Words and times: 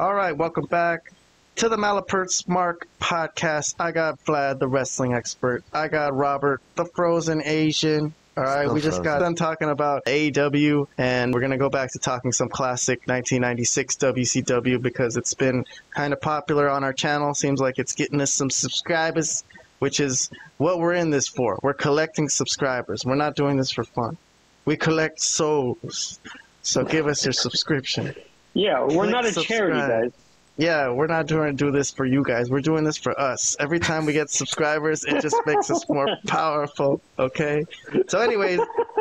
All 0.00 0.12
right, 0.12 0.36
welcome 0.36 0.66
back 0.66 1.12
to 1.54 1.68
the 1.68 1.76
Malapert's 1.76 2.48
Mark 2.48 2.88
podcast. 3.00 3.76
I 3.78 3.92
got 3.92 4.18
Vlad, 4.24 4.58
the 4.58 4.66
wrestling 4.66 5.14
expert. 5.14 5.62
I 5.72 5.86
got 5.86 6.16
Robert, 6.16 6.60
the 6.74 6.84
frozen 6.84 7.40
Asian. 7.44 8.12
All 8.36 8.42
right, 8.42 8.62
Still 8.64 8.74
we 8.74 8.80
just 8.80 9.04
got 9.04 9.20
done 9.20 9.36
talking 9.36 9.70
about 9.70 10.04
AEW, 10.06 10.88
and 10.98 11.32
we're 11.32 11.40
gonna 11.40 11.58
go 11.58 11.70
back 11.70 11.92
to 11.92 12.00
talking 12.00 12.32
some 12.32 12.48
classic 12.48 13.06
1996 13.06 13.94
WCW 13.94 14.82
because 14.82 15.16
it's 15.16 15.34
been 15.34 15.64
kind 15.94 16.12
of 16.12 16.20
popular 16.20 16.68
on 16.68 16.82
our 16.82 16.92
channel. 16.92 17.32
Seems 17.32 17.60
like 17.60 17.78
it's 17.78 17.94
getting 17.94 18.20
us 18.20 18.34
some 18.34 18.50
subscribers, 18.50 19.44
which 19.78 20.00
is 20.00 20.28
what 20.56 20.80
we're 20.80 20.94
in 20.94 21.10
this 21.10 21.28
for. 21.28 21.60
We're 21.62 21.72
collecting 21.72 22.28
subscribers. 22.28 23.04
We're 23.04 23.14
not 23.14 23.36
doing 23.36 23.58
this 23.58 23.70
for 23.70 23.84
fun. 23.84 24.16
We 24.64 24.76
collect 24.76 25.20
souls. 25.20 26.18
So 26.62 26.82
give 26.82 27.06
us 27.06 27.24
your 27.24 27.32
subscription. 27.32 28.16
Yeah, 28.54 28.82
we're 28.82 29.10
Click 29.10 29.10
not 29.10 29.26
a 29.26 29.32
charity, 29.32 29.78
guys. 29.78 30.12
Yeah, 30.56 30.92
we're 30.92 31.08
not 31.08 31.26
doing 31.26 31.56
do 31.56 31.72
this 31.72 31.90
for 31.90 32.06
you 32.06 32.22
guys. 32.22 32.48
We're 32.48 32.60
doing 32.60 32.84
this 32.84 32.96
for 32.96 33.18
us. 33.20 33.56
Every 33.58 33.80
time 33.80 34.06
we 34.06 34.12
get 34.12 34.30
subscribers, 34.30 35.02
it 35.04 35.20
just 35.20 35.36
makes 35.46 35.68
us 35.68 35.84
more 35.88 36.06
powerful. 36.28 37.00
Okay. 37.18 37.64
So, 38.06 38.20
anyways, 38.20 38.60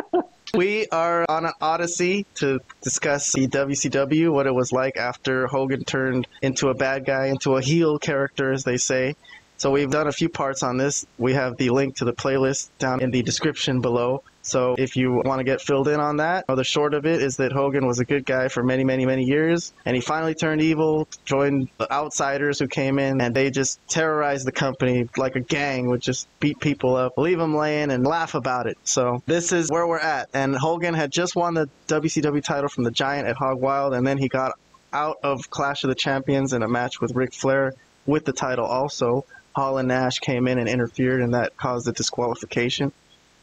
we 0.56 0.88
are 0.88 1.26
on 1.30 1.46
an 1.46 1.54
odyssey 1.62 2.26
to 2.36 2.60
discuss 2.82 3.32
the 3.34 3.48
WCW, 3.48 4.34
what 4.34 4.48
it 4.48 4.54
was 4.54 4.72
like 4.72 4.98
after 4.98 5.46
Hogan 5.46 5.84
turned 5.84 6.28
into 6.42 6.70
a 6.70 6.74
bad 6.74 7.06
guy, 7.06 7.28
into 7.28 7.56
a 7.56 7.62
heel 7.62 8.00
character, 8.00 8.52
as 8.52 8.64
they 8.64 8.78
say. 8.78 9.16
So 9.58 9.70
we've 9.70 9.92
done 9.92 10.08
a 10.08 10.12
few 10.12 10.30
parts 10.30 10.64
on 10.64 10.78
this. 10.78 11.06
We 11.18 11.34
have 11.34 11.56
the 11.58 11.70
link 11.70 11.98
to 11.98 12.06
the 12.06 12.14
playlist 12.14 12.70
down 12.80 13.02
in 13.02 13.12
the 13.12 13.22
description 13.22 13.80
below. 13.80 14.24
So 14.44 14.76
if 14.78 14.98
you 14.98 15.14
want 15.14 15.40
to 15.40 15.44
get 15.46 15.62
filled 15.62 15.88
in 15.88 16.00
on 16.00 16.18
that, 16.18 16.46
the 16.48 16.64
short 16.64 16.94
of 16.94 17.06
it 17.06 17.22
is 17.22 17.38
that 17.38 17.54
Hogan 17.54 17.88
was 17.88 18.00
a 18.00 18.06
good 18.06 18.26
guy 18.26 18.50
for 18.50 18.62
many, 18.62 18.84
many, 18.84 19.06
many 19.06 19.24
years, 19.24 19.74
and 19.86 19.96
he 19.96 20.02
finally 20.02 20.36
turned 20.36 20.62
evil, 20.62 21.08
joined 21.26 21.70
the 21.78 21.92
outsiders 21.92 22.60
who 22.60 22.68
came 22.68 23.00
in, 23.00 23.22
and 23.22 23.34
they 23.34 23.50
just 23.50 23.80
terrorized 23.88 24.46
the 24.46 24.52
company 24.52 25.08
like 25.18 25.38
a 25.38 25.40
gang, 25.40 25.88
would 25.88 26.02
just 26.02 26.28
beat 26.40 26.60
people 26.60 26.96
up, 26.96 27.18
leave 27.18 27.40
them 27.40 27.56
laying, 27.56 27.90
and 27.90 28.06
laugh 28.06 28.36
about 28.36 28.68
it. 28.68 28.78
So 28.84 29.24
this 29.26 29.54
is 29.54 29.72
where 29.72 29.88
we're 29.88 29.98
at. 29.98 30.30
And 30.34 30.56
Hogan 30.56 30.94
had 30.94 31.12
just 31.12 31.36
won 31.36 31.54
the 31.54 31.70
WCW 31.88 32.44
title 32.44 32.68
from 32.68 32.84
the 32.84 32.92
Giant 32.92 33.28
at 33.28 33.38
Hog 33.38 33.62
Wild, 33.62 33.94
and 33.94 34.06
then 34.06 34.18
he 34.18 34.28
got 34.28 34.60
out 34.92 35.18
of 35.24 35.50
Clash 35.50 35.84
of 35.86 35.88
the 35.88 35.96
Champions 35.96 36.54
in 36.54 36.64
a 36.64 36.68
match 36.68 37.00
with 37.00 37.16
Ric 37.16 37.34
Flair 37.34 37.74
with 38.06 38.26
the 38.26 38.34
title 38.34 38.66
also. 38.66 39.26
Hall 39.56 39.78
and 39.78 39.88
Nash 39.88 40.20
came 40.20 40.48
in 40.48 40.58
and 40.58 40.68
interfered, 40.68 41.22
and 41.22 41.34
that 41.34 41.56
caused 41.56 41.88
a 41.88 41.92
disqualification. 41.92 42.92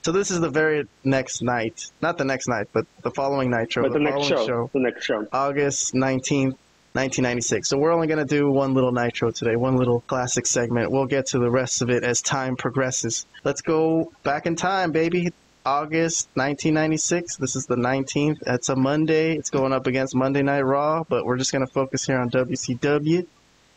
So 0.02 0.12
this 0.12 0.30
is 0.30 0.40
the 0.40 0.48
very 0.48 0.88
next 1.04 1.42
night, 1.42 1.90
not 2.00 2.16
the 2.16 2.24
next 2.24 2.48
night, 2.48 2.68
but 2.72 2.86
the 3.02 3.10
following 3.10 3.50
Nitro, 3.50 3.82
But 3.82 3.92
the 3.92 3.98
next 3.98 4.28
following 4.28 4.46
show, 4.46 4.70
the 4.72 4.80
next 4.80 5.04
show. 5.04 5.26
August 5.30 5.92
19th, 5.92 6.56
1996. 6.92 7.68
So 7.68 7.76
we're 7.76 7.92
only 7.92 8.06
going 8.06 8.18
to 8.18 8.24
do 8.24 8.50
one 8.50 8.72
little 8.72 8.92
Nitro 8.92 9.30
today, 9.30 9.56
one 9.56 9.76
little 9.76 10.00
classic 10.00 10.46
segment. 10.46 10.90
We'll 10.90 11.06
get 11.06 11.26
to 11.26 11.38
the 11.38 11.50
rest 11.50 11.82
of 11.82 11.90
it 11.90 12.02
as 12.02 12.22
time 12.22 12.56
progresses. 12.56 13.26
Let's 13.44 13.60
go 13.60 14.10
back 14.22 14.46
in 14.46 14.56
time, 14.56 14.90
baby. 14.90 15.32
August 15.66 16.28
1996. 16.34 17.36
This 17.36 17.54
is 17.54 17.66
the 17.66 17.76
19th. 17.76 18.38
That's 18.40 18.70
a 18.70 18.76
Monday. 18.76 19.36
It's 19.36 19.50
going 19.50 19.74
up 19.74 19.86
against 19.86 20.14
Monday 20.14 20.42
Night 20.42 20.62
Raw, 20.62 21.04
but 21.06 21.26
we're 21.26 21.36
just 21.36 21.52
going 21.52 21.66
to 21.66 21.72
focus 21.72 22.06
here 22.06 22.18
on 22.18 22.30
WCW, 22.30 23.26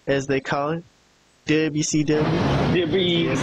as 0.07 0.27
they 0.27 0.39
call 0.39 0.69
it. 0.69 0.83
WCW. 1.45 2.23
WCW. 2.73 3.35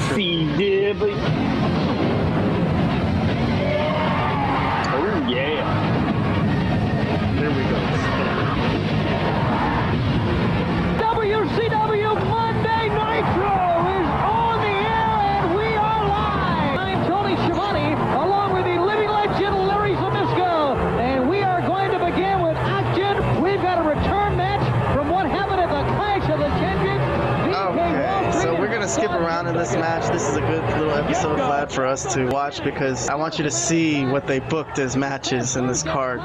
This 29.60 29.74
match. 29.74 30.10
This 30.10 30.26
is 30.26 30.36
a 30.36 30.40
good 30.40 30.64
little 30.78 30.92
episode, 30.92 31.38
Vlad, 31.38 31.70
for 31.70 31.84
us 31.84 32.14
to 32.14 32.24
watch 32.28 32.64
because 32.64 33.10
I 33.10 33.14
want 33.14 33.36
you 33.36 33.44
to 33.44 33.50
see 33.50 34.06
what 34.06 34.26
they 34.26 34.38
booked 34.40 34.78
as 34.78 34.96
matches 34.96 35.56
in 35.56 35.66
this 35.66 35.82
card. 35.82 36.22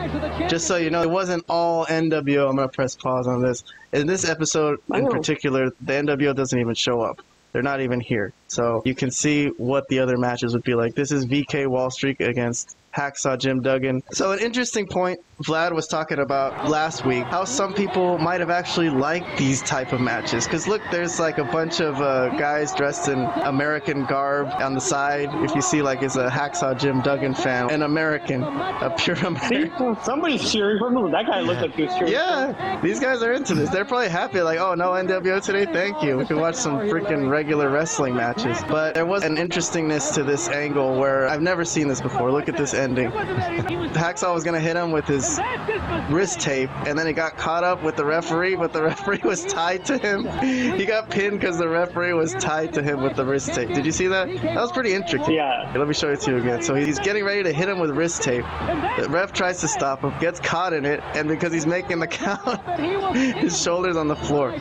Just 0.50 0.68
so 0.68 0.78
you 0.78 0.90
know, 0.90 1.02
it 1.02 1.10
wasn't 1.10 1.44
all 1.50 1.86
NWO. 1.88 2.48
I'm 2.50 2.56
gonna 2.56 2.70
press 2.70 2.96
pause 2.96 3.28
on 3.28 3.42
this. 3.42 3.62
In 3.92 4.08
this 4.08 4.24
episode 4.24 4.78
in 4.94 5.08
Oh. 5.08 5.10
particular, 5.10 5.70
the 5.82 5.94
NWO 5.96 6.34
doesn't 6.34 6.58
even 6.58 6.76
show 6.76 7.02
up. 7.02 7.20
They're 7.52 7.62
not 7.62 7.82
even 7.82 8.00
here. 8.00 8.32
So 8.48 8.82
you 8.86 8.96
can 8.96 9.12
see 9.12 9.48
what 9.58 9.84
the 9.90 10.00
other 10.00 10.18
matches 10.18 10.54
would 10.54 10.64
be 10.64 10.76
like. 10.76 10.96
This 10.96 11.12
is 11.12 11.26
VK 11.26 11.68
Wall 11.68 11.90
Street 11.92 12.22
against 12.22 12.78
Hacksaw 12.96 13.38
Jim 13.38 13.62
Duggan. 13.62 14.02
So 14.12 14.32
an 14.32 14.40
interesting 14.40 14.88
point 14.88 15.20
Vlad 15.44 15.74
was 15.74 15.88
talking 15.88 16.20
about 16.20 16.70
last 16.70 17.06
week, 17.06 17.26
how 17.26 17.44
some 17.44 17.74
people 17.74 18.18
might 18.18 18.40
have 18.40 18.50
actually 18.50 18.90
liked 18.90 19.38
these 19.38 19.62
type 19.62 19.92
of 19.92 20.00
matches. 20.00 20.46
Because 20.46 20.66
look, 20.66 20.82
there's 20.92 21.20
like 21.20 21.40
a 21.40 21.44
bunch 21.44 21.82
of 21.82 22.00
uh, 22.00 22.30
guys 22.38 22.74
dressed 22.74 23.10
in 23.10 23.20
American 23.44 24.06
garb 24.06 24.48
on 24.62 24.74
the 24.74 24.80
side. 24.80 25.30
If 25.44 25.54
you 25.54 25.62
see 25.62 25.82
like 25.82 26.04
it's 26.04 26.16
a 26.16 26.30
Hacksaw 26.30 26.80
Jim 26.80 27.02
Duggan 27.02 27.34
fan, 27.34 27.70
an 27.70 27.82
American, 27.82 28.44
a 28.44 28.96
pure 28.98 29.18
American. 29.18 29.98
somebody's 30.04 30.50
cheering 30.50 30.80
for 30.80 30.88
him. 30.88 31.12
That 31.12 31.26
guy 31.26 31.42
looked 31.42 31.62
like 31.62 31.76
he 31.76 31.84
was 31.84 31.96
cheering. 31.96 32.14
Yeah, 32.14 32.80
these 32.82 33.02
guys 33.02 33.22
are 33.22 33.34
into 33.34 33.56
this. 33.56 33.70
They're 33.70 33.84
probably 33.84 34.10
happy, 34.10 34.40
like, 34.42 34.60
oh, 34.60 34.74
no 34.74 34.92
NWO 34.92 35.44
today, 35.44 35.66
thank 35.66 36.02
you. 36.02 36.18
We 36.18 36.26
can 36.26 36.40
watch 36.40 36.56
some 36.56 36.80
freaking 36.80 37.30
regular 37.30 37.70
wrestling 37.70 38.16
matches. 38.16 38.58
But 38.70 38.94
there 38.94 39.06
was 39.06 39.24
an 39.24 39.38
interestingness 39.38 40.12
to 40.12 40.24
this 40.24 40.48
angle 40.48 40.98
where 40.98 41.28
I've 41.28 41.42
never 41.42 41.66
seen 41.66 41.90
this 41.90 42.00
before. 42.00 42.32
Look 42.32 42.48
at 42.48 42.56
this 42.56 42.74
ending. 42.86 43.12
Hacksaw 43.12 44.34
was 44.34 44.44
gonna 44.44 44.60
hit 44.60 44.76
him 44.76 44.92
with 44.92 45.06
his 45.06 45.40
wrist 46.10 46.40
tape, 46.40 46.70
and 46.88 46.98
then 46.98 47.08
he 47.08 47.14
got 47.14 47.36
caught 47.36 47.64
up 47.64 47.84
with 47.84 47.96
the 47.96 48.06
referee, 48.06 48.56
but 48.56 48.72
the 48.72 48.84
referee 48.92 49.22
was 49.24 49.44
tied 49.46 49.84
to 49.86 49.98
him. 49.98 50.26
He 50.80 50.86
got 50.86 51.10
pinned 51.10 51.40
because 51.40 51.58
the 51.58 51.68
referee 51.68 52.14
was 52.14 52.34
tied 52.36 52.74
to 52.74 52.84
him 52.84 53.02
with 53.02 53.16
the 53.16 53.26
wrist 53.26 53.54
tape. 53.54 53.70
Did 53.74 53.86
you 53.86 53.92
see 53.92 54.08
that? 54.08 54.28
That 54.28 54.56
was 54.56 54.72
pretty 54.72 54.94
intricate. 54.94 55.34
Yeah. 55.34 55.74
Let 55.76 55.88
me 55.88 55.94
show 55.94 56.12
it 56.12 56.22
to 56.22 56.32
you 56.32 56.38
again. 56.38 56.62
So 56.62 56.76
he's 56.76 57.00
getting 57.00 57.24
ready 57.26 57.44
to 57.44 57.52
hit 57.52 57.68
him 57.70 57.80
with 57.80 57.92
wrist 57.92 58.22
tape. 58.22 58.46
The 59.00 59.08
ref 59.10 59.34
tries 59.34 59.60
to 59.62 59.68
stop 59.68 60.02
him, 60.02 60.14
gets 60.20 60.40
caught 60.40 60.74
in 60.74 60.86
it, 60.86 61.02
and 61.16 61.28
because 61.28 61.52
he's 61.52 61.66
making 61.66 62.00
the 62.00 62.08
count, 62.16 62.62
his 63.16 63.60
shoulders 63.62 63.98
on 63.98 64.08
the 64.08 64.16
floor. 64.16 64.56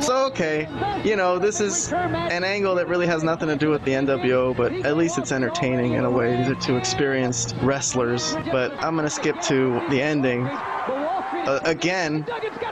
So 0.00 0.26
okay, 0.26 0.68
you 1.04 1.16
know 1.16 1.38
this 1.38 1.60
is 1.60 1.92
an 1.92 2.44
angle 2.44 2.74
that 2.74 2.88
really 2.88 3.06
has 3.06 3.22
nothing 3.22 3.48
to 3.48 3.56
do 3.56 3.70
with 3.70 3.84
the 3.84 3.92
NWO, 3.92 4.56
but 4.56 4.72
at 4.72 4.96
least 4.96 5.18
it's 5.18 5.32
entertaining 5.32 5.94
in 5.94 6.04
a 6.04 6.10
way. 6.10 6.36
These 6.36 6.48
are 6.48 6.60
two 6.60 6.76
experienced 6.76 7.54
wrestlers. 7.68 8.34
But 8.50 8.72
I'm 8.82 8.96
gonna 8.96 9.10
skip 9.10 9.40
to 9.42 9.80
the 9.90 10.00
ending. 10.00 10.48
Uh, 11.48 11.58
again, 11.64 12.26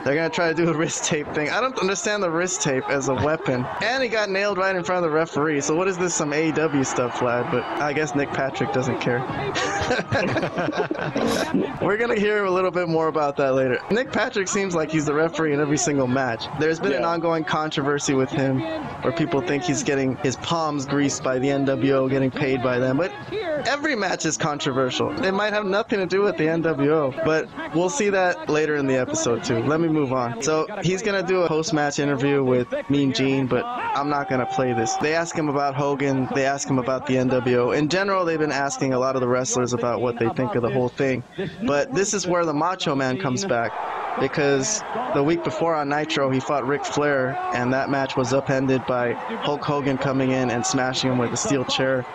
they're 0.05 0.13
gonna 0.13 0.29
try 0.29 0.49
to 0.49 0.53
do 0.53 0.69
a 0.69 0.73
wrist 0.73 1.03
tape 1.03 1.27
thing. 1.33 1.49
I 1.49 1.59
don't 1.59 1.75
understand 1.79 2.21
the 2.21 2.29
wrist 2.29 2.61
tape 2.61 2.87
as 2.91 3.09
a 3.09 3.15
weapon. 3.15 3.65
And 3.81 4.03
he 4.03 4.07
got 4.07 4.29
nailed 4.29 4.59
right 4.59 4.75
in 4.75 4.83
front 4.83 5.03
of 5.03 5.09
the 5.09 5.15
referee. 5.15 5.61
So 5.61 5.73
what 5.73 5.87
is 5.87 5.97
this? 5.97 6.13
Some 6.13 6.31
AEW 6.31 6.85
stuff, 6.85 7.15
Vlad? 7.15 7.51
But 7.51 7.63
I 7.63 7.91
guess 7.91 8.13
Nick 8.13 8.29
Patrick 8.29 8.71
doesn't 8.73 8.99
care. 8.99 9.17
We're 11.81 11.97
gonna 11.97 12.19
hear 12.19 12.45
a 12.45 12.51
little 12.51 12.69
bit 12.69 12.87
more 12.87 13.07
about 13.07 13.35
that 13.37 13.55
later. 13.55 13.79
Nick 13.89 14.11
Patrick 14.11 14.47
seems 14.47 14.75
like 14.75 14.91
he's 14.91 15.05
the 15.05 15.13
referee 15.13 15.53
in 15.53 15.59
every 15.59 15.79
single 15.79 16.05
match. 16.05 16.45
There's 16.59 16.79
been 16.79 16.93
an 16.93 17.03
ongoing 17.03 17.45
controversy 17.45 18.13
with 18.13 18.29
him, 18.29 18.59
where 19.01 19.11
people 19.11 19.41
think 19.41 19.63
he's 19.63 19.81
getting 19.81 20.17
his 20.17 20.35
palms 20.35 20.85
greased 20.85 21.23
by 21.23 21.39
the 21.39 21.47
NWO, 21.47 22.07
getting 22.11 22.29
paid 22.29 22.61
by 22.61 22.77
them. 22.77 22.97
But 22.97 23.11
every 23.65 23.95
match 23.95 24.27
is 24.27 24.37
controversial. 24.37 25.09
It 25.23 25.31
might 25.31 25.53
have 25.53 25.65
nothing 25.65 25.97
to 25.97 26.05
do 26.05 26.21
with 26.21 26.37
the 26.37 26.45
NWO, 26.45 27.25
but 27.25 27.49
we'll 27.73 27.89
see 27.89 28.11
that 28.11 28.49
later 28.49 28.66
in 28.75 28.87
the 28.87 28.95
episode 28.95 29.43
too. 29.43 29.59
Let 29.59 29.79
me 29.79 29.87
move 29.87 30.13
on. 30.13 30.41
So 30.41 30.67
he's 30.83 31.01
gonna 31.01 31.23
do 31.23 31.41
a 31.43 31.47
post-match 31.47 31.99
interview 31.99 32.43
with 32.43 32.67
Mean 32.89 33.13
Gene, 33.13 33.47
but 33.47 33.63
I'm 33.65 34.09
not 34.09 34.29
gonna 34.29 34.45
play 34.45 34.73
this. 34.73 34.93
They 34.95 35.15
ask 35.15 35.35
him 35.35 35.49
about 35.49 35.75
Hogan. 35.75 36.27
They 36.35 36.45
ask 36.45 36.69
him 36.69 36.79
about 36.79 37.07
the 37.07 37.15
NWO. 37.15 37.71
In 37.77 37.89
general, 37.89 38.25
they've 38.25 38.39
been 38.39 38.51
asking 38.51 38.93
a 38.93 38.99
lot 38.99 39.15
of 39.15 39.21
the 39.21 39.27
wrestlers 39.27 39.73
about 39.73 40.01
what 40.01 40.19
they 40.19 40.29
think 40.29 40.55
of 40.55 40.61
the 40.61 40.69
whole 40.69 40.89
thing. 40.89 41.23
But 41.65 41.93
this 41.93 42.13
is 42.13 42.27
where 42.27 42.45
the 42.45 42.53
Macho 42.53 42.95
Man 42.95 43.17
comes 43.17 43.45
back. 43.45 43.71
Because 44.19 44.81
the 45.13 45.23
week 45.23 45.43
before 45.43 45.75
on 45.75 45.89
Nitro, 45.89 46.29
he 46.29 46.39
fought 46.39 46.65
Ric 46.65 46.83
Flair, 46.85 47.37
and 47.53 47.71
that 47.73 47.89
match 47.89 48.15
was 48.15 48.33
upended 48.33 48.85
by 48.85 49.13
Hulk 49.13 49.61
Hogan 49.61 49.97
coming 49.97 50.31
in 50.31 50.49
and 50.49 50.65
smashing 50.65 51.11
him 51.11 51.17
with 51.17 51.31
a 51.31 51.37
steel 51.37 51.65
chair. 51.65 52.05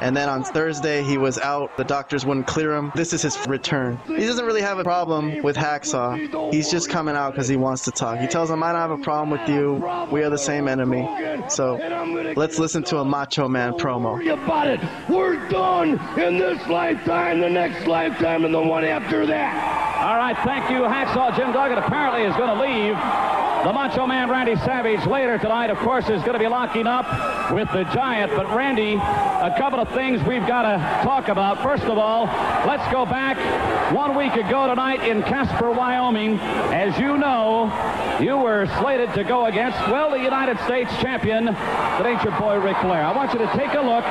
And 0.00 0.16
then 0.16 0.28
on 0.28 0.44
Thursday, 0.44 1.02
he 1.02 1.18
was 1.18 1.38
out. 1.38 1.76
The 1.76 1.82
doctors 1.84 2.24
wouldn't 2.24 2.46
clear 2.46 2.74
him. 2.74 2.92
This 2.94 3.12
is 3.12 3.22
his 3.22 3.36
return. 3.48 3.98
He 4.06 4.26
doesn't 4.26 4.44
really 4.44 4.60
have 4.60 4.78
a 4.78 4.84
problem 4.84 5.42
with 5.42 5.56
Hacksaw. 5.56 6.52
He's 6.52 6.70
just 6.70 6.88
coming 6.88 7.16
out 7.16 7.32
because 7.32 7.48
he 7.48 7.56
wants 7.56 7.82
to 7.84 7.90
talk. 7.90 8.18
He 8.18 8.28
tells 8.28 8.48
him, 8.48 8.62
I 8.62 8.70
don't 8.72 8.80
have 8.80 8.92
a 8.92 8.98
problem 8.98 9.30
with 9.30 9.48
you. 9.48 9.74
We 10.12 10.22
are 10.22 10.30
the 10.30 10.38
same 10.38 10.68
enemy. 10.68 11.08
So 11.48 11.74
let's 12.36 12.58
listen 12.60 12.84
to 12.84 12.98
a 12.98 13.04
Macho 13.04 13.48
Man 13.48 13.72
promo. 13.72 14.20
about 14.32 14.68
it. 14.68 14.80
We're 15.08 15.48
done 15.48 15.98
in 16.18 16.38
this 16.38 16.64
lifetime, 16.68 17.40
the 17.40 17.50
next 17.50 17.86
lifetime, 17.86 18.44
and 18.44 18.54
the 18.54 18.62
one 18.62 18.84
after 18.84 19.26
that. 19.26 19.97
All 19.98 20.16
right, 20.16 20.36
thank 20.44 20.70
you. 20.70 20.82
Hacksaw 20.82 21.36
Jim 21.36 21.52
Duggan 21.52 21.78
apparently 21.78 22.22
is 22.22 22.34
going 22.36 22.56
to 22.56 22.62
leave. 22.62 23.37
The 23.64 23.72
Macho 23.72 24.06
Man 24.06 24.30
Randy 24.30 24.54
Savage 24.56 25.04
later 25.04 25.36
tonight, 25.36 25.68
of 25.70 25.78
course, 25.78 26.08
is 26.08 26.22
going 26.22 26.34
to 26.34 26.38
be 26.38 26.46
locking 26.46 26.86
up 26.86 27.50
with 27.50 27.70
the 27.72 27.82
Giant. 27.92 28.30
But 28.36 28.48
Randy, 28.54 28.94
a 28.94 29.52
couple 29.58 29.80
of 29.80 29.90
things 29.90 30.22
we've 30.22 30.46
got 30.46 30.62
to 30.62 30.78
talk 31.04 31.26
about. 31.26 31.60
First 31.60 31.82
of 31.82 31.98
all, 31.98 32.26
let's 32.68 32.90
go 32.92 33.04
back 33.04 33.36
one 33.92 34.14
week 34.14 34.34
ago 34.34 34.68
tonight 34.68 35.02
in 35.02 35.24
Casper, 35.24 35.72
Wyoming. 35.72 36.38
As 36.38 36.96
you 37.00 37.18
know, 37.18 37.66
you 38.20 38.38
were 38.38 38.66
slated 38.78 39.12
to 39.14 39.24
go 39.24 39.46
against, 39.46 39.76
well, 39.88 40.10
the 40.10 40.22
United 40.22 40.56
States 40.60 40.90
champion, 41.02 41.46
the 41.46 42.02
Nature 42.02 42.30
Boy 42.38 42.60
Ric 42.60 42.76
Flair. 42.78 43.02
I 43.02 43.14
want 43.14 43.32
you 43.32 43.40
to 43.40 43.50
take 43.58 43.74
a 43.74 43.82
look 43.82 44.04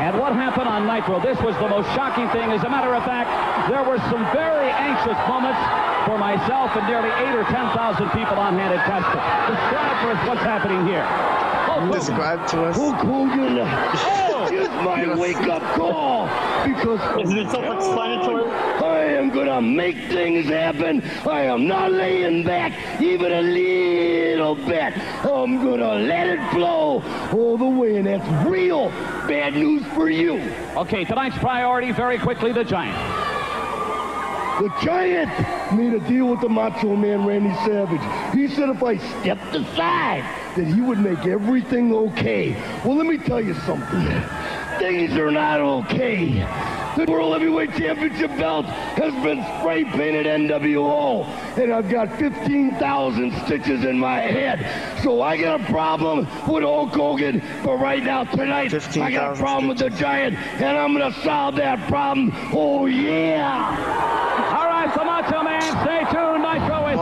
at 0.00 0.18
what 0.18 0.32
happened 0.32 0.66
on 0.66 0.86
Nitro. 0.86 1.20
This 1.20 1.38
was 1.40 1.54
the 1.56 1.68
most 1.68 1.86
shocking 1.94 2.28
thing. 2.30 2.50
As 2.52 2.64
a 2.64 2.70
matter 2.70 2.94
of 2.94 3.04
fact, 3.04 3.28
there 3.68 3.84
were 3.84 3.98
some 4.08 4.24
very 4.32 4.70
anxious 4.70 5.18
moments 5.28 5.93
for 6.04 6.18
myself 6.18 6.76
and 6.76 6.86
nearly 6.86 7.08
eight 7.08 7.34
or 7.34 7.44
10,000 7.44 8.10
people 8.10 8.36
on 8.36 8.58
hand 8.58 8.74
at 8.74 8.84
Casper. 8.86 9.20
Describe 9.52 9.96
for 10.02 10.10
us 10.10 10.28
what's 10.28 10.42
happening 10.42 10.86
here. 10.86 11.06
Oh, 11.66 11.90
Describe 11.92 12.46
to 12.48 12.64
us. 12.64 12.76
Hulk 12.76 12.96
Hogan 12.96 13.58
is 14.52 14.68
my 14.68 15.14
wake-up 15.16 15.62
call 15.74 16.26
because 16.64 17.00
Isn't 17.24 17.38
it 17.38 17.50
self-explanatory? 17.50 18.50
I 18.50 19.04
am 19.16 19.30
gonna 19.30 19.60
make 19.60 19.96
things 20.08 20.46
happen. 20.46 21.02
I 21.26 21.42
am 21.42 21.66
not 21.66 21.92
laying 21.92 22.44
back 22.44 23.00
even 23.00 23.32
a 23.32 23.42
little 23.42 24.54
bit. 24.54 24.96
I'm 25.24 25.64
gonna 25.64 25.94
let 25.94 26.26
it 26.28 26.50
flow 26.52 27.02
all 27.32 27.56
the 27.56 27.64
way, 27.64 27.96
and 27.96 28.06
that's 28.06 28.46
real 28.46 28.90
bad 29.26 29.54
news 29.54 29.84
for 29.94 30.10
you. 30.10 30.40
Okay, 30.76 31.04
tonight's 31.04 31.38
priority, 31.38 31.92
very 31.92 32.18
quickly, 32.18 32.52
the 32.52 32.64
Giant. 32.64 33.23
The 34.60 34.72
Giant 34.82 35.30
made 35.76 35.94
a 35.94 36.00
deal 36.08 36.28
with 36.28 36.40
the 36.40 36.48
Macho 36.48 36.94
Man 36.94 37.26
Randy 37.26 37.52
Savage. 37.66 38.34
He 38.34 38.46
said 38.46 38.68
if 38.68 38.84
I 38.84 38.98
stepped 38.98 39.52
aside, 39.52 40.22
that 40.56 40.64
he 40.64 40.80
would 40.80 41.00
make 41.00 41.26
everything 41.26 41.92
okay. 41.92 42.52
Well, 42.84 42.94
let 42.94 43.06
me 43.06 43.18
tell 43.18 43.40
you 43.40 43.54
something. 43.54 44.22
Things 44.78 45.16
are 45.16 45.32
not 45.32 45.60
okay. 45.60 46.46
The 46.96 47.06
World 47.10 47.32
Heavyweight 47.32 47.74
Championship 47.74 48.30
belt 48.36 48.66
has 48.66 49.12
been 49.24 49.44
spray 49.58 49.84
painted 49.84 50.26
NWO, 50.26 51.26
and 51.58 51.72
I've 51.72 51.90
got 51.90 52.16
15,000 52.18 53.32
stitches 53.44 53.84
in 53.84 53.98
my 53.98 54.20
head. 54.20 55.02
So 55.02 55.20
I 55.20 55.36
got 55.36 55.60
a 55.60 55.64
problem 55.64 56.20
with 56.46 56.62
Hulk 56.62 56.90
Hogan, 56.90 57.42
but 57.64 57.78
right 57.78 58.02
now, 58.02 58.22
tonight, 58.22 58.72
I 58.72 59.10
got 59.10 59.32
a 59.32 59.34
15,000 59.34 59.36
problem 59.42 59.68
with 59.68 59.78
the 59.78 59.90
Giant, 59.90 60.36
and 60.36 60.78
I'm 60.78 60.92
gonna 60.96 61.12
solve 61.22 61.56
that 61.56 61.84
problem. 61.88 62.32
Oh, 62.52 62.86
yeah! 62.86 64.54
All 64.56 64.66
right, 64.66 64.94
so 64.94 65.02
Macho 65.04 65.42
Man, 65.42 65.62
stay 65.62 65.98
tuned. 65.98 66.03
Nitro 66.03 66.03
is 66.03 66.03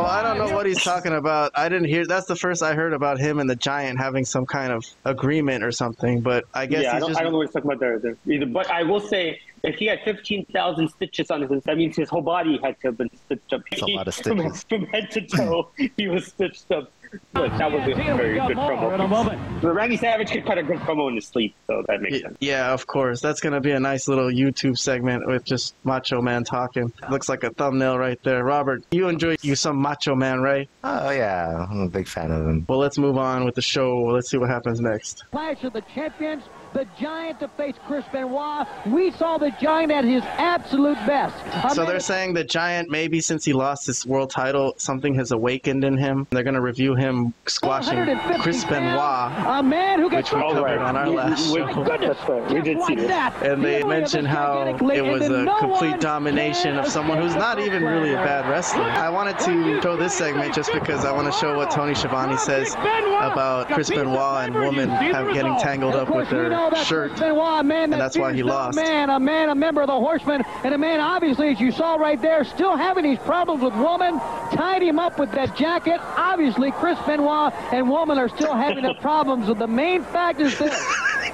Well, 0.03 0.11
I 0.11 0.21
don't 0.25 0.37
know 0.37 0.53
what 0.53 0.67
he's 0.67 0.83
talking 0.83 1.13
about. 1.13 1.53
I 1.55 1.69
didn't 1.69 1.87
hear. 1.87 2.05
That's 2.05 2.27
the 2.27 2.35
first 2.35 2.61
I 2.61 2.75
heard 2.75 2.93
about 2.93 3.21
him 3.21 3.39
and 3.39 3.49
the 3.49 3.55
Giant 3.55 4.01
having 4.01 4.25
some 4.25 4.47
kind 4.47 4.73
of 4.73 4.85
agreement 5.05 5.63
or 5.63 5.71
something. 5.71 6.23
But 6.23 6.45
I 6.53 6.67
guess 6.67 6.83
yeah, 6.83 6.97
I 6.97 6.99
don't, 6.99 7.11
just. 7.11 7.21
I 7.21 7.23
don't 7.23 7.31
know 7.31 7.39
what 7.39 7.47
he's 7.47 7.55
talking 7.55 7.71
about 7.71 7.79
there, 7.79 8.01
there 8.01 8.17
either. 8.27 8.47
But 8.47 8.69
I 8.69 8.83
will 8.83 8.99
say, 8.99 9.39
if 9.63 9.77
he 9.77 9.87
had 9.87 10.01
15,000 10.05 10.89
stitches 10.89 11.31
on 11.31 11.43
his, 11.43 11.63
that 11.63 11.77
means 11.77 11.95
his 11.95 12.09
whole 12.09 12.21
body 12.21 12.59
had 12.65 12.81
to 12.81 12.89
have 12.89 12.99
been 12.99 13.11
stitched 13.17 13.53
up. 13.53 13.63
That's 13.71 13.83
a 13.83 13.87
lot 13.87 14.09
of 14.09 14.15
From- 14.17 14.39
stitches. 14.41 14.65
From, 14.69 14.87
head 14.87 15.11
to 15.13 15.21
toe, 15.21 15.71
he 15.97 16.09
was 16.09 16.27
stitched 16.27 16.69
up. 16.73 16.91
But 17.33 17.57
that 17.59 17.71
was 17.71 17.83
a 17.83 17.95
very 17.95 18.39
good 18.39 18.53
in 18.53 18.59
a 18.59 18.61
promo. 18.61 19.09
moment. 19.09 19.63
But 19.63 19.75
Randy 19.75 19.97
Savage 19.97 20.31
could 20.31 20.47
cut 20.47 20.59
a 20.59 20.63
good 20.63 20.79
promo 20.79 21.09
in 21.09 21.17
his 21.17 21.27
sleep, 21.27 21.55
so 21.67 21.83
that 21.89 22.01
makes 22.01 22.21
sense. 22.21 22.37
Yeah, 22.41 22.73
of 22.73 22.87
course. 22.87 23.21
That's 23.21 23.41
gonna 23.41 23.61
be 23.61 23.73
a 23.73 23.81
nice 23.81 24.09
little 24.09 24.29
YouTube 24.29 24.79
segment 24.79 25.27
with 25.27 25.45
just 25.45 25.75
Macho 25.85 26.23
Man 26.23 26.45
talking. 26.45 26.93
Looks 27.11 27.29
like 27.29 27.45
a 27.45 27.51
thumbnail 27.51 27.99
right 27.99 28.23
there. 28.23 28.45
Robert, 28.45 28.83
you 28.91 29.09
enjoy 29.09 29.37
you 29.43 29.55
some 29.57 29.77
Macho 29.77 30.15
Man, 30.15 30.41
right? 30.41 30.69
Oh 30.85 31.11
yeah, 31.11 31.67
I'm 31.71 31.81
a 31.81 31.89
big 31.89 32.09
fan 32.09 32.31
of 32.31 32.47
him. 32.47 32.65
Well, 32.69 32.79
let's 32.79 32.99
move 32.99 33.19
on 33.19 33.45
with 33.45 33.55
the 33.55 33.63
show. 33.63 33.99
Let's 33.99 34.31
see 34.31 34.39
what 34.39 34.49
happens 34.51 34.81
next. 34.81 35.25
Clash 35.31 35.63
of 35.65 35.73
the 35.73 35.83
Champions, 35.95 36.45
the 36.73 36.87
Giant 36.99 37.41
to 37.41 37.49
face 37.49 37.75
Chris 37.87 38.05
Benoit. 38.13 38.67
We 38.87 39.11
saw 39.13 39.39
the 39.39 39.51
Giant 39.61 39.93
at 39.93 40.05
his 40.05 40.23
absolute 40.25 40.97
best. 41.07 41.35
A 41.65 41.75
So 41.75 41.85
they're 41.85 42.01
saying 42.01 42.35
the 42.35 42.45
Giant, 42.45 42.91
maybe 42.91 43.21
since 43.21 43.45
he 43.45 43.53
lost 43.53 43.87
his 43.87 44.07
world 44.07 44.31
title, 44.31 44.75
something 44.79 45.15
has 45.15 45.33
awakened 45.33 45.85
in 45.85 45.97
him. 45.97 46.27
They're 46.31 46.43
gonna 46.43 46.61
review 46.61 46.95
him 46.95 47.35
squashing 47.47 47.99
oh, 47.99 48.39
Chris 48.41 48.65
Benoit. 48.65 49.33
A 49.47 49.63
man 49.63 49.99
who 49.99 50.05
which 50.05 50.13
gets 50.13 50.33
we 50.33 50.41
covered 50.41 50.63
right. 50.63 50.79
on 50.79 50.97
our 50.97 51.09
last 51.09 51.47
show. 51.53 51.67
we- 51.67 51.85
That's. 51.85 52.53
We 52.53 52.63
did 52.63 52.83
see 52.83 52.97
like 52.97 53.07
that. 53.09 53.43
And 53.43 53.63
they 53.63 53.81
The 53.83 53.87
mentioned 53.87 54.27
how 54.27 54.63
it 54.67 55.03
was 55.03 55.29
a 55.29 55.43
no 55.43 55.59
complete 55.59 56.01
domination 56.01 56.79
of 56.79 56.87
someone 56.87 57.21
who's 57.21 57.35
not 57.35 57.59
even 57.59 57.83
really 57.83 58.13
a 58.13 58.17
bad 58.17 58.49
wrestler. 58.49 58.83
I 58.83 59.11
wanted 59.11 59.39
to 59.41 59.81
show 59.83 59.97
this 59.97 60.15
segment 60.15 60.55
just 60.55 60.73
because 60.73 61.05
I 61.05 61.13
want 61.13 61.33
to 61.33 61.39
show 61.39 61.57
what 61.57 61.71
Tony 61.71 61.95
Schiavone 61.95 62.37
says 62.39 62.75
about 62.75 63.69
Chris 63.69 63.91
Benoit 63.91 64.47
and 64.47 64.55
women 64.55 64.89
have 64.89 65.33
getting 65.35 65.57
tangled 65.59 65.95
up 65.95 66.09
with 66.09 66.23
course, 66.29 66.33
we 66.33 66.49
know 66.63 66.71
that 66.71 66.87
shirt. 66.87 67.17
Benoit, 67.17 67.61
a 67.61 67.63
man 67.63 67.93
and 67.93 68.01
that's 68.01 68.17
why 68.17 68.33
he 68.33 68.43
lost. 68.43 68.77
Man, 68.77 69.11
a 69.11 69.21
man, 69.21 69.49
a 69.49 69.55
member 69.55 69.81
of 69.81 69.89
the 69.89 69.99
Horsemen, 69.99 70.43
and 70.65 70.75
a 70.75 70.79
man, 70.79 71.01
obviously, 71.01 71.51
as 71.51 71.61
you 71.61 71.73
saw 71.73 71.97
right 71.97 72.21
there, 72.21 72.45
still 72.45 72.77
having 72.77 73.05
these 73.05 73.19
problems 73.19 73.63
with 73.63 73.75
woman. 73.75 74.19
Tied 74.53 74.83
him 74.83 74.99
up 74.99 75.19
with 75.19 75.31
that 75.33 75.57
jacket. 75.57 76.01
Obviously, 76.17 76.71
Chris 76.73 76.99
Benoit 77.07 77.53
and 77.73 77.89
woman 77.89 78.19
are 78.19 78.29
still 78.29 78.55
having 78.55 78.85
the 78.85 78.95
problems. 79.01 79.47
But 79.47 79.59
the 79.59 79.67
main 79.67 80.03
fact 80.03 80.41
is 80.41 80.59
this: 80.59 80.73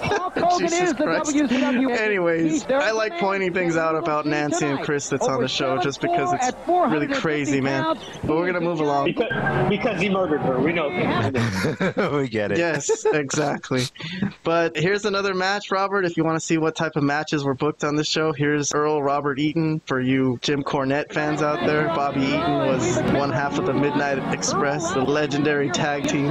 Hulk 0.00 0.35
Hogan 0.39 0.69
Jesus 0.69 0.91
is 0.91 0.95
the 0.95 1.05
Christ. 1.05 1.35
WCW. 1.35 1.97
Anyways, 1.97 2.67
I 2.67 2.91
like 2.91 3.19
pointing 3.19 3.53
things 3.53 3.77
out 3.77 3.97
about 3.97 4.27
Nancy 4.27 4.67
and 4.67 4.81
Chris 4.85 5.09
that's 5.09 5.27
on 5.27 5.41
the 5.41 5.49
show 5.49 5.79
just 5.79 6.00
because 6.00 6.33
it's 6.35 6.56
really 6.67 7.06
crazy, 7.06 7.61
man. 7.61 7.99
But 8.23 8.37
we're 8.37 8.47
gonna 8.47 8.61
move 8.61 8.81
along. 8.81 9.06
Because, 9.06 9.69
because 9.69 10.00
he 10.00 10.09
murdered 10.09 10.41
her. 10.43 10.61
We 10.61 10.73
know. 10.73 10.89
we 12.19 12.29
get 12.29 12.53
it. 12.53 12.59
Yes, 12.59 13.05
exactly. 13.05 13.85
But 14.45 14.77
here's 14.77 15.05
another 15.05 15.35
match, 15.35 15.71
Robert. 15.71 16.05
If 16.05 16.17
you 16.17 16.25
want 16.25 16.37
to 16.37 16.44
see 16.44 16.59
what 16.59 16.77
type 16.77 16.97
of 16.97 17.03
matches 17.03 17.44
were 17.44 17.55
booked 17.55 17.85
on 17.85 17.97
this 17.97 18.09
show, 18.09 18.33
here's 18.33 18.73
Earl 18.73 19.03
Robert 19.03 19.39
Eaton 19.39 19.81
for 19.87 20.01
you 20.01 20.39
Jim 20.43 20.62
Cornette 20.62 21.12
fans 21.12 21.43
out 21.43 21.65
there. 21.67 21.89
Bobby 21.89 22.23
Eaton 22.23 22.67
was 22.67 22.99
one 23.12 23.31
half 23.31 23.59
of 23.59 23.67
the 23.67 23.75
Midnight 23.75 24.19
Express, 24.33 24.93
the 24.93 25.01
legendary 25.01 25.71
tag 25.71 26.06
team. 26.09 26.31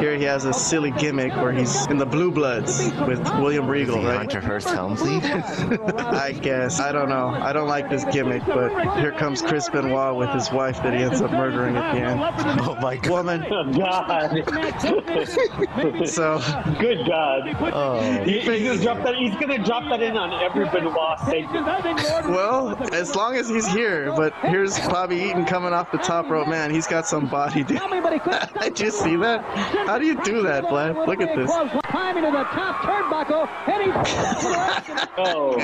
Here 0.00 0.16
he 0.16 0.24
has 0.24 0.44
a 0.44 0.52
silly 0.52 0.90
gimmick 0.92 1.34
where 1.36 1.52
he's 1.52 1.86
in 1.86 1.98
the 1.98 2.06
Blue 2.06 2.30
Bloods 2.30 2.89
with 3.06 3.20
William 3.38 3.66
Regal, 3.66 4.00
The 4.00 4.08
right? 4.08 4.16
Hunter 4.16 4.40
Hearst 4.40 4.68
Helmsley. 4.68 5.16
I 5.22 6.32
guess. 6.32 6.80
I 6.80 6.92
don't 6.92 7.08
know. 7.08 7.28
I 7.28 7.52
don't 7.52 7.68
like 7.68 7.90
this 7.90 8.04
gimmick, 8.12 8.44
but 8.46 8.98
here 8.98 9.12
comes 9.12 9.42
Chris 9.42 9.68
Benoit 9.68 10.16
with 10.16 10.30
his 10.30 10.50
wife 10.50 10.76
that 10.82 10.94
he 10.94 11.02
ends 11.02 11.20
up 11.20 11.30
murdering 11.30 11.76
at 11.76 11.94
the 11.94 12.00
end. 12.00 12.20
oh 12.60 12.76
my 12.80 12.96
god. 12.96 13.10
Woman. 13.10 13.44
Oh, 13.50 13.72
God. 13.72 14.30
So 16.06 16.38
Good 16.78 17.06
God. 17.06 17.56
Oh. 17.72 18.00
He, 18.24 18.40
he's, 18.40 18.44
gonna 18.44 18.82
drop 18.82 19.02
that, 19.04 19.14
he's 19.16 19.34
gonna 19.34 19.64
drop 19.64 19.84
that 19.90 20.02
in 20.02 20.16
on 20.16 20.32
every 20.42 20.64
Benoit 20.66 21.18
segment. 21.20 21.66
Well, 22.28 22.76
as 22.92 23.14
long 23.14 23.36
as 23.36 23.48
he's 23.48 23.66
here, 23.66 24.12
but 24.16 24.34
here's 24.42 24.78
Bobby 24.80 25.16
Eaton 25.16 25.44
coming 25.44 25.72
off 25.72 25.90
the 25.92 25.98
top 25.98 26.28
rope. 26.28 26.48
Man, 26.48 26.70
he's 26.70 26.86
got 26.86 27.06
some 27.06 27.28
body, 27.28 27.64
dude. 27.64 27.80
Did 28.60 28.80
you 28.80 28.90
see 28.90 29.16
that? 29.16 29.44
How 29.86 29.98
do 29.98 30.06
you 30.06 30.22
do 30.22 30.42
that, 30.42 30.64
Vlad? 30.64 31.06
Look 31.06 31.20
at 31.20 31.36
this. 31.36 31.50
Climbing 31.86 32.24
to 32.24 32.30
the 32.30 32.44
top 32.44 32.79
turnbuckle, 32.82 33.48
and 33.68 33.82
he. 33.82 33.90
Oh. 35.22 35.58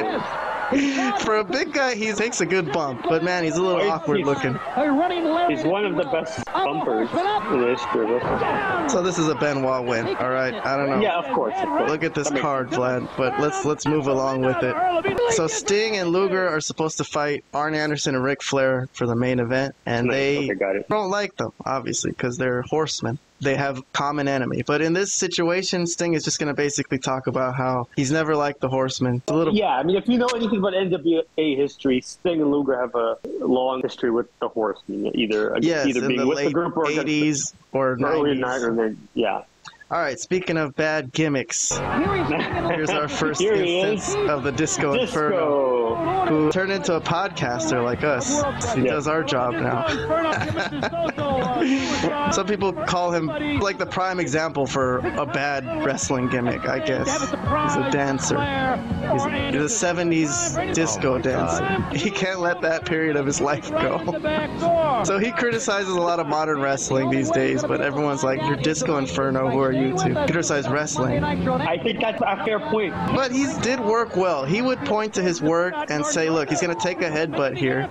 For 1.20 1.36
a 1.36 1.44
big 1.44 1.72
guy, 1.72 1.94
he 1.94 2.12
takes 2.12 2.40
a 2.40 2.46
good 2.46 2.72
bump, 2.72 3.04
but 3.08 3.22
man, 3.22 3.44
he's 3.44 3.54
a 3.56 3.62
little 3.62 3.88
awkward 3.88 4.20
looking. 4.26 4.58
Running 4.76 5.24
He's 5.48 5.64
one 5.64 5.84
of 5.84 5.94
the 5.94 6.04
best 6.04 6.44
bumpers 6.46 7.08
in 7.12 7.68
history. 7.68 8.88
So 8.88 9.02
this 9.02 9.18
is 9.18 9.28
a 9.28 9.34
Benoit 9.36 9.86
win. 9.86 10.16
All 10.16 10.30
right, 10.30 10.54
I 10.54 10.76
don't 10.76 10.90
know. 10.90 11.00
Yeah, 11.00 11.18
of 11.18 11.32
course. 11.32 11.54
Of 11.56 11.68
course. 11.68 11.90
Look 11.90 12.02
at 12.02 12.14
this 12.14 12.30
card, 12.30 12.70
Vlad. 12.70 13.08
But 13.16 13.38
let's 13.40 13.64
let's 13.64 13.86
move 13.86 14.08
along 14.08 14.42
with 14.42 14.56
it. 14.62 14.74
So 15.34 15.46
Sting 15.46 15.96
and 15.96 16.10
Luger 16.10 16.48
are 16.48 16.60
supposed 16.60 16.98
to 16.98 17.04
fight 17.04 17.44
Arn 17.54 17.74
Anderson 17.74 18.16
and 18.16 18.24
Ric 18.24 18.42
Flair 18.42 18.88
for 18.92 19.06
the 19.06 19.16
main 19.16 19.38
event, 19.38 19.74
and 19.86 20.10
they 20.10 20.50
Okay, 20.50 20.84
don't 20.88 21.10
like 21.10 21.36
them, 21.36 21.52
obviously, 21.64 22.10
because 22.10 22.36
they're 22.38 22.62
horsemen. 22.62 23.18
They 23.40 23.56
have 23.56 23.82
common 23.92 24.28
enemy. 24.28 24.62
But 24.66 24.80
in 24.80 24.92
this 24.92 25.12
situation, 25.12 25.86
Sting 25.86 26.14
is 26.14 26.24
just 26.24 26.38
going 26.38 26.48
to 26.48 26.54
basically 26.54 26.98
talk 26.98 27.26
about 27.26 27.54
how 27.54 27.88
he's 27.94 28.10
never 28.10 28.34
liked 28.34 28.60
the 28.60 28.68
horsemen. 28.68 29.22
A 29.28 29.34
little 29.34 29.54
Yeah, 29.54 29.76
I 29.76 29.82
mean, 29.82 29.96
if 29.96 30.08
you 30.08 30.18
know 30.18 30.28
anything 30.34 30.58
about 30.58 30.72
NWA 30.72 31.56
history, 31.56 32.00
Sting 32.00 32.40
and 32.40 32.50
Luger 32.50 32.78
have 32.80 32.94
a 32.94 33.18
long 33.40 33.82
history 33.82 34.10
with 34.10 34.26
the 34.40 34.48
Horsemen, 34.48 35.10
either 35.14 35.56
yes, 35.60 35.86
either 35.86 36.00
in 36.00 36.08
being 36.08 36.20
the 36.20 36.26
with 36.26 36.44
the 36.44 36.50
group 36.50 36.76
or 36.76 36.86
against 36.88 37.06
80s 37.06 37.54
or 37.72 37.96
the 37.96 38.06
early 38.06 38.34
90s. 38.36 38.40
night, 38.40 38.62
or 38.62 38.74
then 38.74 39.08
yeah. 39.14 39.42
All 39.88 39.98
right, 40.00 40.18
speaking 40.18 40.56
of 40.56 40.74
bad 40.74 41.12
gimmicks, 41.12 41.70
here's 41.76 42.90
our 42.90 43.06
first 43.06 43.40
Here 43.40 43.54
instance 43.54 44.08
is. 44.08 44.30
of 44.30 44.42
the 44.42 44.50
Disco, 44.50 44.94
Inferno. 44.94 45.85
Who 46.28 46.50
turned 46.50 46.72
into 46.72 46.94
a 46.94 47.00
podcaster 47.00 47.82
like 47.84 48.02
us. 48.04 48.42
He 48.74 48.82
Yeah. 48.82 48.92
does 48.92 49.06
our 49.06 49.22
job 49.22 49.54
now. 49.54 49.86
Some 52.32 52.46
people 52.46 52.72
call 52.72 53.12
him 53.12 53.26
like 53.60 53.78
the 53.78 53.86
prime 53.86 54.18
example 54.20 54.66
for 54.66 54.98
a 54.98 55.24
bad 55.26 55.64
wrestling 55.84 56.28
gimmick, 56.28 56.68
I 56.68 56.78
guess. 56.80 57.20
He's 57.20 57.76
a 57.76 57.88
dancer. 57.92 58.36
He's, 59.12 59.24
he's 59.24 59.82
a 59.82 59.86
70s 59.86 60.74
disco 60.74 61.14
Oh 61.14 61.18
dancer. 61.18 61.60
God. 61.62 61.96
He 62.06 62.10
can't 62.10 62.40
let 62.40 62.60
that 62.62 62.84
period 62.84 63.16
of 63.16 63.24
his 63.26 63.40
life 63.40 63.70
go. 63.70 65.02
So 65.04 65.18
he 65.18 65.30
criticizes 65.32 65.94
a 65.94 66.00
lot 66.00 66.20
of 66.20 66.26
modern 66.26 66.60
wrestling 66.60 67.10
these 67.10 67.30
days, 67.30 67.62
but 67.62 67.80
everyone's 67.80 68.22
like, 68.24 68.40
You're 68.42 68.56
Disco 68.56 68.98
Inferno, 68.98 69.48
who 69.50 69.60
are 69.60 69.72
you 69.72 69.96
to 69.98 70.14
criticize 70.26 70.68
wrestling? 70.68 71.22
I 71.24 71.78
think 71.78 72.00
that's 72.00 72.20
a 72.24 72.44
fair 72.44 72.58
point. 72.60 72.92
But 73.14 73.32
he 73.32 73.46
did 73.62 73.80
work 73.80 74.16
well. 74.16 74.44
He 74.44 74.60
would 74.62 74.78
point 74.80 75.14
to 75.14 75.22
his 75.22 75.40
work 75.40 75.74
and 75.90 76.04
say, 76.04 76.30
Look, 76.30 76.50
he's 76.50 76.60
going 76.60 76.74
to 76.76 76.82
take 76.82 77.00
a 77.02 77.10
headbutt 77.10 77.56
here. 77.56 77.88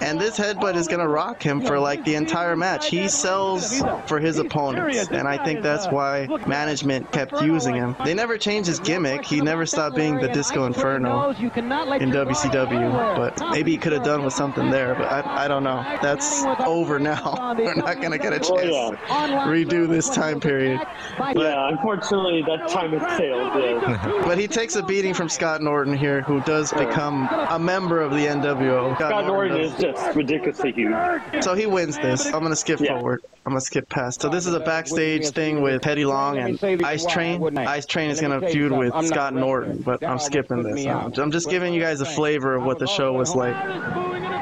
And 0.00 0.20
this 0.20 0.38
headbutt 0.38 0.76
is 0.76 0.86
going 0.88 1.00
to 1.00 1.08
rock 1.08 1.42
him 1.42 1.60
for 1.60 1.78
like 1.78 2.04
the 2.04 2.14
entire 2.14 2.56
match. 2.56 2.88
He 2.88 3.08
sells 3.08 3.80
for 4.06 4.18
his 4.20 4.38
opponents. 4.38 5.08
And 5.10 5.26
I 5.28 5.42
think 5.44 5.62
that's 5.62 5.86
why 5.88 6.26
management 6.46 7.10
kept 7.12 7.40
using 7.42 7.74
him. 7.74 7.96
They 8.04 8.14
never 8.14 8.38
changed 8.38 8.68
his 8.68 8.80
gimmick. 8.80 9.24
He 9.24 9.40
never 9.40 9.66
stopped 9.66 9.96
being 9.96 10.16
the 10.16 10.28
Disco 10.28 10.64
Inferno 10.66 11.30
in 11.30 12.10
WCW. 12.10 13.16
But 13.16 13.50
maybe 13.50 13.70
he 13.72 13.76
could 13.78 13.92
have 13.92 14.04
done 14.04 14.24
with 14.24 14.34
something 14.34 14.70
there. 14.70 14.94
But 14.94 15.04
I, 15.10 15.44
I 15.44 15.48
don't 15.48 15.64
know. 15.64 15.82
That's 16.02 16.44
over 16.66 16.98
now. 16.98 17.54
We're 17.58 17.74
not 17.74 17.96
going 18.00 18.12
to 18.12 18.18
get 18.18 18.32
a 18.32 18.38
chance 18.38 18.50
Oh, 18.50 18.96
yeah. 19.08 19.44
to 19.44 19.50
redo 19.50 19.88
this 19.88 20.08
time 20.08 20.40
period. 20.40 20.80
Yeah, 21.18 21.68
unfortunately, 21.68 22.42
that 22.46 22.68
time 22.68 22.92
has 22.98 23.16
sailed. 23.18 23.52
Yeah. 23.62 24.22
But 24.24 24.38
he 24.38 24.46
takes 24.48 24.76
a 24.76 24.82
beating 24.82 25.14
from 25.14 25.28
Scott 25.28 25.62
Norton 25.62 25.96
here, 25.96 26.22
who 26.22 26.40
does 26.42 26.72
become 26.72 27.17
a 27.26 27.58
member 27.58 28.00
of 28.00 28.10
the 28.12 28.26
NWO. 28.26 28.94
Scott 28.96 29.26
Norton 29.26 29.56
does. 29.58 29.72
is 29.74 29.80
just 29.80 30.16
ridiculously 30.16 30.72
huge. 30.72 30.94
So 31.42 31.54
he 31.54 31.66
wins 31.66 31.96
this. 31.98 32.26
I'm 32.26 32.42
gonna 32.42 32.56
skip 32.56 32.80
Yeah. 32.80 32.94
forward. 32.94 33.22
I'm 33.48 33.52
gonna 33.52 33.62
skip 33.62 33.88
past. 33.88 34.20
So 34.20 34.28
this 34.28 34.44
is 34.44 34.52
a 34.52 34.60
backstage 34.60 35.30
thing 35.30 35.62
with 35.62 35.80
Teddy 35.80 36.04
Long 36.04 36.36
and 36.36 36.62
Ice 36.84 37.06
Train. 37.06 37.56
Ice 37.56 37.86
Train 37.86 38.10
is 38.10 38.20
gonna 38.20 38.46
feud 38.46 38.72
with 38.72 38.92
Scott 39.06 39.32
Norton, 39.32 39.78
but 39.78 40.04
I'm 40.04 40.18
skipping 40.18 40.62
this. 40.62 40.84
I'm 40.84 41.14
I'm 41.14 41.30
just 41.30 41.48
giving 41.48 41.72
you 41.72 41.80
guys 41.80 42.02
a 42.02 42.04
flavor 42.04 42.54
of 42.54 42.64
what 42.64 42.78
the 42.78 42.86
show 42.86 43.14
was 43.14 43.34
like. 43.34 43.56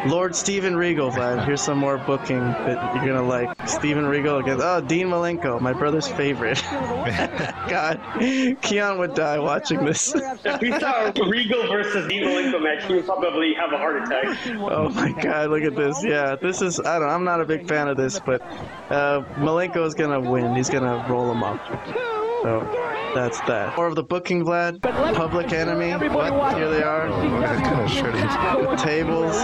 Lord 0.06 0.34
Steven 0.34 0.76
Regal, 0.76 1.10
Vlad. 1.10 1.44
Here's 1.44 1.60
some 1.60 1.78
more 1.78 1.98
booking 1.98 2.40
that 2.40 2.96
you're 2.96 3.14
gonna 3.14 3.26
like. 3.26 3.68
Steven 3.68 4.06
Regal 4.06 4.38
against 4.38 4.64
oh 4.64 4.80
Dean 4.80 5.06
Malenko, 5.06 5.60
my 5.60 5.72
brother's 5.72 6.08
favorite. 6.08 6.60
God, 7.68 8.00
Keon 8.62 8.98
would 8.98 9.14
die 9.14 9.38
watching 9.38 9.84
this. 9.84 10.14
If 10.14 10.60
we 10.60 10.72
saw 10.78 11.12
Regal 11.28 11.68
versus 11.68 12.08
Dean 12.08 12.24
Malenko 12.24 12.60
match, 12.60 12.84
he 12.86 12.94
would 12.94 13.06
probably 13.06 13.54
have 13.54 13.72
a 13.72 13.78
heart 13.78 14.02
attack. 14.02 14.36
Oh 14.56 14.88
my 14.90 15.12
God! 15.20 15.50
Look 15.50 15.62
at 15.62 15.76
this. 15.76 16.02
Yeah, 16.04 16.34
this 16.34 16.60
is. 16.60 16.80
I 16.80 16.98
don't. 16.98 17.08
Know, 17.08 17.14
I'm 17.14 17.24
not 17.24 17.40
a 17.40 17.44
big 17.44 17.68
fan 17.68 17.88
of 17.88 17.96
this, 17.96 18.18
but 18.20 18.42
uh, 18.96 19.24
Malenko 19.34 19.86
is 19.86 19.94
gonna 19.94 20.20
win. 20.20 20.54
He's 20.54 20.70
gonna 20.70 21.04
roll 21.08 21.30
him 21.30 21.42
up. 21.42 21.60
So 22.42 22.60
that's 23.14 23.40
that. 23.42 23.76
More 23.76 23.86
of 23.86 23.94
the 23.94 24.02
booking, 24.02 24.44
Vlad. 24.44 24.80
Public 25.14 25.52
Enemy. 25.52 25.92
What? 26.08 26.56
Here 26.56 26.70
they 26.70 26.82
are. 26.82 27.08
What 27.10 27.44
kind 27.44 27.80
of 27.80 27.90
shirt 27.90 28.14
is 28.14 28.82
tables. 28.82 29.36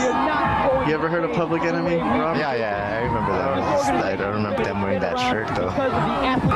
You 0.86 0.94
ever 0.94 1.08
heard 1.08 1.22
of 1.22 1.32
Public 1.32 1.62
Enemy? 1.62 1.96
Rob? 1.96 2.36
Yeah, 2.36 2.54
yeah, 2.54 2.98
I 3.00 3.04
remember 3.04 3.32
that. 3.32 3.56
One. 3.56 3.96
I 4.02 4.16
don't 4.16 4.34
remember 4.34 4.64
them 4.64 4.82
wearing 4.82 4.98
that 5.00 5.16
shirt 5.18 5.46
though. 5.54 5.70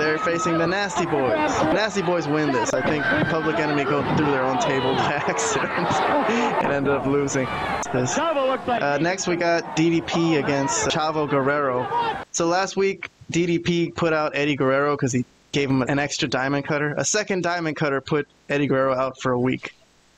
They're 0.00 0.18
facing 0.18 0.58
the 0.58 0.66
Nasty 0.66 1.06
Boys. 1.06 1.36
Nasty 1.72 2.02
Boys 2.02 2.26
win 2.26 2.50
this. 2.52 2.74
I 2.74 2.82
think 2.82 3.04
Public 3.30 3.58
Enemy 3.60 3.84
go 3.84 4.02
through 4.16 4.26
their 4.26 4.42
own 4.42 4.58
table 4.58 4.94
by 4.94 5.12
accident 5.28 5.70
and 5.70 6.72
ended 6.72 6.92
up 6.92 7.06
losing. 7.06 7.46
This. 7.92 8.18
Uh, 8.18 8.98
next, 9.00 9.28
we 9.28 9.36
got 9.36 9.76
DDP 9.76 10.42
against 10.42 10.88
Chavo 10.88 11.28
Guerrero. 11.30 11.86
So 12.32 12.46
last 12.46 12.76
week, 12.76 13.08
DDP 13.32 13.94
put 13.94 14.12
out 14.12 14.32
Eddie 14.34 14.56
Guerrero 14.56 14.96
because 14.96 15.12
he 15.12 15.24
gave 15.52 15.70
him 15.70 15.82
an 15.82 15.98
extra 16.00 16.28
diamond 16.28 16.66
cutter. 16.66 16.94
A 16.98 17.04
second 17.04 17.42
diamond 17.42 17.76
cutter 17.76 18.00
put 18.00 18.26
Eddie 18.48 18.66
Guerrero 18.66 18.94
out 18.94 19.20
for 19.20 19.30
a 19.32 19.38
week. 19.40 19.72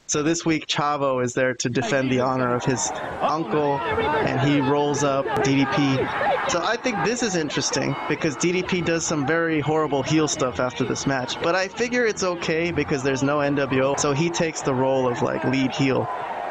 So 0.08 0.22
this 0.22 0.42
week, 0.46 0.66
Chavo 0.66 1.22
is 1.22 1.34
there 1.34 1.52
to 1.56 1.68
defend 1.68 2.10
the 2.10 2.20
honor 2.20 2.54
of 2.54 2.64
his 2.64 2.90
uncle, 3.20 3.76
and 3.76 4.40
he 4.40 4.58
rolls 4.58 5.04
up 5.04 5.26
DDP. 5.44 6.50
So 6.50 6.62
I 6.62 6.76
think 6.76 7.04
this 7.04 7.22
is 7.22 7.36
interesting 7.36 7.94
because 8.08 8.34
DDP 8.36 8.86
does 8.86 9.04
some 9.04 9.26
very 9.26 9.60
horrible 9.60 10.02
heel 10.02 10.26
stuff 10.26 10.60
after 10.60 10.82
this 10.82 11.06
match. 11.06 11.38
But 11.42 11.54
I 11.54 11.68
figure 11.68 12.06
it's 12.06 12.22
okay 12.22 12.72
because 12.72 13.02
there's 13.02 13.22
no 13.22 13.40
NWO, 13.40 14.00
so 14.00 14.14
he 14.14 14.30
takes 14.30 14.62
the 14.62 14.72
role 14.72 15.06
of 15.06 15.20
like 15.20 15.44
lead 15.44 15.72
heel. 15.72 16.08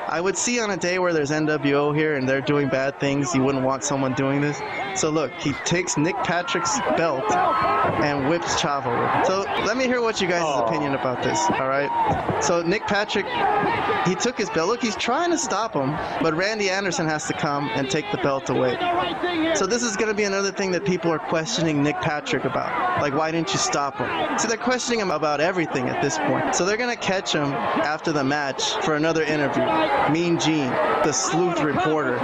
I 0.10 0.22
would 0.22 0.38
see 0.38 0.60
on 0.60 0.72
a 0.72 0.78
day 0.78 1.00
where 1.00 1.12
there's 1.12 1.32
NWO 1.32 1.96
here 1.96 2.16
and 2.16 2.28
they're 2.28 2.42
doing 2.42 2.70
bad 2.70 3.00
things, 3.00 3.36
you 3.36 3.44
wouldn't 3.44 3.64
want 3.64 3.84
someone 3.84 4.14
doing 4.14 4.40
this. 4.40 4.62
So 4.96 5.10
look, 5.10 5.34
he 5.34 5.52
takes 5.66 5.98
Nick 5.98 6.16
Patrick's 6.24 6.80
belt 6.96 7.30
and 7.32 8.30
whips 8.30 8.56
Chavo. 8.62 9.26
So 9.26 9.42
let 9.66 9.76
me 9.76 9.86
hear 9.86 10.02
what 10.02 10.22
you 10.22 10.28
guys' 10.28 10.44
oh. 10.46 10.66
opinion 10.66 10.94
about 10.94 11.22
this. 11.24 11.40
All 11.60 11.68
right. 11.68 12.42
So 12.42 12.62
Nick 12.62 12.84
Patrick, 12.84 13.26
he 14.08 14.16
took 14.16 14.38
his 14.38 14.50
belt. 14.50 14.70
Look, 14.70 14.82
he's 14.82 14.96
trying 14.96 15.32
to 15.32 15.38
stop 15.38 15.74
him, 15.74 15.92
but 16.22 16.34
Randy 16.34 16.70
Anderson 16.70 17.06
has 17.08 17.28
to 17.28 17.34
come 17.34 17.70
and 17.76 17.90
take 17.90 18.10
the 18.12 18.18
belt 18.18 18.50
away. 18.50 18.78
So 19.56 19.66
this 19.66 19.84
is 19.84 19.98
going 19.98 20.10
to 20.10 20.16
be 20.16 20.24
another 20.24 20.52
thing 20.52 20.72
that 20.72 20.86
people 20.86 21.12
are 21.12 21.20
questioning 21.20 21.84
Nick 21.84 22.00
Patrick 22.02 22.46
about. 22.46 23.02
Like, 23.02 23.14
why 23.14 23.32
didn't 23.32 23.52
you 23.52 23.60
stop 23.60 23.98
him? 23.98 24.40
So 24.40 24.48
they're 24.48 24.58
questioning 24.58 25.00
him 25.00 25.12
about 25.12 25.42
everything 25.42 25.90
at 25.90 26.02
this 26.02 26.18
point. 26.20 26.56
So 26.56 26.66
they're 26.66 26.78
going 26.78 26.96
to 26.96 27.02
catch 27.02 27.34
him 27.34 27.52
after 27.54 28.12
the 28.12 28.24
match 28.24 28.72
for 28.84 28.96
another 28.96 29.24
interview. 29.24 29.64
Mean 30.12 30.40
Gene, 30.40 30.70
the 31.04 31.12
sleuth 31.12 31.62
reporter. 31.62 32.18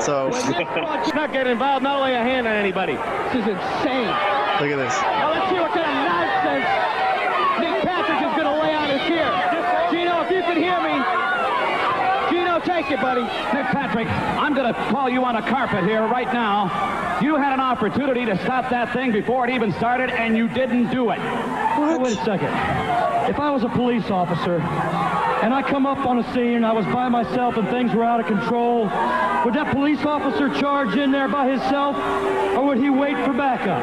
So 0.00 0.28
not 1.14 1.32
get 1.32 1.46
involved, 1.46 1.82
not 1.82 2.02
lay 2.02 2.14
a 2.14 2.18
hand 2.18 2.46
on 2.46 2.54
anybody. 2.54 2.94
This 3.32 3.46
is 3.46 3.54
insane. 3.54 4.10
look 4.58 4.70
at 4.70 4.76
this. 4.76 4.96
Now 5.00 5.30
let's 5.30 5.50
see 5.50 5.60
what 5.60 5.72
kind 5.72 5.86
of 5.86 5.96
nonsense 6.10 6.90
Nick 7.60 7.82
Patrick 7.82 8.18
is 8.18 8.32
going 8.34 8.48
to 8.48 8.60
lay 8.60 8.74
on 8.74 8.90
us 8.90 9.06
here. 9.06 9.30
Gino, 9.90 10.22
if 10.24 10.30
you 10.30 10.42
can 10.42 10.56
hear 10.56 10.80
me. 10.80 10.96
Gino, 12.30 12.58
take 12.60 12.90
it, 12.90 13.00
buddy. 13.00 13.22
Nick 13.22 13.66
Patrick, 13.70 14.08
I'm 14.08 14.54
going 14.54 14.72
to 14.72 14.80
call 14.90 15.08
you 15.08 15.24
on 15.24 15.36
a 15.36 15.42
carpet 15.42 15.84
here 15.84 16.06
right 16.06 16.32
now. 16.32 17.20
You 17.20 17.36
had 17.36 17.52
an 17.52 17.60
opportunity 17.60 18.24
to 18.24 18.36
stop 18.38 18.70
that 18.70 18.92
thing 18.92 19.12
before 19.12 19.46
it 19.46 19.54
even 19.54 19.72
started, 19.74 20.10
and 20.10 20.36
you 20.36 20.48
didn't 20.48 20.90
do 20.90 21.10
it. 21.10 21.18
What? 21.18 22.00
Wait 22.00 22.18
a 22.18 22.24
second. 22.24 22.48
If 23.28 23.38
I 23.38 23.50
was 23.50 23.62
a 23.62 23.68
police 23.68 24.10
officer 24.10 24.58
and 25.42 25.54
I 25.54 25.62
come 25.62 25.86
up 25.86 26.04
on 26.06 26.18
a 26.18 26.34
scene 26.34 26.54
and 26.54 26.66
I 26.66 26.72
was 26.72 26.84
by 26.86 27.08
myself 27.08 27.56
and 27.56 27.68
things 27.68 27.94
were 27.94 28.04
out 28.04 28.20
of 28.20 28.26
control, 28.26 28.82
would 29.44 29.54
that 29.54 29.72
police 29.72 30.04
officer 30.04 30.48
charge 30.60 30.96
in 30.96 31.10
there 31.10 31.28
by 31.28 31.48
himself 31.48 31.96
or 32.56 32.66
would 32.66 32.78
he 32.78 32.90
wait 32.90 33.16
for 33.24 33.32
backup? 33.32 33.82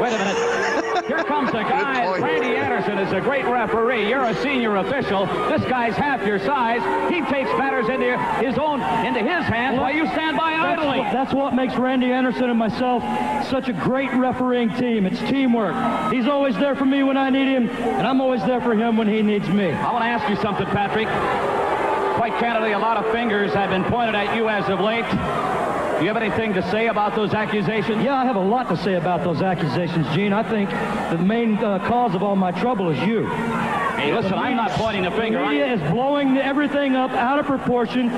Wait 0.00 0.12
a 0.12 0.18
minute. 0.18 1.06
Here 1.06 1.24
comes 1.24 1.52
the 1.52 1.62
guy. 1.62 2.18
Randy 2.18 2.57
Anderson 2.78 2.98
is 3.04 3.12
a 3.12 3.20
great 3.20 3.44
referee. 3.44 4.08
You're 4.08 4.22
a 4.22 4.34
senior 4.36 4.76
official. 4.76 5.26
This 5.48 5.62
guy's 5.64 5.96
half 5.96 6.24
your 6.24 6.38
size. 6.38 6.80
He 7.12 7.20
takes 7.22 7.50
matters 7.58 7.88
into 7.88 8.16
his 8.40 8.56
own, 8.56 8.80
into 9.04 9.18
his 9.18 9.44
hands 9.46 9.80
while 9.80 9.92
you 9.92 10.06
stand 10.06 10.36
by 10.36 10.52
That's 10.52 10.80
idly. 10.80 10.98
what, 11.00 11.12
that's 11.12 11.34
what 11.34 11.54
makes 11.54 11.74
Randy 11.74 12.12
Anderson 12.12 12.50
and 12.50 12.56
myself 12.58 13.02
such 13.48 13.68
a 13.68 13.72
great 13.72 14.12
refereeing 14.12 14.72
team. 14.76 15.06
It's 15.06 15.18
teamwork. 15.28 15.74
He's 16.12 16.28
always 16.28 16.54
there 16.54 16.76
for 16.76 16.84
me 16.84 17.02
when 17.02 17.16
I 17.16 17.30
need 17.30 17.48
him, 17.48 17.68
and 17.68 18.06
I'm 18.06 18.20
always 18.20 18.44
there 18.44 18.60
for 18.60 18.74
him 18.74 18.96
when 18.96 19.08
he 19.08 19.22
needs 19.22 19.48
me. 19.48 19.72
I 19.72 19.92
want 19.92 20.04
to 20.04 20.08
ask 20.08 20.30
you 20.30 20.36
something, 20.36 20.66
Patrick. 20.66 21.08
Quite 22.16 22.38
candidly, 22.38 22.72
a 22.72 22.78
lot 22.78 22.96
of 22.96 23.10
fingers 23.12 23.52
have 23.54 23.70
been 23.70 23.84
pointed 23.84 24.14
at 24.14 24.36
you 24.36 24.48
as 24.48 24.68
of 24.68 24.78
late. 24.78 25.04
Do 25.98 26.04
you 26.04 26.14
have 26.14 26.22
anything 26.22 26.54
to 26.54 26.62
say 26.70 26.86
about 26.86 27.16
those 27.16 27.34
accusations? 27.34 28.04
Yeah, 28.04 28.14
I 28.14 28.24
have 28.24 28.36
a 28.36 28.40
lot 28.40 28.68
to 28.68 28.76
say 28.76 28.94
about 28.94 29.24
those 29.24 29.42
accusations, 29.42 30.06
Gene. 30.14 30.32
I 30.32 30.48
think 30.48 30.70
the 30.70 31.18
main 31.18 31.58
uh, 31.58 31.84
cause 31.88 32.14
of 32.14 32.22
all 32.22 32.36
my 32.36 32.52
trouble 32.52 32.88
is 32.90 33.00
you. 33.00 33.26
Hey, 33.98 34.14
listen, 34.14 34.34
I'm 34.34 34.56
not 34.56 34.70
pointing 34.70 35.06
a 35.06 35.10
finger. 35.10 35.40
The 35.40 35.46
media 35.46 35.74
is 35.74 35.80
blowing 35.90 36.38
everything 36.38 36.94
up 36.94 37.10
out 37.10 37.40
of 37.40 37.46
proportion. 37.46 38.08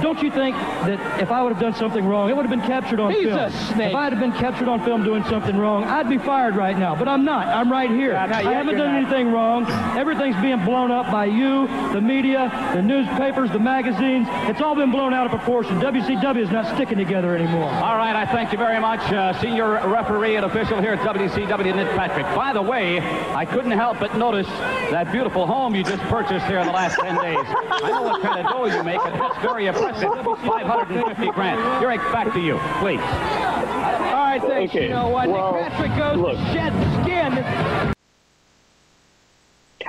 Don't 0.00 0.22
you 0.22 0.30
think 0.30 0.54
that 0.56 1.20
if 1.20 1.32
I 1.32 1.42
would 1.42 1.52
have 1.52 1.60
done 1.60 1.74
something 1.74 2.04
wrong, 2.06 2.30
it 2.30 2.36
would 2.36 2.46
have 2.46 2.50
been 2.50 2.66
captured 2.66 3.00
on 3.00 3.10
He's 3.10 3.24
film? 3.24 3.38
a 3.38 3.50
snake. 3.50 3.90
If 3.90 3.96
I 3.96 4.04
had 4.08 4.20
been 4.20 4.30
captured 4.32 4.68
on 4.68 4.84
film 4.84 5.02
doing 5.02 5.24
something 5.24 5.56
wrong, 5.56 5.82
I'd 5.82 6.08
be 6.08 6.18
fired 6.18 6.54
right 6.54 6.78
now. 6.78 6.94
But 6.94 7.08
I'm 7.08 7.24
not. 7.24 7.48
I'm 7.48 7.70
right 7.72 7.90
here. 7.90 8.12
Yeah, 8.12 8.24
I 8.24 8.42
haven't 8.42 8.76
done 8.76 8.92
not. 8.92 9.02
anything 9.02 9.32
wrong. 9.32 9.66
Everything's 9.98 10.40
being 10.40 10.64
blown 10.64 10.92
up 10.92 11.10
by 11.10 11.24
you, 11.24 11.66
the 11.92 12.00
media, 12.00 12.48
the 12.72 12.82
newspapers, 12.82 13.50
the 13.50 13.58
magazines. 13.58 14.28
It's 14.48 14.60
all 14.60 14.76
been 14.76 14.92
blown 14.92 15.12
out 15.12 15.26
of 15.26 15.32
proportion. 15.32 15.80
WCW 15.80 16.36
is 16.38 16.50
not 16.52 16.72
sticking 16.76 16.98
together 16.98 17.34
anymore. 17.34 17.68
All 17.68 17.96
right, 17.96 18.14
I 18.14 18.26
thank 18.26 18.52
you 18.52 18.58
very 18.58 18.80
much, 18.80 19.00
uh, 19.12 19.38
senior 19.40 19.72
referee 19.88 20.36
and 20.36 20.44
official 20.44 20.80
here 20.80 20.92
at 20.92 21.00
WCW, 21.00 21.74
Nick 21.74 21.88
Patrick. 21.96 22.26
By 22.36 22.52
the 22.52 22.62
way, 22.62 23.00
I 23.34 23.44
couldn't 23.44 23.72
help 23.72 23.98
but 23.98 24.16
notice 24.16 24.46
that 24.90 25.10
beautiful 25.16 25.46
home 25.46 25.74
you 25.74 25.82
just 25.82 26.02
purchased 26.10 26.44
here 26.44 26.58
in 26.58 26.66
the 26.66 26.72
last 26.72 26.98
10 27.00 27.14
days. 27.22 27.38
I 27.40 27.88
know 27.90 28.02
what 28.02 28.20
kind 28.20 28.38
of 28.38 28.52
dough 28.52 28.66
you 28.66 28.82
make, 28.82 29.00
and 29.00 29.18
that's 29.18 29.38
very 29.38 29.64
impressive. 29.64 30.10
550 30.12 31.30
grand. 31.30 31.58
Eric, 31.82 32.00
back 32.12 32.34
to 32.34 32.38
you, 32.38 32.58
please. 32.80 33.00
All 33.00 34.26
right, 34.28 34.42
thanks. 34.42 34.74
Okay, 34.74 34.84
You 34.84 34.90
know 34.90 35.08
what? 35.08 35.30
well, 35.30 35.54
Nick 35.54 35.70
Patrick 35.70 35.96
goes 35.96 36.18
look. 36.18 36.36
to 36.36 36.44
shed 36.52 36.72
skin. 37.02 37.94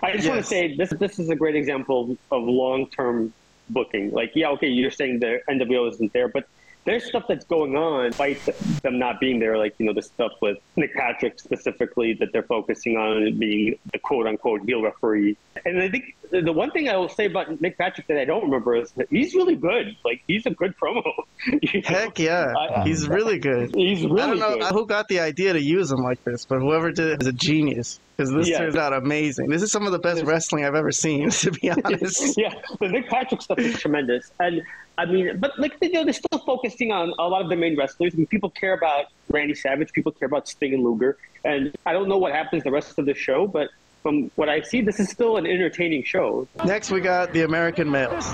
I 0.01 0.15
just 0.15 0.29
want 0.29 0.39
to 0.39 0.47
say 0.47 0.77
this 0.77 0.91
this 0.91 1.19
is 1.19 1.29
a 1.29 1.35
great 1.35 1.57
example 1.57 2.15
of 2.31 2.43
long 2.43 2.89
term 2.89 3.33
booking. 3.69 4.11
Like, 4.11 4.31
yeah, 4.33 4.47
okay, 4.51 4.67
you're 4.69 4.91
saying 4.91 5.19
the 5.19 5.41
NWO 5.49 5.91
isn't 5.91 6.13
there, 6.13 6.29
but 6.29 6.47
there's 6.87 7.05
stuff 7.05 7.25
that's 7.27 7.45
going 7.45 7.75
on 7.75 8.09
despite 8.09 8.43
them 8.81 8.97
not 8.97 9.19
being 9.19 9.39
there. 9.39 9.57
Like, 9.57 9.75
you 9.77 9.85
know, 9.85 9.93
the 9.93 10.01
stuff 10.01 10.31
with 10.41 10.57
Nick 10.75 10.95
Patrick 10.95 11.39
specifically 11.39 12.13
that 12.19 12.31
they're 12.33 12.41
focusing 12.43 12.95
on 12.97 13.37
being 13.37 13.77
the 13.91 13.99
quote 13.99 14.25
unquote 14.25 14.61
heel 14.65 14.81
referee. 14.81 15.37
And 15.65 15.79
I 15.81 15.89
think 15.89 16.15
the 16.31 16.51
one 16.53 16.71
thing 16.71 16.87
I 16.89 16.95
will 16.97 17.09
say 17.09 17.25
about 17.25 17.61
Nick 17.61 17.77
Patrick 17.77 18.07
that 18.07 18.17
I 18.17 18.25
don't 18.25 18.43
remember 18.43 18.75
is 18.75 18.91
that 18.93 19.07
he's 19.09 19.35
really 19.35 19.55
good. 19.55 19.95
Like, 20.03 20.23
he's 20.27 20.45
a 20.45 20.51
good 20.51 20.73
promo. 20.81 21.03
You 21.61 21.81
know? 21.81 21.87
Heck 21.87 22.17
yeah, 22.19 22.53
I- 22.57 22.83
he's 22.85 23.07
really 23.07 23.37
good. 23.39 23.75
He's 23.75 24.03
really 24.03 24.21
I 24.21 24.27
don't 24.27 24.39
know 24.39 24.57
good. 24.57 24.71
who 24.73 24.85
got 24.87 25.07
the 25.07 25.19
idea 25.19 25.53
to 25.53 25.61
use 25.61 25.91
him 25.91 25.99
like 25.99 26.23
this, 26.23 26.45
but 26.45 26.59
whoever 26.59 26.91
did 26.91 27.07
it 27.09 27.21
is 27.21 27.27
a 27.27 27.33
genius. 27.33 27.99
Because 28.17 28.33
this 28.33 28.49
Yeah. 28.49 28.57
turns 28.59 28.75
out 28.75 28.93
amazing. 28.93 29.47
This 29.47 29.61
is 29.61 29.71
some 29.71 29.85
of 29.85 29.91
the 29.91 29.99
best 29.99 30.23
wrestling 30.23 30.65
I've 30.65 30.73
ever 30.75 30.91
seen, 30.91 31.29
to 31.43 31.51
be 31.51 31.69
honest. 31.85 32.35
yeah, 32.37 32.53
the 32.81 32.87
Nick 32.87 33.07
Patrick 33.09 33.41
stuff 33.43 33.59
is 33.59 33.79
tremendous, 33.79 34.31
and 34.39 34.61
I 34.97 35.05
mean, 35.05 35.39
but 35.39 35.51
like 35.59 35.73
you 35.81 35.91
know, 35.91 36.03
they're 36.03 36.13
still 36.13 36.39
focusing 36.45 36.91
on 36.91 37.13
a 37.19 37.27
lot 37.27 37.43
of 37.43 37.49
the 37.49 37.55
main 37.55 37.77
wrestlers. 37.77 38.13
I 38.15 38.17
mean, 38.17 38.27
people 38.27 38.49
care 38.51 38.73
about 38.73 39.05
Randy 39.29 39.53
Savage, 39.53 39.89
people 39.93 40.11
care 40.11 40.25
about 40.25 40.47
Sting 40.47 40.73
and 40.73 40.83
Luger, 40.83 41.15
and 41.45 41.71
I 41.85 41.93
don't 41.93 42.09
know 42.09 42.17
what 42.17 42.33
happens 42.33 42.63
the 42.63 42.71
rest 42.71 42.97
of 42.97 43.05
the 43.05 43.13
show, 43.13 43.45
but 43.47 43.69
from 44.01 44.31
what 44.35 44.49
I 44.49 44.61
see, 44.61 44.81
this 44.81 44.99
is 44.99 45.09
still 45.09 45.37
an 45.37 45.45
entertaining 45.45 46.03
show. 46.03 46.47
Next, 46.65 46.89
we 46.91 47.01
got 47.01 47.33
the 47.33 47.41
American 47.41 47.91
Males. 47.91 48.33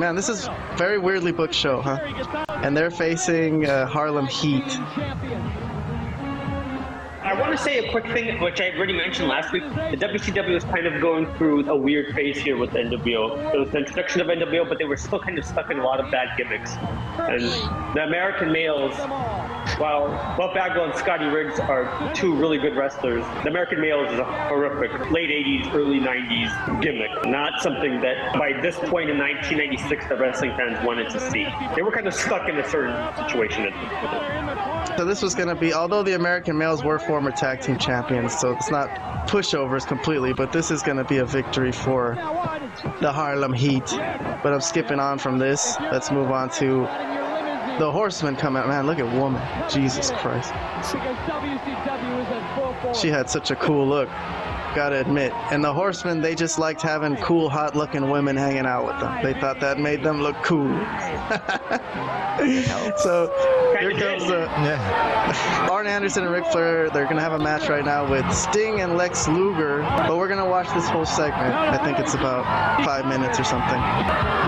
Man, 0.00 0.16
this 0.16 0.28
is 0.28 0.48
very 0.76 0.98
weirdly 0.98 1.32
booked 1.32 1.54
show, 1.54 1.80
huh? 1.82 1.98
And 2.48 2.76
they're 2.76 2.90
facing 2.90 3.66
uh, 3.66 3.86
Harlem 3.86 4.26
Heat. 4.26 4.64
I 7.42 7.46
want 7.46 7.58
to 7.58 7.64
say 7.64 7.78
a 7.78 7.90
quick 7.90 8.06
thing, 8.12 8.40
which 8.40 8.60
I 8.60 8.70
already 8.70 8.92
mentioned 8.92 9.26
last 9.26 9.52
week. 9.52 9.64
The 9.64 9.96
WCW 9.96 10.56
is 10.56 10.62
kind 10.62 10.86
of 10.86 11.00
going 11.00 11.26
through 11.34 11.68
a 11.68 11.76
weird 11.76 12.14
phase 12.14 12.38
here 12.38 12.56
with 12.56 12.70
NWO. 12.70 13.52
It 13.52 13.58
was 13.58 13.68
the 13.70 13.78
introduction 13.78 14.20
of 14.20 14.28
NWO, 14.28 14.68
but 14.68 14.78
they 14.78 14.84
were 14.84 14.96
still 14.96 15.18
kind 15.18 15.36
of 15.36 15.44
stuck 15.44 15.68
in 15.68 15.80
a 15.80 15.84
lot 15.84 15.98
of 15.98 16.08
bad 16.12 16.36
gimmicks. 16.38 16.76
And 17.18 17.42
the 17.96 18.04
American 18.04 18.52
males, 18.52 18.96
while 19.76 20.06
Buff 20.38 20.54
Bagwell 20.54 20.84
and 20.84 20.94
Scotty 20.94 21.24
Riggs 21.24 21.58
are 21.58 22.14
two 22.14 22.32
really 22.32 22.58
good 22.58 22.76
wrestlers, 22.76 23.24
the 23.42 23.48
American 23.48 23.80
males 23.80 24.12
is 24.12 24.20
a 24.20 24.24
horrific 24.46 25.10
late 25.10 25.30
80s, 25.30 25.74
early 25.74 25.98
90s 25.98 26.80
gimmick. 26.80 27.10
Not 27.24 27.60
something 27.60 28.00
that 28.02 28.34
by 28.34 28.52
this 28.62 28.76
point 28.76 29.10
in 29.10 29.18
1996 29.18 30.06
the 30.06 30.14
wrestling 30.14 30.52
fans 30.56 30.78
wanted 30.86 31.10
to 31.10 31.18
see. 31.18 31.48
They 31.74 31.82
were 31.82 31.90
kind 31.90 32.06
of 32.06 32.14
stuck 32.14 32.48
in 32.48 32.56
a 32.58 32.68
certain 32.70 32.94
situation 33.16 33.66
at 33.66 33.72
the 33.72 34.71
So 34.96 35.04
this 35.04 35.22
was 35.22 35.34
going 35.34 35.48
to 35.48 35.54
be, 35.54 35.72
although 35.72 36.02
the 36.02 36.14
American 36.14 36.56
Males 36.56 36.84
were 36.84 36.98
former 36.98 37.30
tag 37.30 37.60
team 37.60 37.78
champions, 37.78 38.38
so 38.38 38.52
it's 38.52 38.70
not 38.70 38.88
pushovers 39.26 39.86
completely, 39.86 40.32
but 40.32 40.52
this 40.52 40.70
is 40.70 40.82
going 40.82 40.98
to 40.98 41.04
be 41.04 41.18
a 41.18 41.24
victory 41.24 41.72
for 41.72 42.14
the 43.00 43.10
Harlem 43.10 43.52
Heat. 43.52 43.86
But 44.42 44.52
I'm 44.52 44.60
skipping 44.60 45.00
on 45.00 45.18
from 45.18 45.38
this. 45.38 45.76
Let's 45.80 46.10
move 46.10 46.30
on 46.30 46.50
to 46.50 46.86
the 47.78 47.90
Horsemen 47.90 48.36
coming. 48.36 48.62
Out. 48.62 48.68
Man, 48.68 48.86
look 48.86 48.98
at 48.98 49.16
woman. 49.16 49.42
Jesus 49.70 50.10
Christ. 50.10 50.52
She 53.00 53.08
had 53.08 53.30
such 53.30 53.50
a 53.50 53.56
cool 53.56 53.86
look. 53.86 54.08
Gotta 54.74 55.00
admit. 55.00 55.32
And 55.50 55.62
the 55.62 55.72
Horsemen, 55.72 56.20
they 56.20 56.34
just 56.34 56.58
liked 56.58 56.80
having 56.80 57.16
cool, 57.16 57.50
hot 57.50 57.76
looking 57.76 58.08
women 58.08 58.36
hanging 58.36 58.66
out 58.66 58.86
with 58.86 59.00
them. 59.00 59.22
They 59.22 59.38
thought 59.38 59.60
that 59.60 59.78
made 59.78 60.02
them 60.02 60.22
look 60.22 60.36
cool. 60.42 60.68
so 62.98 63.30
here 63.82 63.98
comes 63.98 64.30
uh, 64.30 65.68
Arn 65.70 65.86
Anderson 65.86 66.24
and 66.24 66.32
Ric 66.32 66.46
Flair. 66.46 66.88
They're 66.90 67.06
gonna 67.06 67.20
have 67.20 67.32
a 67.32 67.38
match 67.38 67.68
right 67.68 67.84
now 67.84 68.08
with 68.08 68.30
Sting 68.32 68.80
and 68.80 68.96
Lex 68.96 69.26
Luger. 69.28 69.82
But 69.82 70.16
we're 70.16 70.28
gonna 70.28 70.48
watch 70.48 70.68
this 70.74 70.88
whole 70.88 71.04
segment. 71.06 71.52
I 71.54 71.78
think 71.84 71.98
it's 71.98 72.14
about 72.14 72.44
five 72.84 73.06
minutes 73.06 73.40
or 73.40 73.44
something. 73.44 73.80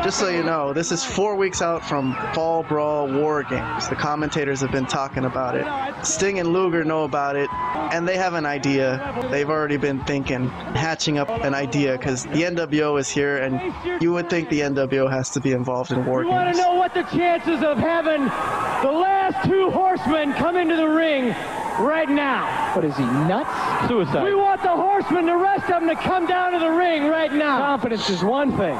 Just 0.04 0.18
so 0.18 0.28
you 0.28 0.42
know, 0.42 0.72
this 0.72 0.92
is 0.92 1.04
four 1.04 1.34
weeks 1.34 1.62
out 1.62 1.84
from 1.84 2.14
Fall 2.34 2.62
Brawl 2.62 3.08
War 3.10 3.42
Games. 3.42 3.88
The 3.88 3.96
commentators 3.96 4.60
have 4.60 4.70
been 4.70 4.86
talking 4.86 5.24
about 5.24 5.56
it. 5.56 6.06
Sting 6.06 6.38
and 6.38 6.52
Luger 6.52 6.84
know 6.84 7.04
about 7.04 7.36
it, 7.36 7.48
and 7.92 8.06
they 8.06 8.16
have 8.16 8.34
an 8.34 8.46
idea. 8.46 9.26
They've 9.30 9.48
already 9.48 9.78
been 9.78 10.04
thinking, 10.04 10.48
hatching 10.48 11.18
up 11.18 11.28
an 11.30 11.54
idea, 11.54 11.96
because 11.98 12.24
the 12.24 12.42
NWO 12.42 12.98
is 13.00 13.08
here, 13.08 13.38
and 13.38 13.74
you 14.02 14.12
would 14.12 14.30
think 14.30 14.48
the 14.50 14.60
NWO 14.60 15.10
has 15.10 15.30
to 15.30 15.40
be 15.40 15.52
involved 15.52 15.90
in 15.90 16.04
War 16.04 16.20
We 16.20 16.26
want 16.26 16.46
Games. 16.48 16.58
to 16.58 16.62
know 16.62 16.74
what 16.74 16.94
the 16.94 17.02
chances 17.04 17.62
of 17.62 17.78
having 17.78 18.24
the 18.24 18.92
last 18.92 19.23
two 19.44 19.70
horsemen 19.70 20.32
come 20.34 20.56
into 20.56 20.76
the 20.76 20.88
ring 20.88 21.34
right 21.78 22.08
now. 22.08 22.74
What 22.74 22.84
is 22.84 22.96
he, 22.96 23.04
nuts? 23.04 23.88
Suicide. 23.88 24.24
We 24.24 24.34
want 24.34 24.62
the 24.62 24.68
horsemen, 24.68 25.26
the 25.26 25.36
rest 25.36 25.64
of 25.64 25.80
them, 25.82 25.88
to 25.88 25.96
come 25.96 26.26
down 26.26 26.52
to 26.52 26.58
the 26.58 26.70
ring 26.70 27.08
right 27.08 27.32
now. 27.32 27.58
Confidence 27.58 28.10
is 28.10 28.22
one 28.22 28.56
thing. 28.56 28.78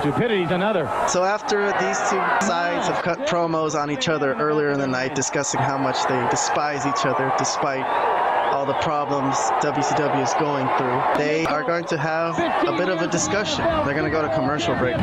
Stupidity's 0.00 0.50
another. 0.50 0.84
So 1.08 1.24
after 1.24 1.66
these 1.80 1.98
two 2.10 2.22
sides 2.46 2.86
have 2.86 3.02
cut 3.02 3.26
promos 3.26 3.74
on 3.74 3.90
each 3.90 4.08
other 4.08 4.34
earlier 4.34 4.70
in 4.70 4.78
the 4.78 4.86
night, 4.86 5.14
discussing 5.14 5.60
how 5.60 5.78
much 5.78 5.96
they 6.08 6.26
despise 6.30 6.86
each 6.86 7.04
other 7.04 7.32
despite 7.38 7.84
all 8.52 8.64
the 8.64 8.74
problems 8.74 9.36
WCW 9.60 10.22
is 10.22 10.32
going 10.34 10.66
through, 10.78 11.02
they 11.16 11.44
are 11.46 11.62
going 11.62 11.84
to 11.86 11.98
have 11.98 12.38
a 12.38 12.76
bit 12.76 12.88
of 12.88 13.02
a 13.02 13.08
discussion. 13.08 13.64
They're 13.84 13.94
going 13.94 14.04
to 14.04 14.10
go 14.10 14.22
to 14.22 14.32
commercial 14.34 14.74
break. 14.76 14.96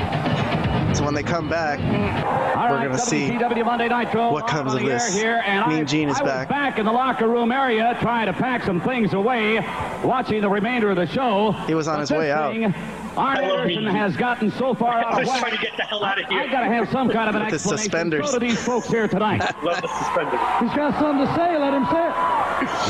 So 0.96 1.04
when 1.04 1.14
they 1.14 1.24
come 1.24 1.50
back, 1.50 1.80
mm. 1.80 2.56
All 2.56 2.70
We're 2.70 2.76
right, 2.78 2.86
gonna 2.88 2.98
see 2.98 3.32
Monday 3.64 3.90
Nitro 3.90 4.32
what 4.32 4.48
comes 4.48 4.74
of 4.74 4.82
this. 4.82 5.14
Here, 5.14 5.44
and 5.46 5.68
Mean 5.70 5.82
I, 5.82 5.84
Gene 5.84 6.08
is 6.10 6.18
I 6.20 6.24
was 6.24 6.32
back. 6.32 6.48
back 6.50 6.80
in 6.80 6.86
the 6.86 6.92
locker 6.92 7.28
room 7.28 7.52
area 7.52 7.98
trying 8.02 8.28
to 8.28 8.34
pack 8.34 8.64
some 8.64 8.80
things 8.80 9.14
away, 9.14 9.60
watching 10.04 10.40
the 10.42 10.48
remainder 10.50 10.90
of 10.90 10.96
the 10.96 11.06
show. 11.06 11.52
He 11.68 11.74
was 11.74 11.90
on 11.90 11.96
But 11.96 12.00
his 12.02 12.12
way 12.12 12.32
out. 12.32 12.54
thing, 12.54 12.66
Arn 12.66 12.74
I 13.18 13.42
love 13.42 13.60
Anderson 13.60 13.68
Mean 13.68 13.92
Gene. 13.92 13.96
has 13.96 14.16
gotten 14.16 14.52
so 14.52 14.74
far 14.74 15.00
out 15.00 15.08
I 15.08 15.22
of 15.22 15.28
was 15.28 15.38
trying 15.38 15.52
to 15.56 15.62
get 15.62 15.76
the 15.76 15.84
hell 15.84 16.04
out 16.06 16.18
of 16.22 16.30
here. 16.30 16.40
I 16.40 16.48
gotta 16.48 16.68
have 16.68 16.90
some 16.90 17.10
kind 17.10 17.28
of 17.30 17.36
an 17.36 17.42
With 17.46 17.52
his 17.52 17.62
explanation. 17.62 17.84
suspenders. 17.92 18.32
So 18.32 18.40
do 18.40 18.48
these 18.48 18.64
folks 18.64 18.88
here 18.88 19.08
tonight. 19.10 19.40
Love 19.64 19.82
the 19.82 19.88
suspenders. 19.90 20.40
He's 20.62 20.74
got 20.78 20.98
something 21.00 21.28
to 21.28 21.36
say. 21.36 21.58
Let 21.58 21.74
him 21.74 21.86
say 21.92 22.08
it. 22.08 22.16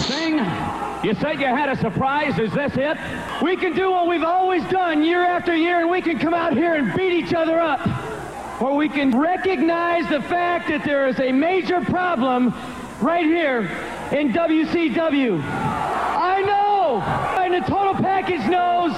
Sting, 0.04 0.38
you 1.06 1.14
said 1.22 1.40
you 1.40 1.46
had 1.46 1.70
a 1.70 1.78
surprise. 1.78 2.40
Is 2.40 2.52
this 2.52 2.74
it? 2.76 2.98
We 3.44 3.56
can 3.56 3.74
do 3.74 3.92
what 3.92 4.08
we've 4.08 4.24
always 4.24 4.64
done 4.72 5.04
year 5.04 5.24
after 5.24 5.56
year, 5.56 5.80
and 5.80 5.90
we 5.92 6.02
can 6.02 6.18
come 6.18 6.34
out 6.34 6.54
here 6.54 6.74
and 6.74 6.96
beat 6.96 7.14
each 7.14 7.32
other 7.32 7.60
up. 7.60 7.80
Or 8.60 8.76
we 8.76 8.90
can 8.90 9.16
recognize 9.16 10.10
the 10.10 10.22
fact 10.22 10.68
that 10.70 10.84
there 10.84 11.08
is 11.08 11.20
a 11.20 11.32
major 11.32 11.80
problem 11.82 12.56
right 13.02 13.24
here 13.24 13.60
in 14.12 14.34
WCW. 14.34 15.44
I 15.44 16.42
know, 16.42 17.02
and 17.40 17.54
the 17.54 17.68
total 17.70 17.94
package 17.94 18.50
knows 18.50 18.92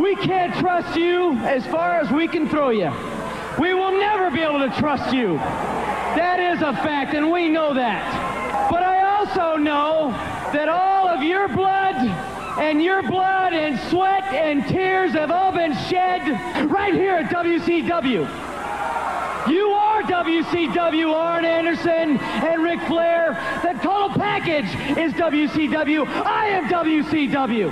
we 0.00 0.14
can't 0.24 0.54
trust 0.54 0.96
you 0.96 1.32
as 1.38 1.66
far 1.66 1.98
as 1.98 2.12
we 2.12 2.28
can 2.28 2.48
throw 2.48 2.70
you. 2.70 2.92
We 3.58 3.74
will 3.74 3.98
never 3.98 4.30
be 4.30 4.42
able 4.42 4.60
to 4.60 4.72
trust 4.78 5.12
you. 5.12 5.34
That 5.34 6.38
is 6.38 6.62
a 6.62 6.74
fact, 6.74 7.14
and 7.14 7.32
we 7.32 7.48
know 7.48 7.74
that. 7.74 8.27
Also 9.28 9.56
know 9.56 10.10
that 10.54 10.70
all 10.70 11.06
of 11.06 11.22
your 11.22 11.48
blood 11.48 11.96
and 12.58 12.82
your 12.82 13.02
blood 13.02 13.52
and 13.52 13.78
sweat 13.90 14.24
and 14.32 14.66
tears 14.66 15.12
have 15.12 15.30
all 15.30 15.52
been 15.52 15.74
shed 15.74 16.22
right 16.70 16.94
here 16.94 17.16
at 17.16 17.30
WCW. 17.30 18.26
You 19.50 19.68
are 19.68 20.02
WCW, 20.04 21.12
Arn 21.12 21.44
Anderson 21.44 22.16
and 22.16 22.62
Ric 22.62 22.80
Flair. 22.86 23.34
The 23.62 23.78
total 23.82 24.08
package 24.08 24.64
is 24.96 25.12
WCW. 25.12 26.06
I 26.24 26.46
am 26.46 26.64
WCW. 26.68 27.66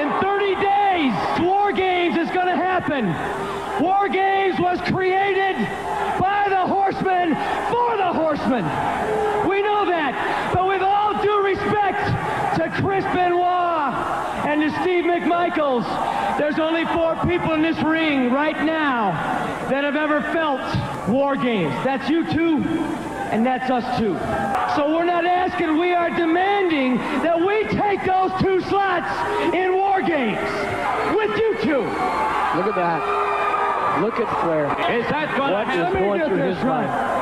In 0.00 0.22
30 0.22 0.54
days, 0.62 1.40
War 1.40 1.72
Games 1.72 2.16
is 2.16 2.30
going 2.30 2.46
to 2.46 2.56
happen. 2.56 3.06
War 3.82 4.08
Games 4.08 4.60
was 4.60 4.78
created 4.82 5.56
by 6.20 6.46
the 6.48 6.64
Horsemen 6.64 7.34
for 7.72 7.84
the 8.62 9.48
We 9.48 9.62
know 9.62 9.84
that. 9.86 10.52
But 10.54 10.66
with 10.66 10.82
all 10.82 11.20
due 11.22 11.42
respect 11.42 11.98
to 12.56 12.70
Chris 12.80 13.04
Benoit 13.06 13.94
and 14.46 14.62
to 14.62 14.70
Steve 14.82 15.04
McMichaels, 15.04 15.84
there's 16.38 16.58
only 16.58 16.84
four 16.86 17.16
people 17.26 17.54
in 17.54 17.62
this 17.62 17.78
ring 17.82 18.30
right 18.32 18.62
now 18.64 19.10
that 19.68 19.84
have 19.84 19.96
ever 19.96 20.20
felt 20.32 20.60
War 21.08 21.36
Games. 21.36 21.72
That's 21.84 22.08
you 22.08 22.24
two, 22.30 22.58
and 23.32 23.44
that's 23.44 23.70
us 23.70 23.98
too. 23.98 24.14
So 24.76 24.94
we're 24.94 25.04
not 25.04 25.24
asking, 25.24 25.78
we 25.78 25.92
are 25.92 26.10
demanding 26.10 26.96
that 27.22 27.38
we 27.38 27.64
take 27.76 28.04
those 28.04 28.30
two 28.40 28.60
slots 28.68 29.10
in 29.54 29.74
War 29.74 30.00
Games 30.02 30.38
with 31.16 31.36
you 31.38 31.56
two. 31.62 31.82
Look 31.82 32.66
at 32.66 32.74
that. 32.76 34.00
Look 34.00 34.18
at 34.18 34.42
Flair. 34.42 34.66
Is 34.90 35.08
that 35.10 35.36
going 35.36 35.66
to 35.66 35.88
is 35.88 35.94
going 35.94 36.28
through 36.28 36.36
this 36.36 36.56
his 36.56 36.64
right. 36.64 36.86
mind? 36.86 37.13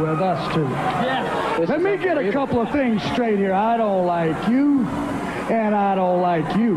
With 0.00 0.20
us 0.20 0.52
two. 0.52 0.66
This 1.60 1.68
Let 1.68 1.80
me 1.80 1.96
get 1.96 2.18
a 2.18 2.32
couple 2.32 2.60
of 2.60 2.70
things 2.72 3.00
straight 3.12 3.38
here. 3.38 3.54
I 3.54 3.76
don't 3.76 4.06
like 4.06 4.48
you, 4.48 4.84
and 5.50 5.72
I 5.72 5.94
don't 5.94 6.20
like 6.20 6.56
you. 6.56 6.74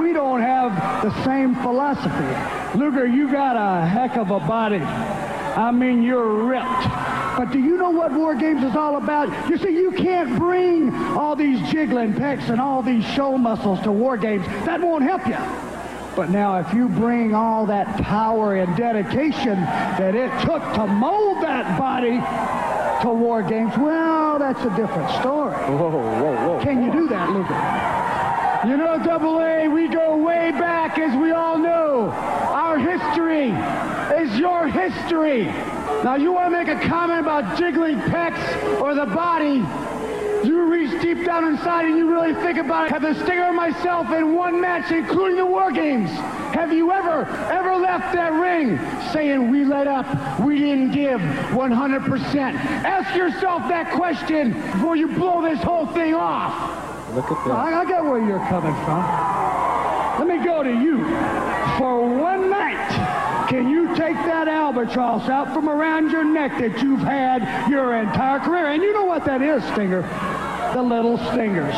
We 0.00 0.12
don't 0.12 0.40
have 0.40 1.02
the 1.02 1.24
same 1.24 1.56
philosophy. 1.56 2.78
Luger, 2.78 3.06
you 3.06 3.30
got 3.30 3.56
a 3.56 3.84
heck 3.84 4.16
of 4.16 4.30
a 4.30 4.38
body. 4.38 4.78
I 4.78 5.72
mean, 5.72 6.04
you're 6.04 6.44
ripped. 6.44 6.88
But 7.36 7.50
do 7.50 7.58
you 7.58 7.76
know 7.76 7.90
what 7.90 8.12
War 8.12 8.36
Games 8.36 8.62
is 8.62 8.76
all 8.76 8.98
about? 8.98 9.50
You 9.50 9.58
see, 9.58 9.70
you 9.70 9.90
can't 9.90 10.38
bring 10.38 10.94
all 10.94 11.34
these 11.34 11.60
jiggling 11.72 12.12
pecs 12.12 12.50
and 12.50 12.60
all 12.60 12.82
these 12.82 13.04
show 13.04 13.36
muscles 13.36 13.80
to 13.80 13.90
War 13.90 14.16
Games. 14.16 14.46
That 14.64 14.80
won't 14.80 15.02
help 15.02 15.26
you. 15.26 15.73
But 16.16 16.30
now 16.30 16.58
if 16.58 16.72
you 16.72 16.88
bring 16.88 17.34
all 17.34 17.66
that 17.66 18.00
power 18.02 18.56
and 18.56 18.76
dedication 18.76 19.60
that 19.60 20.14
it 20.14 20.30
took 20.42 20.62
to 20.74 20.86
mold 20.86 21.42
that 21.42 21.76
body 21.78 22.20
to 23.02 23.12
War 23.12 23.42
Games, 23.42 23.76
well, 23.76 24.38
that's 24.38 24.60
a 24.60 24.70
different 24.76 25.10
story. 25.20 25.54
Whoa, 25.54 25.90
whoa, 25.90 26.48
whoa. 26.48 26.60
Can 26.62 26.84
you 26.84 26.92
do 26.92 27.08
that, 27.08 27.30
Luger? 27.30 28.70
You 28.70 28.76
know, 28.76 29.02
Double 29.04 29.40
A, 29.40 29.68
we 29.68 29.88
go 29.88 30.16
way 30.16 30.52
back, 30.52 30.98
as 30.98 31.14
we 31.20 31.32
all 31.32 31.58
know. 31.58 32.10
Our 32.10 32.78
history 32.78 33.50
is 34.22 34.38
your 34.38 34.68
history. 34.68 35.44
Now, 36.02 36.14
you 36.14 36.32
want 36.32 36.46
to 36.46 36.50
make 36.50 36.68
a 36.68 36.80
comment 36.88 37.20
about 37.20 37.58
jiggling 37.58 37.98
pecs 37.98 38.80
or 38.80 38.94
the 38.94 39.06
body? 39.06 39.58
Reach 40.84 41.00
deep 41.00 41.24
down 41.24 41.46
inside 41.46 41.86
and 41.86 41.96
you 41.96 42.10
really 42.10 42.34
think 42.34 42.58
about 42.58 42.86
it. 42.86 42.92
Have 42.92 43.00
the 43.00 43.14
Stinger 43.24 43.44
and 43.44 43.56
myself 43.56 44.10
in 44.12 44.34
one 44.34 44.60
match, 44.60 44.92
including 44.92 45.38
the 45.38 45.46
War 45.46 45.72
Games. 45.72 46.10
Have 46.10 46.74
you 46.74 46.92
ever, 46.92 47.24
ever 47.50 47.76
left 47.76 48.12
that 48.12 48.32
ring 48.32 48.78
saying 49.10 49.50
we 49.50 49.64
let 49.64 49.86
up, 49.86 50.40
we 50.40 50.58
didn't 50.58 50.90
give 50.90 51.20
100%? 51.20 52.54
Ask 52.84 53.16
yourself 53.16 53.62
that 53.68 53.92
question 53.92 54.52
before 54.52 54.94
you 54.94 55.08
blow 55.08 55.40
this 55.40 55.62
whole 55.62 55.86
thing 55.86 56.12
off. 56.12 57.14
Look 57.14 57.30
at 57.30 57.44
that. 57.46 57.50
I, 57.50 57.80
I 57.80 57.84
got 57.86 58.04
where 58.04 58.22
you're 58.22 58.46
coming 58.46 58.74
from. 58.84 60.28
Let 60.28 60.38
me 60.38 60.44
go 60.44 60.62
to 60.62 60.70
you. 60.70 60.98
For 61.78 62.06
one 62.06 62.50
night, 62.50 63.46
can 63.48 63.70
you 63.70 63.88
take 63.96 64.16
that 64.16 64.48
albatross 64.48 65.30
out 65.30 65.54
from 65.54 65.70
around 65.70 66.10
your 66.10 66.24
neck 66.24 66.58
that 66.58 66.82
you've 66.82 67.00
had 67.00 67.70
your 67.70 67.96
entire 67.96 68.38
career? 68.40 68.66
And 68.66 68.82
you 68.82 68.92
know 68.92 69.04
what 69.04 69.24
that 69.24 69.40
is, 69.40 69.64
Stinger. 69.72 70.02
The 70.74 70.82
little 70.82 71.18
stingers. 71.18 71.74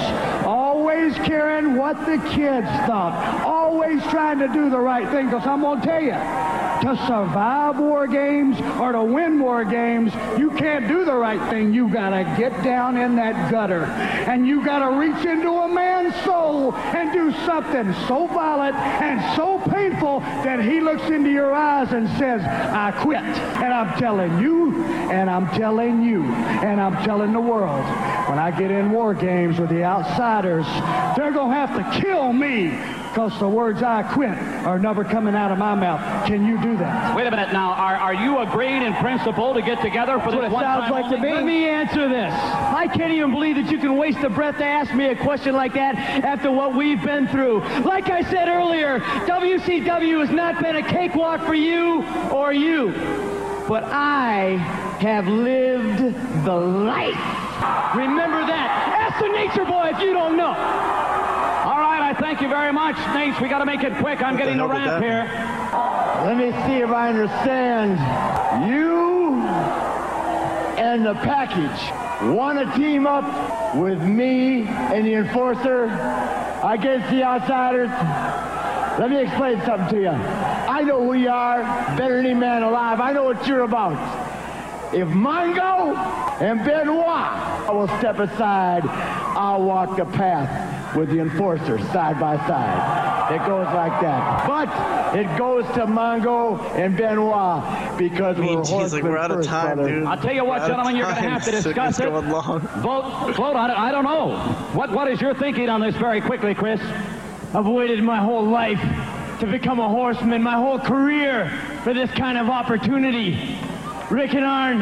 Always 0.47 1.15
caring 1.17 1.77
what 1.77 1.99
the 2.07 2.17
kids 2.31 2.67
thought. 2.87 3.45
Always 3.45 4.03
trying 4.05 4.39
to 4.39 4.49
do 4.49 4.71
the 4.71 4.79
right 4.79 5.07
thing. 5.11 5.27
Because 5.27 5.47
I'm 5.47 5.61
going 5.61 5.83
to 5.83 5.87
tell 5.87 6.03
you, 6.03 6.13
to 6.13 7.07
survive 7.07 7.79
war 7.79 8.07
games 8.07 8.59
or 8.81 8.93
to 8.93 9.03
win 9.05 9.39
war 9.39 9.65
games, 9.65 10.15
you 10.39 10.51
can't 10.53 10.89
do 10.89 11.05
the 11.05 11.15
right 11.15 11.51
thing. 11.51 11.75
You 11.75 11.91
got 11.91 12.11
to 12.11 12.23
get 12.39 12.65
down 12.65 12.97
in 12.97 13.17
that 13.17 13.51
gutter. 13.51 13.85
And 13.85 14.47
you 14.47 14.65
got 14.65 14.79
to 14.79 14.97
reach 14.97 15.27
into 15.27 15.51
a 15.51 15.69
man's 15.69 16.15
soul 16.25 16.75
and 16.75 17.13
do 17.13 17.33
something 17.45 17.93
so 18.07 18.27
violent 18.29 18.77
and 18.77 19.37
so 19.37 19.59
painful 19.71 20.21
that 20.21 20.61
he 20.61 20.81
looks 20.81 21.03
into 21.11 21.31
your 21.31 21.53
eyes 21.53 21.93
and 21.93 22.09
says, 22.19 22.43
I 22.43 22.93
quit. 22.93 23.19
And 23.19 23.75
I'm 23.75 23.99
telling 23.99 24.41
you, 24.41 24.83
and 24.85 25.29
I'm 25.29 25.49
telling 25.49 26.03
you, 26.03 26.25
and 26.25 26.81
I'm 26.81 27.05
telling 27.05 27.33
the 27.33 27.41
world, 27.41 27.85
when 28.29 28.39
I 28.39 28.51
get 28.51 28.71
in 28.71 28.91
war 28.91 29.15
games 29.15 29.59
with 29.59 29.71
the 29.71 29.85
outsiders, 29.85 30.67
they're 31.17 31.33
going 31.33 31.51
to 31.51 31.55
have 31.57 31.77
to 31.77 32.01
kill 32.01 32.33
me 32.33 32.71
because 33.17 33.39
the 33.39 33.49
words 33.49 33.83
I 33.83 34.03
quit 34.03 34.37
are 34.67 34.79
never 34.79 35.05
coming 35.05 35.35
out 35.35 35.51
of 35.51 35.59
my 35.59 35.75
mouth. 35.75 36.27
Can 36.27 36.45
you 36.45 36.61
do 36.61 36.77
that? 36.79 37.17
Wait 37.17 37.27
a 37.27 37.31
minute 37.31 37.53
now. 37.53 37.71
Are, 37.73 37.95
are 37.95 38.15
you 38.15 38.39
agreeing 38.41 38.83
in 38.83 38.93
principle 38.95 39.55
to 39.55 39.63
get 39.63 39.81
together 39.81 40.19
for 40.19 40.33
That's 40.33 40.35
what 40.35 40.41
this 40.43 40.51
it 40.51 40.55
one 40.55 40.65
sounds 40.65 40.83
time 40.85 40.91
like 40.93 41.11
to 41.11 41.17
only? 41.17 41.29
me. 41.29 41.35
Let 41.35 41.45
me 41.47 41.65
answer 41.69 42.09
this. 42.09 42.33
I 42.33 42.89
can't 42.89 43.13
even 43.13 43.31
believe 43.31 43.57
that 43.57 43.71
you 43.71 43.79
can 43.79 43.97
waste 43.97 44.21
the 44.21 44.29
breath 44.29 44.59
to 44.59 44.65
ask 44.65 44.93
me 44.93 45.07
a 45.07 45.17
question 45.17 45.55
like 45.55 45.73
that 45.75 45.97
after 45.97 46.51
what 46.51 46.75
we've 46.75 47.03
been 47.03 47.27
through. 47.29 47.61
Like 47.85 48.11
I 48.11 48.23
said 48.23 48.49
earlier, 48.49 48.99
WCW 49.01 50.21
has 50.21 50.31
not 50.31 50.63
been 50.63 50.77
a 50.77 50.83
cakewalk 50.83 51.41
for 51.47 51.55
you 51.55 52.05
or 52.31 52.53
you. 52.53 52.91
But 53.69 53.85
I 53.85 54.57
have 55.01 55.27
lived 55.27 56.45
the 56.45 56.55
life. 56.55 57.46
Remember 57.97 58.45
that. 58.47 58.69
Ask 58.93 59.23
the 59.23 59.29
Nature 59.29 59.65
Boy 59.65 59.91
if 59.95 60.01
you 60.01 60.13
don't 60.13 60.37
know. 60.37 60.53
All 60.53 61.81
right, 61.81 62.03
I 62.03 62.15
thank 62.19 62.41
you 62.41 62.49
very 62.49 62.73
much, 62.73 62.97
Nate. 63.15 63.41
We 63.41 63.49
got 63.49 63.59
to 63.59 63.67
make 63.67 63.83
it 63.83 63.95
quick. 63.97 64.23
I'm 64.23 64.37
getting 64.37 64.59
the 64.59 64.69
hell 64.69 64.77
ramp 64.77 65.03
here. 65.03 65.25
Let 66.25 66.37
me 66.37 66.51
see 66.67 66.81
if 66.83 66.91
I 66.91 67.09
understand. 67.09 67.99
You 68.71 69.43
and 70.79 71.07
the 71.07 71.15
package 71.15 71.93
want 72.35 72.59
to 72.59 72.77
team 72.77 73.07
up 73.07 73.77
with 73.77 74.03
me 74.03 74.67
and 74.67 75.07
the 75.07 75.15
enforcer 75.15 75.85
against 76.63 77.11
the 77.11 77.23
outsiders? 77.23 77.91
Let 78.99 79.11
me 79.11 79.23
explain 79.23 79.61
something 79.65 79.89
to 79.97 80.01
you. 80.01 80.09
I 80.09 80.83
know 80.83 81.05
who 81.05 81.15
you 81.15 81.31
are 81.31 81.63
better 81.97 82.17
than 82.17 82.27
any 82.27 82.35
man 82.35 82.63
alive. 82.63 83.01
I 83.01 83.13
know 83.13 83.25
what 83.25 83.47
you're 83.47 83.63
about. 83.63 83.97
If 84.95 85.09
Mongo 85.09 85.97
and 86.41 86.65
Benoit 86.65 87.56
will 87.73 87.89
step 87.99 88.19
aside, 88.19 88.83
I'll 88.87 89.63
walk 89.63 89.97
the 89.97 90.05
path 90.05 90.95
with 90.97 91.11
the 91.11 91.19
enforcer 91.21 91.79
side 91.93 92.19
by 92.21 92.37
side. 92.47 93.33
It 93.35 93.39
goes 93.45 93.67
like 93.75 94.01
that. 94.03 94.47
But 94.47 95.17
it 95.17 95.37
goes 95.37 95.65
to 95.75 95.85
Mongo 95.87 96.61
and 96.79 96.97
Benoit 96.97 97.99
because 97.99 98.37
mean, 98.39 98.59
we're 98.59 98.65
geez, 98.65 98.93
like, 98.93 99.03
we're 99.03 99.19
out 99.19 99.31
of 99.33 99.39
first, 99.39 99.49
time, 99.49 99.77
brother. 99.77 99.95
dude. 99.97 100.05
I'll 100.07 100.17
tell 100.17 100.33
you 100.33 100.45
what, 100.45 100.61
We're 100.63 100.69
gentlemen, 100.69 100.95
you're 100.97 101.07
going 101.11 101.23
to 101.25 101.31
have 101.31 101.45
to 101.45 101.51
discuss 101.63 101.99
it. 101.99 102.05
going 102.05 102.29
long. 102.31 102.61
Vote, 102.61 103.33
vote 103.37 103.57
on 103.57 103.71
it. 103.71 103.77
I 103.79 103.91
don't 103.91 104.05
know. 104.05 104.37
What, 104.75 104.93
what 104.93 105.09
is 105.09 105.21
your 105.21 105.35
thinking 105.35 105.69
on 105.69 105.81
this 105.81 105.97
very 105.97 106.21
quickly, 106.21 106.55
Chris? 106.55 106.81
I've 107.53 107.67
waited 107.67 108.03
my 108.05 108.19
whole 108.19 108.45
life 108.45 108.81
to 109.41 109.47
become 109.47 109.81
a 109.81 109.89
horseman, 109.89 110.43
my 110.43 110.55
whole 110.55 110.79
career 110.79 111.51
for 111.83 111.93
this 111.93 112.11
kind 112.13 112.39
of 112.39 112.49
opportunity. 112.49 113.59
Rick 114.11 114.35
and 114.35 114.45
Arn, 114.45 114.79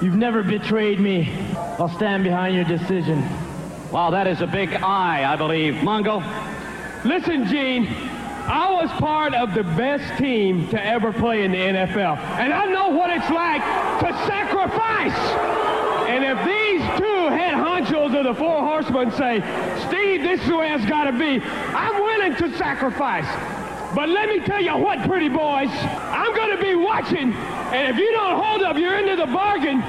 you've 0.00 0.16
never 0.16 0.42
betrayed 0.42 0.98
me. 0.98 1.32
I'll 1.78 1.88
stand 1.88 2.24
behind 2.24 2.54
your 2.54 2.64
decision. 2.64 3.22
Wow, 3.90 4.10
that 4.10 4.26
is 4.26 4.40
a 4.40 4.46
big 4.46 4.72
I, 4.74 5.32
I 5.32 5.36
believe. 5.36 5.74
Mongo? 5.74 6.22
Listen, 7.04 7.46
Gene, 7.46 7.86
I 7.86 8.70
was 8.70 8.90
part 9.00 9.34
of 9.34 9.54
the 9.54 9.62
best 9.62 10.18
team 10.18 10.68
to 10.68 10.84
ever 10.84 11.12
play 11.12 11.44
in 11.44 11.52
the 11.52 11.58
NFL, 11.58 12.18
and 12.38 12.52
I 12.52 12.66
know 12.66 12.88
what 12.88 13.10
it's 13.10 13.30
like 13.30 13.62
to 14.00 14.26
sacrifice. 14.26 15.16
And 16.08 16.24
if 16.24 16.38
these 16.44 16.82
two 16.98 17.28
head 17.28 17.54
honchos 17.54 18.18
of 18.18 18.24
the 18.24 18.34
Four 18.34 18.60
Horsemen 18.60 19.12
say, 19.12 19.40
Steve, 19.86 20.22
this 20.22 20.40
is 20.40 20.48
the 20.48 20.56
way 20.56 20.72
it's 20.72 20.86
got 20.86 21.04
to 21.04 21.12
be, 21.12 21.40
I'm 21.40 22.02
willing 22.02 22.34
to 22.36 22.58
sacrifice. 22.58 23.59
But 23.94 24.08
let 24.08 24.28
me 24.28 24.40
tell 24.40 24.60
you 24.62 24.76
what, 24.76 25.00
pretty 25.08 25.28
boys, 25.28 25.68
I'm 25.70 26.34
going 26.34 26.56
to 26.56 26.62
be 26.62 26.74
watching, 26.76 27.32
and 27.34 27.88
if 27.88 27.96
you 27.98 28.10
don't 28.12 28.40
hold 28.42 28.62
up 28.62 28.76
your 28.76 28.94
end 28.94 29.08
of 29.10 29.18
the 29.18 29.26
bargain, 29.26 29.80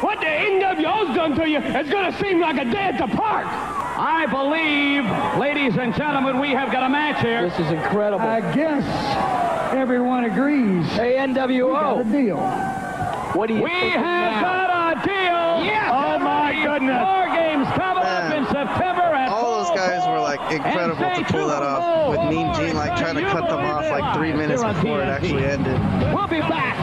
what 0.00 0.18
the 0.20 0.26
NWO's 0.26 1.14
done 1.14 1.36
to 1.36 1.48
you 1.48 1.58
is 1.58 1.88
going 1.90 2.10
to 2.10 2.18
seem 2.18 2.40
like 2.40 2.56
a 2.56 2.64
day 2.64 2.90
at 2.94 2.98
the 2.98 3.14
park. 3.14 3.46
I 3.46 4.24
believe, 4.26 5.04
ladies 5.38 5.76
and 5.76 5.94
gentlemen, 5.94 6.40
we 6.40 6.50
have 6.52 6.72
got 6.72 6.82
a 6.82 6.88
match 6.88 7.20
here. 7.22 7.42
This 7.48 7.58
is 7.60 7.70
incredible. 7.72 8.26
I 8.26 8.40
guess 8.54 8.82
everyone 9.74 10.24
agrees. 10.24 10.86
hey, 10.92 11.20
We 11.22 11.58
got 11.60 12.00
a 12.00 12.04
deal. 12.04 12.38
What 13.36 13.48
do 13.48 13.54
you 13.54 13.62
We 13.62 13.70
think 13.70 13.94
have 13.94 14.32
now? 14.32 14.40
got 14.42 14.96
a 14.96 15.06
deal. 15.06 15.64
Yes. 15.64 15.90
Oh 15.92 16.18
my 16.18 16.52
goodness! 16.52 17.00
War 17.00 17.26
games 17.36 17.66
coming 17.78 18.02
up 18.04 18.28
Man. 18.28 18.36
in 18.38 18.44
September 18.46 19.02
at 19.02 19.28
All 19.28 19.58
those 19.60 19.68
Full 19.68 19.76
guys 19.76 20.06
were 20.08 20.20
like 20.20 20.38
Force. 20.40 20.41
Incredible 20.56 21.24
to 21.24 21.24
pull 21.32 21.48
that 21.48 21.62
off. 21.62 22.10
With 22.10 22.28
Mean 22.30 22.52
Gene 22.54 22.74
like 22.74 22.96
trying 22.98 23.14
to 23.16 23.22
cut 23.22 23.48
them 23.48 23.60
off 23.60 23.88
like 23.90 24.16
three 24.16 24.32
minutes 24.32 24.62
before 24.62 25.00
it 25.02 25.08
actually 25.08 25.44
ended. 25.44 25.78
We'll 26.12 26.28
be 26.28 26.40
back. 26.40 26.76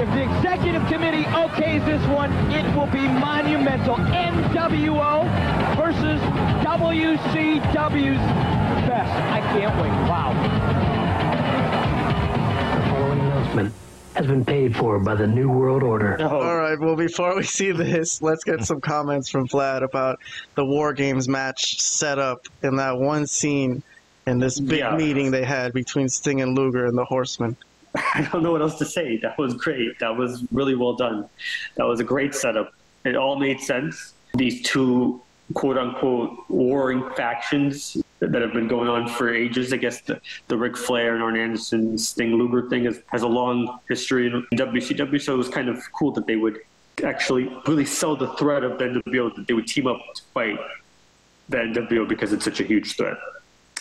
If 0.00 0.08
the 0.10 0.22
executive 0.22 0.86
committee 0.86 1.24
okays 1.24 1.84
this 1.84 2.04
one, 2.08 2.32
it 2.50 2.64
will 2.74 2.86
be 2.86 3.06
monumental. 3.06 3.96
NWO 3.96 5.24
versus 5.76 6.20
WCW's 6.64 8.18
best. 8.86 9.12
I 9.32 9.40
can't 9.52 9.74
wait. 9.80 9.92
Wow. 10.08 10.32
The 12.74 12.90
following 12.90 13.20
announcement 13.20 13.74
has 14.14 14.26
been 14.26 14.44
paid 14.44 14.76
for 14.76 14.98
by 14.98 15.14
the 15.14 15.26
New 15.26 15.48
World 15.48 15.82
Order. 15.82 16.16
Oh. 16.20 16.40
All 16.40 16.56
right. 16.56 16.78
Well, 16.78 16.96
before 16.96 17.36
we 17.36 17.42
see 17.58 17.72
this, 17.72 18.20
let's 18.22 18.44
get 18.44 18.64
some 18.64 18.80
comments 18.80 19.28
from 19.28 19.48
Vlad 19.48 19.82
about 19.82 20.18
the 20.54 20.64
War 20.64 20.92
Games 20.92 21.28
match 21.28 21.80
setup 21.80 22.46
in 22.62 22.76
that 22.76 22.98
one 22.98 23.26
scene 23.26 23.82
in 24.26 24.38
this 24.38 24.58
big 24.60 24.80
Yeah. 24.80 24.96
meeting 24.96 25.30
they 25.30 25.44
had 25.44 25.72
between 25.72 26.08
Sting 26.08 26.40
and 26.40 26.56
Luger 26.56 26.86
and 26.86 26.96
the 26.98 27.04
Horsemen. 27.04 27.56
I 27.94 28.28
don't 28.32 28.42
know 28.42 28.52
what 28.52 28.62
else 28.62 28.78
to 28.78 28.84
say. 28.84 29.16
That 29.18 29.38
was 29.38 29.54
great. 29.54 29.98
That 30.00 30.16
was 30.16 30.44
really 30.52 30.74
well 30.76 30.94
done. 30.94 31.28
That 31.76 31.86
was 31.86 32.00
a 32.00 32.04
great 32.04 32.34
setup. 32.34 32.72
It 33.04 33.16
all 33.16 33.36
made 33.38 33.60
sense. 33.60 34.12
These 34.34 34.62
two 34.62 35.20
quote 35.54 35.76
unquote 35.78 36.44
warring 36.48 37.08
factions 37.16 37.96
that 38.20 38.32
that 38.32 38.42
have 38.42 38.52
been 38.52 38.68
going 38.68 38.88
on 38.88 39.08
for 39.08 39.34
ages. 39.34 39.72
I 39.72 39.76
guess 39.76 40.00
the, 40.02 40.20
the 40.48 40.56
Ric 40.56 40.76
Flair 40.76 41.14
and 41.14 41.22
Arn 41.22 41.36
Anderson 41.36 41.98
Sting 41.98 42.34
Luger 42.34 42.68
thing 42.68 42.84
has, 42.84 43.02
has 43.06 43.22
a 43.22 43.28
long 43.28 43.80
history 43.88 44.26
in 44.26 44.46
WCW, 44.52 45.20
so 45.20 45.34
it 45.34 45.38
was 45.38 45.48
kind 45.48 45.68
of 45.68 45.82
cool 45.92 46.12
that 46.12 46.26
they 46.26 46.36
would 46.36 46.60
actually 47.04 47.50
really 47.66 47.84
sell 47.84 48.16
the 48.16 48.28
threat 48.34 48.62
of 48.62 48.78
the 48.78 48.84
NWO, 48.84 49.34
that 49.34 49.46
they 49.46 49.54
would 49.54 49.66
team 49.66 49.86
up 49.86 50.00
to 50.14 50.22
fight 50.34 50.58
the 51.48 51.56
NWO 51.56 52.08
because 52.08 52.32
it's 52.32 52.44
such 52.44 52.60
a 52.60 52.64
huge 52.64 52.96
threat. 52.96 53.16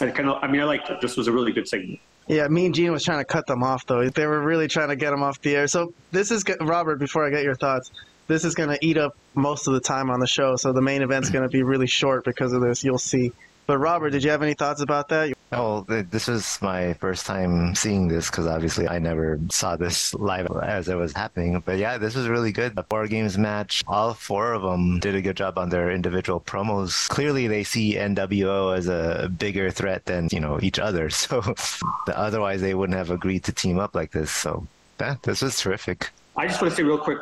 And 0.02 0.14
kind 0.16 0.30
of, 0.30 0.42
I 0.42 0.48
mean, 0.48 0.62
I 0.62 0.64
liked 0.64 0.90
it. 0.90 1.02
This 1.02 1.18
was 1.18 1.28
a 1.28 1.32
really 1.32 1.52
good 1.52 1.68
segment. 1.68 2.00
Yeah, 2.28 2.48
Mean 2.48 2.74
Gene 2.74 2.92
was 2.92 3.04
trying 3.04 3.18
to 3.18 3.26
cut 3.26 3.48
them 3.48 3.64
off 3.64 3.86
though. 3.88 4.08
They 4.08 4.28
were 4.28 4.42
really 4.42 4.68
trying 4.68 4.90
to 4.90 4.96
get 4.96 5.10
them 5.10 5.24
off 5.24 5.42
the 5.42 5.56
air. 5.56 5.68
So 5.68 5.94
this 6.12 6.32
is 6.32 6.44
Robert. 6.62 6.98
Before 6.98 7.26
I 7.26 7.32
get 7.32 7.44
your 7.44 7.56
thoughts, 7.56 7.92
this 8.28 8.46
is 8.46 8.54
going 8.54 8.70
to 8.70 8.78
eat 8.86 8.98
up 8.98 9.18
most 9.34 9.68
of 9.68 9.74
the 9.74 9.80
time 9.80 10.12
on 10.12 10.20
the 10.20 10.28
show. 10.28 10.56
So 10.56 10.72
the 10.72 10.82
main 10.82 11.02
event's 11.02 11.32
going 11.32 11.42
to 11.42 11.50
be 11.50 11.64
really 11.64 11.88
short 11.88 12.24
because 12.24 12.54
of 12.54 12.62
this. 12.62 12.84
You'll 12.84 13.00
see. 13.00 13.34
But 13.70 13.78
Robert, 13.78 14.10
did 14.10 14.24
you 14.24 14.32
have 14.32 14.42
any 14.42 14.56
thoughts 14.56 14.82
about 14.82 15.10
that? 15.10 15.32
Oh, 15.52 15.82
this 15.88 16.28
was 16.28 16.58
my 16.60 16.94
first 16.94 17.28
time 17.28 17.76
seeing 17.76 18.08
this 18.08 18.28
because 18.28 18.48
obviously 18.48 18.88
I 18.88 18.98
never 18.98 19.40
saw 19.52 19.76
this 19.76 20.12
live 20.16 20.48
as 20.64 20.88
it 20.88 20.96
was 20.96 21.14
happening. 21.14 21.62
But 21.64 21.78
yeah, 21.78 22.00
this 22.00 22.16
was 22.16 22.28
really 22.28 22.52
good. 22.52 22.76
The 22.76 22.84
War 22.90 23.06
Games 23.06 23.38
match, 23.38 23.84
all 23.88 24.16
four 24.16 24.54
of 24.54 24.64
them 24.64 25.00
did 25.00 25.14
a 25.14 25.22
good 25.22 25.38
job 25.38 25.60
on 25.60 25.70
their 25.70 25.92
individual 25.92 26.40
promos. 26.40 27.08
Clearly, 27.10 27.46
they 27.46 27.64
see 27.64 27.94
NWO 27.94 28.76
as 28.76 28.88
a 28.88 29.30
bigger 29.38 29.70
threat 29.70 30.04
than 30.06 30.30
you 30.32 30.40
know 30.40 30.60
each 30.64 30.80
other. 30.80 31.12
So 31.20 31.54
otherwise, 32.08 32.62
they 32.62 32.74
wouldn't 32.74 32.98
have 32.98 33.12
agreed 33.12 33.44
to 33.44 33.52
team 33.52 33.78
up 33.78 33.94
like 33.94 34.10
this. 34.10 34.32
So 34.32 34.66
yeah, 35.00 35.18
this 35.22 35.44
was 35.44 35.60
terrific. 35.60 36.10
I 36.40 36.48
just 36.48 36.62
want 36.62 36.72
to 36.72 36.78
say 36.78 36.84
real 36.84 36.98
quick. 36.98 37.18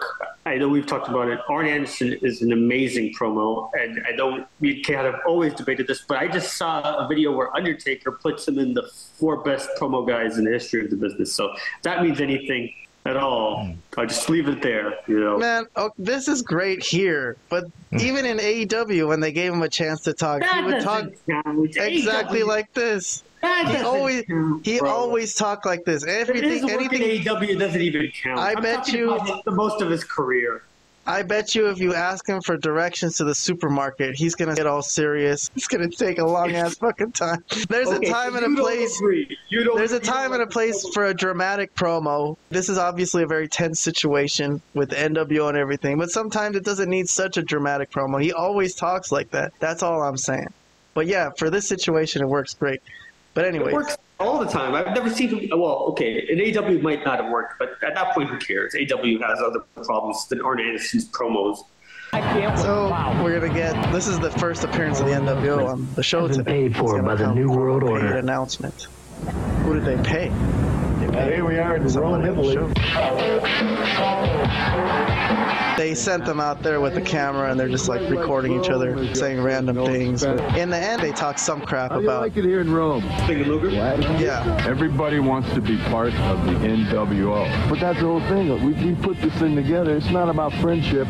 I 0.45 0.57
know 0.57 0.67
we've 0.67 0.85
talked 0.85 1.09
about 1.09 1.27
it. 1.27 1.39
Arn 1.49 1.65
Anderson 1.65 2.13
is 2.21 2.43
an 2.43 2.51
amazing 2.51 3.15
promo, 3.19 3.71
and 3.73 4.05
I 4.07 4.15
know 4.15 4.45
we 4.59 4.83
kind 4.83 5.07
of 5.07 5.15
always 5.25 5.55
debated 5.55 5.87
this, 5.87 6.03
but 6.07 6.19
I 6.19 6.27
just 6.27 6.55
saw 6.55 7.03
a 7.03 7.07
video 7.07 7.31
where 7.35 7.51
Undertaker 7.57 8.11
puts 8.11 8.47
him 8.47 8.59
in 8.59 8.75
the 8.75 8.83
four 9.15 9.37
best 9.37 9.69
promo 9.79 10.07
guys 10.07 10.37
in 10.37 10.45
the 10.45 10.51
history 10.51 10.85
of 10.85 10.91
the 10.91 10.97
business. 10.97 11.33
So 11.33 11.51
if 11.51 11.81
that 11.81 12.03
means 12.03 12.21
anything 12.21 12.71
at 13.07 13.17
all, 13.17 13.73
I'll 13.97 14.05
just 14.05 14.29
leave 14.29 14.47
it 14.47 14.61
there. 14.61 14.95
You 15.07 15.19
know, 15.19 15.37
Man, 15.37 15.65
oh, 15.75 15.91
this 15.97 16.27
is 16.27 16.41
great 16.41 16.83
here, 16.83 17.37
but 17.49 17.65
hmm. 17.91 17.99
even 17.99 18.25
in 18.25 18.37
AEW, 18.37 19.07
when 19.07 19.19
they 19.19 19.31
gave 19.31 19.53
him 19.53 19.61
a 19.61 19.69
chance 19.69 20.01
to 20.01 20.13
talk, 20.13 20.43
he 20.43 20.61
would 20.63 20.83
talk 20.83 21.05
count. 21.29 21.75
exactly 21.77 22.41
AEW 22.41 22.47
like 22.47 22.73
this. 22.73 23.23
That 23.41 23.75
He 23.75 23.83
always 23.83 24.25
count, 24.25 24.65
he 24.65 24.79
always 24.79 25.35
talked 25.35 25.65
like 25.65 25.85
this. 25.85 26.03
His 26.03 26.13
Everything, 26.13 26.69
anything. 26.69 27.01
AEW 27.23 27.57
doesn't 27.59 27.81
even 27.81 28.11
count. 28.23 28.39
I 28.39 28.53
I'm 28.53 28.61
bet 28.61 28.91
you- 28.91 29.13
about 29.13 29.45
the 29.45 29.51
most 29.51 29.81
of 29.81 29.89
his 29.89 30.03
career. 30.03 30.63
I 31.07 31.23
bet 31.23 31.55
you 31.55 31.69
if 31.69 31.79
you 31.79 31.93
ask 31.93 32.27
him 32.27 32.41
for 32.41 32.57
directions 32.57 33.15
to 33.17 33.23
the 33.23 33.33
supermarket, 33.33 34.15
he's 34.15 34.35
gonna 34.35 34.55
get 34.55 34.67
all 34.67 34.81
serious. 34.81 35.49
It's 35.55 35.67
gonna 35.67 35.89
take 35.89 36.19
a 36.19 36.25
long 36.25 36.51
ass 36.51 36.75
fucking 36.79 37.13
time. 37.13 37.39
There's 37.69 37.87
Okay, 37.87 38.09
a 38.09 38.11
time 38.11 38.33
so 38.33 38.43
and 38.43 38.57
a 38.57 38.61
place. 38.61 38.97
agree. 38.99 39.37
You 39.49 39.63
don't- 39.63 39.77
There's 39.77 39.93
a 39.93 39.99
time 39.99 40.33
and 40.33 40.41
a 40.43 40.47
place 40.47 40.85
for 40.93 41.05
a 41.05 41.13
dramatic 41.13 41.73
promo. 41.75 42.35
This 42.49 42.69
is 42.69 42.77
obviously 42.77 43.23
a 43.23 43.27
very 43.27 43.47
tense 43.47 43.79
situation 43.79 44.61
with 44.73 44.89
NWO 44.91 45.49
and 45.49 45.57
everything, 45.57 45.97
but 45.97 46.09
sometimes 46.11 46.55
it 46.55 46.63
doesn't 46.65 46.89
need 46.89 47.07
such 47.07 47.37
a 47.37 47.41
dramatic 47.41 47.89
promo. 47.91 48.21
He 48.21 48.33
always 48.33 48.75
talks 48.75 49.11
like 49.11 49.31
that. 49.31 49.53
That's 49.59 49.81
all 49.83 50.01
I'm 50.03 50.17
saying. 50.17 50.47
But 50.93 51.07
yeah, 51.07 51.29
for 51.37 51.49
this 51.49 51.67
situation, 51.67 52.21
it 52.21 52.27
works 52.27 52.53
great. 52.53 52.81
But 53.37 53.45
anyway, 53.45 53.69
It 53.69 53.75
works 53.75 53.95
all 54.19 54.39
the 54.39 54.47
time. 54.47 54.73
I've 54.73 54.95
never 54.95 55.11
seen 55.11 55.29
him. 55.29 55.59
Well, 55.59 55.85
okay, 55.89 56.27
an 56.31 56.39
AEW 56.39 56.81
might 56.81 57.05
not 57.05 57.21
have 57.21 57.31
worked, 57.31 57.59
but 57.59 57.73
at 57.87 57.93
that 57.93 58.15
point, 58.15 58.31
who 58.31 58.39
cares? 58.39 58.73
AEW 58.73 59.21
has 59.21 59.39
other 59.39 59.59
problems 59.75 60.27
than 60.27 60.41
Arn 60.41 60.59
Anderson's 60.59 61.07
promos. 61.09 61.57
so 62.57 62.87
we're 63.23 63.39
gonna 63.39 63.53
get. 63.53 63.75
This 63.93 64.07
is 64.07 64.17
the 64.19 64.31
first 64.31 64.63
appearance 64.63 64.99
of 65.01 65.05
the 65.05 65.11
NWO 65.11 65.67
on 65.69 65.87
the 65.93 66.01
show 66.01 66.25
Has 66.25 66.35
been 66.37 66.45
today. 66.45 66.61
paid 66.63 66.77
for 66.77 66.99
by 67.03 67.13
the 67.13 67.31
New 67.31 67.51
World 67.51 67.83
Order. 67.83 68.17
announcement. 68.17 68.87
Who 69.61 69.75
did 69.75 69.85
they 69.85 70.01
pay? 70.03 70.29
They 71.17 71.35
here 71.35 71.45
we 71.45 71.57
are 71.57 71.75
in 71.77 71.89
someone 71.89 72.21
Rome, 72.21 72.37
Italy. 72.37 72.55
They 75.77 75.93
sent 75.95 76.25
them 76.25 76.39
out 76.39 76.61
there 76.61 76.79
with 76.79 76.93
the 76.93 77.01
camera, 77.01 77.49
and 77.49 77.59
they're 77.59 77.69
just 77.69 77.89
like 77.89 78.07
recording 78.09 78.59
each 78.59 78.69
other, 78.69 79.13
saying 79.15 79.41
random 79.41 79.75
things. 79.85 80.23
But 80.23 80.39
in 80.57 80.69
the 80.69 80.77
end, 80.77 81.01
they 81.01 81.11
talk 81.11 81.37
some 81.37 81.61
crap 81.61 81.91
How 81.91 81.97
do 81.97 82.03
you 82.03 82.09
about. 82.09 82.21
like 82.21 82.37
it 82.37 82.43
here 82.45 82.61
in 82.61 82.71
Rome? 82.73 83.01
Thing 83.25 83.41
of 83.41 83.47
Luger? 83.47 83.69
Yeah, 83.69 84.63
Everybody 84.67 85.19
wants 85.19 85.51
to 85.53 85.61
be 85.61 85.77
part 85.77 86.13
of 86.13 86.45
the 86.45 86.53
NWO. 86.53 87.69
But 87.69 87.79
that's 87.79 87.99
the 87.99 88.05
whole 88.05 88.21
thing. 88.21 88.49
We, 88.63 88.73
we 88.73 88.95
put 89.01 89.19
this 89.21 89.33
thing 89.35 89.55
together. 89.55 89.95
It's 89.95 90.09
not 90.09 90.29
about 90.29 90.53
friendship. 90.55 91.07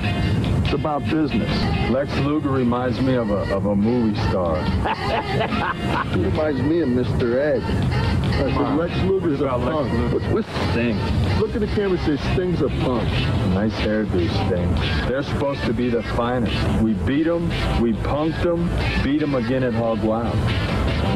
It's 0.67 0.73
about 0.73 1.05
business. 1.05 1.49
Lex 1.91 2.13
Luger 2.17 2.49
reminds 2.49 2.99
me 2.99 3.15
of 3.15 3.29
a, 3.29 3.55
of 3.55 3.67
a 3.67 3.73
movie 3.73 4.19
star. 4.27 4.57
He 6.13 6.25
reminds 6.25 6.61
me 6.61 6.81
of 6.81 6.89
Mr. 6.89 7.37
Ed. 7.39 7.63
I 7.63 8.51
said. 8.51 8.75
Lex 8.75 9.01
Luger's 9.03 9.39
a 9.39 9.45
About 9.45 9.61
Lex 9.61 9.77
punk. 9.77 9.93
Luger. 9.93 10.13
What's, 10.13 10.45
what's 10.45 10.71
Sting. 10.71 10.97
Look 11.39 11.55
at 11.55 11.61
the 11.61 11.67
camera 11.67 11.97
and 11.97 12.19
say 12.19 12.33
Sting's 12.33 12.61
a 12.61 12.67
punk. 12.67 13.07
Nice 13.53 13.71
hairdo, 13.75 14.27
Sting. 14.45 15.07
They're 15.09 15.23
supposed 15.23 15.63
to 15.63 15.73
be 15.73 15.89
the 15.89 16.03
finest. 16.03 16.81
We 16.81 16.95
beat 16.95 17.23
them, 17.23 17.47
we 17.81 17.93
punked 17.93 18.43
them, 18.43 18.69
beat 19.05 19.21
them 19.21 19.35
again 19.35 19.63
at 19.63 19.73
Hog 19.73 20.03
Wild. 20.03 20.35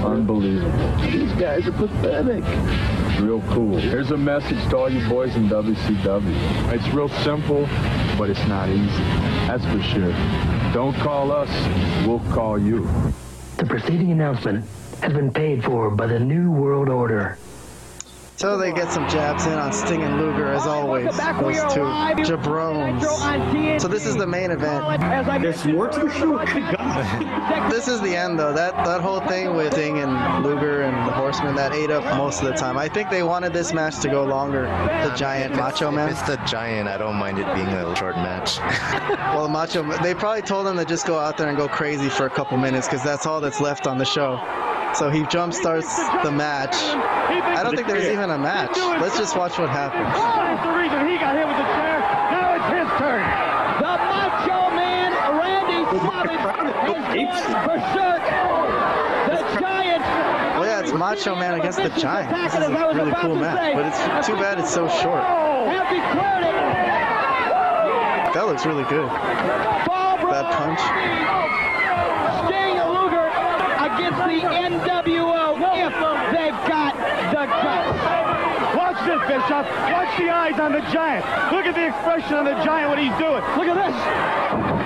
Unbelievable. 0.05 0.97
These 1.11 1.33
guys 1.33 1.67
are 1.67 1.73
pathetic. 1.73 2.45
Real 3.21 3.41
cool. 3.49 3.77
Here's 3.77 4.09
a 4.09 4.17
message 4.17 4.57
to 4.71 4.77
all 4.77 4.89
you 4.89 5.07
boys 5.07 5.35
in 5.35 5.47
WCW. 5.47 6.73
It's 6.73 6.87
real 6.87 7.07
simple, 7.07 7.67
but 8.17 8.31
it's 8.31 8.47
not 8.47 8.67
easy. 8.67 9.03
That's 9.45 9.63
for 9.65 9.79
sure. 9.83 10.11
Don't 10.73 10.95
call 10.95 11.31
us, 11.31 11.49
we'll 12.07 12.19
call 12.33 12.57
you. 12.57 12.89
The 13.57 13.65
preceding 13.67 14.11
announcement 14.11 14.65
has 15.03 15.13
been 15.13 15.31
paid 15.31 15.63
for 15.63 15.91
by 15.91 16.07
the 16.07 16.19
New 16.19 16.51
World 16.51 16.89
Order. 16.89 17.37
So 18.41 18.57
they 18.57 18.71
get 18.73 18.91
some 18.91 19.07
jabs 19.07 19.45
in 19.45 19.53
on 19.53 19.71
Sting 19.71 20.01
and 20.01 20.19
Luger 20.19 20.51
as 20.51 20.65
always. 20.65 21.05
Those 21.05 21.73
two 21.73 21.81
jabrones. 22.25 23.79
So 23.79 23.87
this 23.87 24.07
is 24.07 24.15
the 24.15 24.25
main 24.25 24.49
event. 24.49 24.99
There's 25.43 25.63
more 25.65 25.87
to 25.87 25.99
the 25.99 26.11
show? 26.11 26.37
This 27.69 27.87
is 27.87 28.01
the 28.01 28.15
end 28.15 28.39
though. 28.39 28.51
That 28.51 28.75
that 28.83 29.01
whole 29.01 29.21
thing 29.21 29.55
with 29.55 29.73
Sting 29.73 29.99
and 29.99 30.43
Luger 30.43 30.81
and 30.81 31.07
the 31.07 31.11
Horsemen 31.13 31.55
that 31.55 31.71
ate 31.73 31.91
up 31.91 32.03
most 32.17 32.41
of 32.41 32.47
the 32.47 32.53
time. 32.53 32.77
I 32.77 32.89
think 32.89 33.11
they 33.11 33.21
wanted 33.21 33.53
this 33.53 33.73
match 33.73 33.99
to 33.99 34.09
go 34.09 34.23
longer. 34.25 34.63
The 34.63 35.13
giant 35.15 35.55
Macho 35.55 35.89
If 35.89 35.93
Man. 35.93 36.09
it's 36.09 36.21
the 36.23 36.37
giant, 36.47 36.89
I 36.89 36.97
don't 36.97 37.17
mind 37.17 37.37
it 37.37 37.45
being 37.53 37.67
a 37.67 37.95
short 37.95 38.15
match. 38.15 38.57
Well, 39.31 39.47
Macho. 39.47 39.83
They 40.03 40.13
probably 40.13 40.41
told 40.41 40.67
him 40.67 40.75
to 40.77 40.85
just 40.85 41.05
go 41.07 41.17
out 41.17 41.37
there 41.37 41.47
and 41.47 41.57
go 41.57 41.67
crazy 41.67 42.09
for 42.09 42.25
a 42.25 42.29
couple 42.29 42.57
minutes 42.57 42.87
because 42.87 43.03
that's 43.03 43.25
all 43.25 43.39
that's 43.39 43.61
left 43.61 43.87
on 43.87 43.97
the 43.97 44.05
show. 44.05 44.37
So 44.93 45.09
he 45.09 45.25
jump 45.27 45.53
starts 45.53 45.95
the 46.23 46.31
match. 46.31 46.75
I 46.75 47.63
don't 47.63 47.75
think 47.75 47.87
there's 47.87 48.11
even 48.11 48.29
a 48.29 48.37
match. 48.37 48.75
Let's 48.75 49.17
just 49.17 49.35
watch 49.37 49.57
what 49.57 49.69
happens. 49.69 50.07
Oh, 50.15 50.35
that's 50.35 50.63
the 50.65 50.73
reason 50.75 51.07
he 51.07 51.17
got 51.17 51.35
hit 51.35 51.47
with 51.47 51.57
the 51.57 51.69
chair. 51.79 51.99
Now 52.31 52.55
it's 52.59 52.69
his 52.75 52.87
turn. 52.99 53.23
The 53.81 53.95
Macho 54.11 54.75
Man, 54.75 55.11
Randy 55.39 55.81
Savage, 55.95 56.43
is 57.17 57.31
going 57.47 57.65
berserk. 57.65 58.23
The 59.31 59.39
Giant. 59.59 60.03
Well, 60.59 60.65
yeah, 60.65 60.81
it's 60.81 60.91
Macho 60.93 61.35
Man 61.35 61.55
against 61.59 61.79
the 61.79 61.89
Giant. 61.89 62.29
This 62.35 62.53
is 62.53 62.67
a 62.67 62.69
really 62.69 63.13
cool 63.21 63.35
match, 63.35 63.73
but 63.73 63.85
it's 63.87 64.27
too 64.27 64.35
bad 64.35 64.59
it's 64.59 64.73
so 64.73 64.87
short. 64.89 65.23
Have 65.23 65.87
declared 65.89 66.43
it. 66.45 66.55
That 68.33 68.45
looks 68.47 68.65
really 68.65 68.83
good. 68.85 69.07
Barbara 69.87 70.31
That 70.31 70.47
punch. 70.55 70.79
Sting 72.47 72.79
and 72.79 72.89
Luger 72.95 73.27
against 73.81 74.20
the 74.39 74.47
NWO 74.47 75.59
if 75.75 75.93
they've 76.31 76.61
got 76.67 76.93
the 77.31 77.43
guts. 77.45 77.99
Watch 78.75 78.99
this, 79.03 79.19
Bischoff. 79.27 79.67
Watch 79.91 80.11
the 80.17 80.29
eyes 80.29 80.59
on 80.59 80.71
the 80.71 80.81
giant. 80.93 81.25
Look 81.51 81.65
at 81.65 81.75
the 81.75 81.87
expression 81.87 82.35
on 82.35 82.45
the 82.45 82.55
giant, 82.63 82.89
what 82.89 82.99
he's 82.99 83.11
doing. 83.19 83.43
Look 83.59 83.67
at 83.67 83.75
this. 83.75 83.95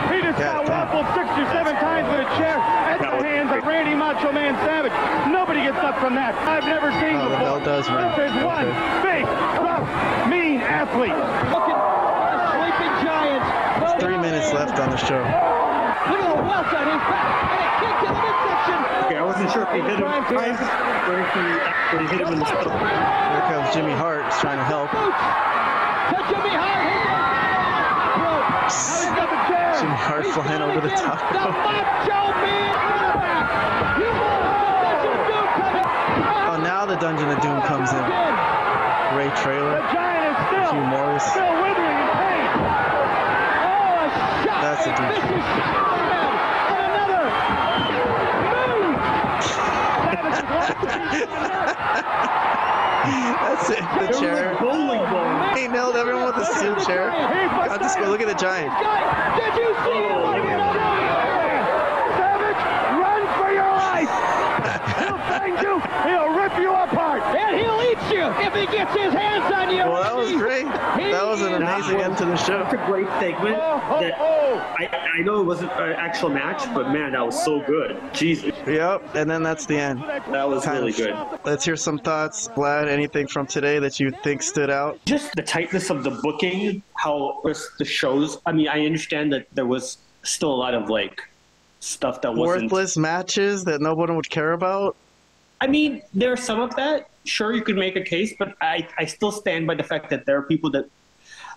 He 0.09 0.21
just 0.21 0.39
got 0.39 0.65
God 0.65 0.89
waffled 0.89 1.07
six 1.13 1.27
or 1.37 1.45
seven 1.53 1.75
times 1.77 2.07
with 2.09 2.25
a 2.25 2.29
chair 2.37 2.57
at 2.57 2.97
the 3.01 3.09
hands 3.21 3.51
of 3.51 3.65
Randy 3.65 3.93
Macho 3.93 4.31
Man 4.31 4.55
Savage. 4.65 4.93
Nobody 5.31 5.61
gets 5.61 5.77
up 5.77 5.99
from 5.99 6.15
that. 6.15 6.33
I've 6.47 6.65
never 6.65 6.89
seen 7.01 7.15
Oh, 7.15 7.29
the 7.29 7.37
before. 7.37 7.59
bell 7.59 7.59
does 7.65 7.85
ring. 7.89 8.09
This 8.17 8.31
is 8.33 8.43
one 8.43 8.65
big, 9.05 9.25
rough, 9.61 9.85
mean 10.29 10.61
athlete. 10.61 11.13
Look 11.53 11.67
at 11.69 11.77
the 11.77 12.41
sleeping 12.57 12.93
giants. 13.05 14.01
Three 14.01 14.17
minutes 14.17 14.53
left 14.53 14.79
on 14.79 14.89
the 14.89 14.97
show. 14.97 15.21
Look 16.05 16.21
at 16.21 16.29
the 16.29 16.41
welt 16.45 16.69
on 16.69 16.85
his 16.85 17.03
back, 17.09 17.33
and 17.49 17.61
a 17.65 17.69
kick 17.81 17.95
to 18.05 18.07
the 18.13 18.21
midsection. 18.21 18.77
Okay, 19.05 19.17
I 19.17 19.25
wasn't 19.25 19.49
sure 19.51 19.63
if 19.65 19.71
he 19.73 19.81
hit 19.81 19.97
him 19.97 20.09
twice 20.29 20.61
or 21.09 21.17
if 21.21 21.29
he, 21.33 21.45
or 21.93 21.99
he 22.01 22.07
hit 22.13 22.21
him 22.21 22.33
in 22.33 22.39
the 22.39 22.45
stomach. 22.45 22.77
Here 22.77 23.45
comes 23.49 23.73
Jimmy 23.73 23.93
Hart 23.93 24.25
He's 24.25 24.37
trying 24.41 24.57
to 24.57 24.67
help. 24.69 24.89
To 24.93 26.17
Jimmy 26.29 26.53
Hart. 26.53 26.85
He's 28.69 29.13
got. 29.17 29.29
Jimmy 29.81 29.97
Hart 29.97 30.25
flying 30.27 30.61
over 30.61 30.79
the 30.81 30.93
top 30.93 31.19
The. 31.33 31.51
Macho 31.51 32.21
Man 32.41 32.73
quarterback. 32.85 33.97
You 33.99 34.09
know 34.13 34.37
the 34.45 34.85
Dungeon 34.85 35.09
of 35.09 35.25
Doom 35.25 35.47
coming. 35.57 35.85
Oh, 36.49 36.57
now 36.61 36.85
the 36.85 36.95
Dungeon 36.95 37.29
of 37.29 37.41
Doom 37.41 37.61
comes 37.63 37.91
in. 37.91 38.03
Again. 38.05 38.37
Ray 39.15 39.29
The 39.29 39.35
Traylor, 39.35 39.79
giant 39.93 40.25
is 40.27 40.37
still, 40.47 40.71
Hugh 40.73 40.85
Morrus. 40.91 41.25
Savage 44.65 45.21
is 45.21 45.39
lost. 51.29 51.85
That's 53.05 53.69
it. 53.69 53.83
The 53.99 54.19
chair. 54.19 54.57
Bowling. 54.59 55.05
He 55.55 55.67
nailed 55.67 55.95
everyone 55.95 56.25
with 56.25 56.35
the 56.35 56.45
steel 56.45 56.75
chair. 56.83 57.11
God, 57.11 57.79
just 57.79 57.99
go 57.99 58.09
look 58.09 58.21
at 58.21 58.27
the 58.27 58.33
giant. 58.33 58.73
Did 59.37 59.53
you 59.61 59.75
see 59.85 60.01
him? 60.01 60.21
What 60.21 60.33
are 60.33 60.49
you 60.49 60.57
doing? 60.57 61.61
Savage, 62.17 62.61
run 62.97 63.21
for 63.37 63.51
your 63.53 63.69
life. 63.69 64.09
He'll 64.97 65.21
find 65.29 65.61
you. 65.61 65.79
He'll 66.09 66.33
rip 66.33 66.44
you 68.15 68.21
apart. 68.23 68.45
And 68.45 68.53
he'll 68.53 68.63
eat 68.63 68.69
you 68.69 68.69
if 68.69 68.69
he 68.71 68.77
gets 68.77 68.91
his 68.93 69.13
hands 69.13 69.53
on 69.53 69.69
you. 69.69 69.83
Well, 69.83 70.01
that 70.03 70.15
was 70.15 70.31
great. 70.31 70.65
That 70.65 71.25
was 71.25 71.41
an 71.41 71.53
amazing 71.53 72.01
end 72.01 72.17
to 72.17 72.25
the 72.25 72.35
show. 72.37 72.59
That's 72.63 72.73
a 72.73 72.85
great 72.85 73.07
segment. 73.19 73.57
Oh, 73.59 73.81
oh, 73.89 73.99
that 74.01 74.13
oh. 74.19 74.75
I, 74.79 75.19
I 75.19 75.21
know 75.21 75.41
it 75.41 75.45
wasn't 75.45 75.71
an 75.73 75.93
actual 75.93 76.29
match, 76.29 76.63
but 76.73 76.91
man, 76.91 77.11
that 77.13 77.25
was 77.25 77.43
so 77.43 77.61
good. 77.65 78.01
Jesus, 78.13 78.53
Yep, 78.67 79.15
and 79.15 79.29
then 79.29 79.43
that's 79.43 79.65
the 79.65 79.77
end. 79.77 80.01
that 80.03 80.49
was 80.49 80.65
Kind 80.65 80.79
really 80.79 80.91
of. 80.91 81.29
good. 81.31 81.39
Let's 81.45 81.63
hear 81.65 81.75
some 81.75 81.99
thoughts. 81.99 82.47
Vlad, 82.49 82.87
anything 82.87 83.27
from 83.27 83.47
today 83.47 83.79
that 83.79 83.99
you 83.99 84.11
think 84.23 84.41
stood 84.41 84.69
out? 84.69 84.99
Just 85.05 85.33
the 85.35 85.43
tightness 85.43 85.89
of 85.89 86.03
the 86.03 86.11
booking, 86.11 86.81
how 86.95 87.41
the 87.43 87.85
shows. 87.85 88.39
I 88.45 88.51
mean, 88.51 88.67
I 88.67 88.85
understand 88.85 89.33
that 89.33 89.47
there 89.53 89.65
was 89.65 89.97
still 90.23 90.51
a 90.53 90.55
lot 90.55 90.73
of 90.73 90.89
like 90.89 91.21
stuff 91.79 92.21
that 92.21 92.33
wasn't. 92.33 92.63
Worthless 92.71 92.97
matches 92.97 93.63
that 93.65 93.81
no 93.81 93.93
one 93.93 94.15
would 94.15 94.29
care 94.29 94.53
about? 94.53 94.95
I 95.61 95.67
mean, 95.67 96.01
there's 96.13 96.43
some 96.43 96.59
of 96.59 96.75
that. 96.75 97.09
Sure, 97.23 97.53
you 97.53 97.61
could 97.61 97.77
make 97.77 97.95
a 97.95 98.01
case, 98.01 98.33
but 98.37 98.55
I, 98.61 98.87
I 98.97 99.05
still 99.05 99.31
stand 99.31 99.65
by 99.65 99.75
the 99.75 99.83
fact 99.83 100.09
that 100.11 100.25
there 100.25 100.37
are 100.37 100.43
people 100.43 100.69
that, 100.71 100.85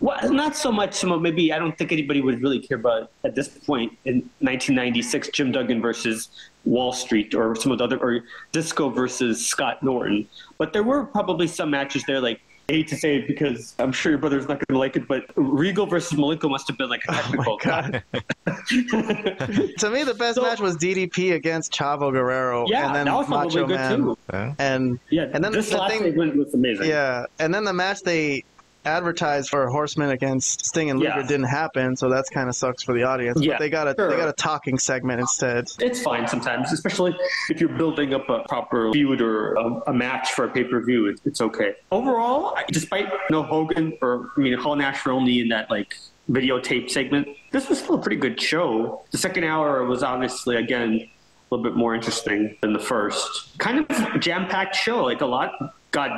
well, 0.01 0.33
not 0.33 0.57
so 0.57 0.71
much. 0.73 1.05
Maybe 1.05 1.53
I 1.53 1.59
don't 1.59 1.77
think 1.77 1.93
anybody 1.93 2.21
would 2.21 2.41
really 2.41 2.61
care 2.61 2.79
about 2.79 3.11
at 3.25 3.35
this 3.35 3.49
point 3.49 3.99
in 4.05 4.17
1996, 4.39 5.29
Jim 5.31 5.53
Duggan 5.53 5.83
versus 5.83 6.31
Wall 6.65 6.93
Street, 6.93 7.35
or 7.35 7.55
some 7.57 7.73
of 7.73 7.79
the 7.79 7.85
other, 7.85 7.99
or 7.99 8.21
Disco 8.53 8.89
versus 8.89 9.45
Scott 9.47 9.83
Norton. 9.83 10.29
But 10.57 10.73
there 10.73 10.85
were 10.85 11.05
probably 11.05 11.47
some 11.47 11.71
matches 11.71 12.05
there, 12.07 12.21
like. 12.21 12.41
I 12.71 12.75
hate 12.75 12.89
to 12.89 12.97
say 12.97 13.17
it 13.17 13.27
because 13.27 13.75
I'm 13.79 13.93
sure 13.93 14.13
your 14.13 14.19
brother's 14.19 14.47
not 14.47 14.59
going 14.59 14.75
to 14.75 14.79
like 14.79 14.95
it, 14.95 15.09
but 15.09 15.25
Regal 15.37 15.87
versus 15.87 16.19
Malenko 16.19 16.51
must 16.51 16.69
have 16.69 16.77
been 16.77 16.91
like 16.91 17.03
a 17.09 17.13
oh 17.13 17.15
technical. 17.15 17.57
God. 17.65 18.03
to 18.69 19.91
me, 19.91 20.05
the 20.05 20.15
best 20.19 20.35
So- 20.35 20.43
match 20.43 20.61
was 20.61 20.77
DDP 20.77 21.33
against 21.35 21.73
Chavo 21.73 22.13
Guerrero, 22.13 22.67
yeah, 22.69 22.89
and 22.89 22.95
then 22.95 23.07
that 23.07 23.15
was 23.15 23.27
Macho 23.27 23.67
probably 23.67 23.67
good 23.69 23.75
Man. 23.81 23.97
too. 23.99 24.19
Yeah. 24.31 24.55
And 24.59 24.99
Yeah, 25.09 25.31
and 25.33 25.43
then 25.43 25.53
this 25.53 25.71
the 25.71 25.79
last 25.79 25.93
thing, 25.93 26.03
segment 26.03 26.37
was 26.37 26.53
amazing. 26.53 26.89
yeah, 26.89 27.25
and 27.39 27.55
then 27.55 27.65
the 27.65 27.73
match 27.73 28.03
they 28.03 28.45
advertised 28.89 29.51
for 29.51 29.65
a 29.65 29.71
Horseman 29.71 30.11
against 30.11 30.65
Sting 30.67 30.91
and 30.91 30.99
Luger 30.99 31.21
Yeah. 31.21 31.27
didn't 31.27 31.47
happen, 31.47 31.97
so 31.97 32.09
that's 32.09 32.29
kind 32.31 32.49
of 32.49 32.57
sucks 32.57 32.83
for 32.83 32.95
the 32.95 33.05
audience. 33.05 33.41
Yeah, 33.41 33.53
but 33.55 33.59
they 33.61 33.71
got 33.71 33.87
a 33.89 33.95
sure. 33.97 34.11
they 34.11 34.17
got 34.17 34.29
a 34.29 34.33
talking 34.33 34.79
segment 34.79 35.21
instead. 35.21 35.67
It's 35.79 36.03
fine 36.03 36.27
sometimes, 36.27 36.73
especially 36.73 37.17
if 37.51 37.61
you're 37.61 37.69
building 37.69 38.15
up 38.15 38.29
a 38.29 38.41
proper 38.49 38.91
feud 38.93 39.21
or 39.21 39.55
a, 39.55 39.65
a 39.89 39.93
match 39.93 40.33
for 40.33 40.45
a 40.45 40.49
pay 40.49 40.65
per 40.65 40.81
view. 40.81 41.07
It's, 41.07 41.21
it's 41.25 41.41
okay. 41.41 41.75
Overall, 41.93 42.57
despite 42.69 43.13
no 43.31 43.43
Hogan 43.43 43.97
or 44.03 44.31
I 44.37 44.41
mean 44.41 44.55
Hall 44.59 44.75
Nash 44.77 45.05
were 45.05 45.13
only 45.13 45.41
in 45.41 45.49
that 45.49 45.71
like 45.71 45.97
videotape 46.31 46.91
segment, 46.91 47.29
this 47.53 47.69
was 47.69 47.79
still 47.79 47.95
a 47.95 48.03
pretty 48.03 48.17
good 48.17 48.41
show. 48.41 49.05
The 49.11 49.19
second 49.19 49.45
hour 49.45 49.85
was 49.85 50.03
obviously 50.03 50.57
again 50.57 50.95
a 50.95 51.55
little 51.55 51.65
bit 51.65 51.77
more 51.77 51.95
interesting 51.95 52.57
than 52.61 52.73
the 52.75 52.79
first. 52.79 53.57
Kind 53.59 53.87
of 53.89 54.21
jam 54.21 54.47
packed 54.49 54.77
show. 54.77 55.03
Like 55.05 55.21
a 55.23 55.27
lot 55.27 55.53
got 55.91 56.11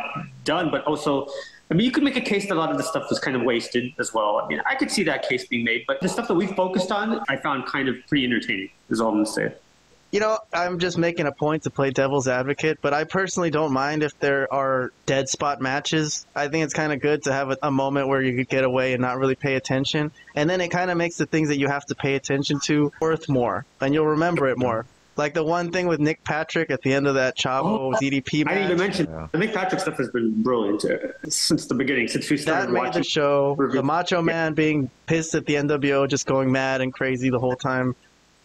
done, 0.44 0.70
but 0.70 0.84
also. 0.84 1.26
I 1.70 1.74
mean, 1.74 1.86
you 1.86 1.92
could 1.92 2.02
make 2.02 2.16
a 2.16 2.20
case 2.20 2.48
that 2.48 2.54
a 2.54 2.58
lot 2.58 2.72
of 2.72 2.78
the 2.78 2.82
stuff 2.82 3.08
was 3.08 3.20
kind 3.20 3.36
of 3.36 3.42
wasted 3.42 3.92
as 3.98 4.12
well. 4.12 4.40
I 4.42 4.48
mean, 4.48 4.60
I 4.66 4.74
could 4.74 4.90
see 4.90 5.04
that 5.04 5.28
case 5.28 5.46
being 5.46 5.64
made, 5.64 5.84
but 5.86 6.00
the 6.00 6.08
stuff 6.08 6.26
that 6.26 6.34
we 6.34 6.48
focused 6.48 6.90
on, 6.90 7.22
I 7.28 7.36
found 7.36 7.66
kind 7.66 7.88
of 7.88 7.94
pretty 8.08 8.24
entertaining. 8.24 8.70
Is 8.88 9.00
all 9.00 9.10
I'm 9.10 9.14
gonna 9.14 9.26
say. 9.26 9.54
You 10.10 10.18
know, 10.18 10.40
I'm 10.52 10.80
just 10.80 10.98
making 10.98 11.26
a 11.26 11.32
point 11.32 11.62
to 11.62 11.70
play 11.70 11.90
devil's 11.92 12.26
advocate, 12.26 12.78
but 12.82 12.92
I 12.92 13.04
personally 13.04 13.50
don't 13.50 13.72
mind 13.72 14.02
if 14.02 14.18
there 14.18 14.52
are 14.52 14.92
dead 15.06 15.28
spot 15.28 15.60
matches. 15.60 16.26
I 16.34 16.48
think 16.48 16.64
it's 16.64 16.74
kind 16.74 16.92
of 16.92 17.00
good 17.00 17.22
to 17.24 17.32
have 17.32 17.52
a, 17.52 17.58
a 17.62 17.70
moment 17.70 18.08
where 18.08 18.20
you 18.20 18.34
could 18.34 18.48
get 18.48 18.64
away 18.64 18.92
and 18.92 19.00
not 19.00 19.18
really 19.18 19.36
pay 19.36 19.54
attention. 19.54 20.10
And 20.34 20.50
then 20.50 20.60
it 20.60 20.68
kind 20.72 20.90
of 20.90 20.96
makes 20.96 21.16
the 21.16 21.26
things 21.26 21.48
that 21.50 21.58
you 21.58 21.68
have 21.68 21.86
to 21.86 21.94
pay 21.94 22.16
attention 22.16 22.58
to 22.64 22.90
worth 23.00 23.28
more, 23.28 23.64
and 23.80 23.94
you'll 23.94 24.08
remember 24.08 24.48
it 24.48 24.58
more. 24.58 24.84
Like 25.20 25.34
the 25.34 25.44
one 25.44 25.70
thing 25.70 25.86
with 25.86 26.00
Nick 26.00 26.24
Patrick 26.24 26.70
at 26.70 26.80
the 26.80 26.94
end 26.94 27.06
of 27.06 27.14
that 27.16 27.36
Chavo 27.36 27.64
oh, 27.64 27.92
DDP 28.00 28.40
I 28.40 28.44
match. 28.44 28.54
didn't 28.54 28.64
even 28.64 28.78
mention 28.78 29.28
the 29.32 29.38
Nick 29.38 29.52
Patrick 29.52 29.78
stuff 29.82 29.98
has 29.98 30.08
been 30.08 30.42
brilliant 30.42 30.82
since 31.30 31.66
the 31.66 31.74
beginning, 31.74 32.08
since 32.08 32.30
we 32.30 32.36
that 32.38 32.42
started 32.42 32.72
made 32.72 32.78
watching. 32.80 33.02
the 33.02 33.04
show. 33.04 33.54
review- 33.58 33.76
The 33.80 33.82
Macho 33.82 34.22
Man 34.22 34.54
being 34.54 34.88
pissed 35.04 35.34
at 35.34 35.44
the 35.44 35.56
NWO, 35.56 36.08
just 36.08 36.24
going 36.26 36.50
mad 36.50 36.80
and 36.80 36.90
crazy 36.90 37.28
the 37.28 37.38
whole 37.38 37.54
time 37.54 37.94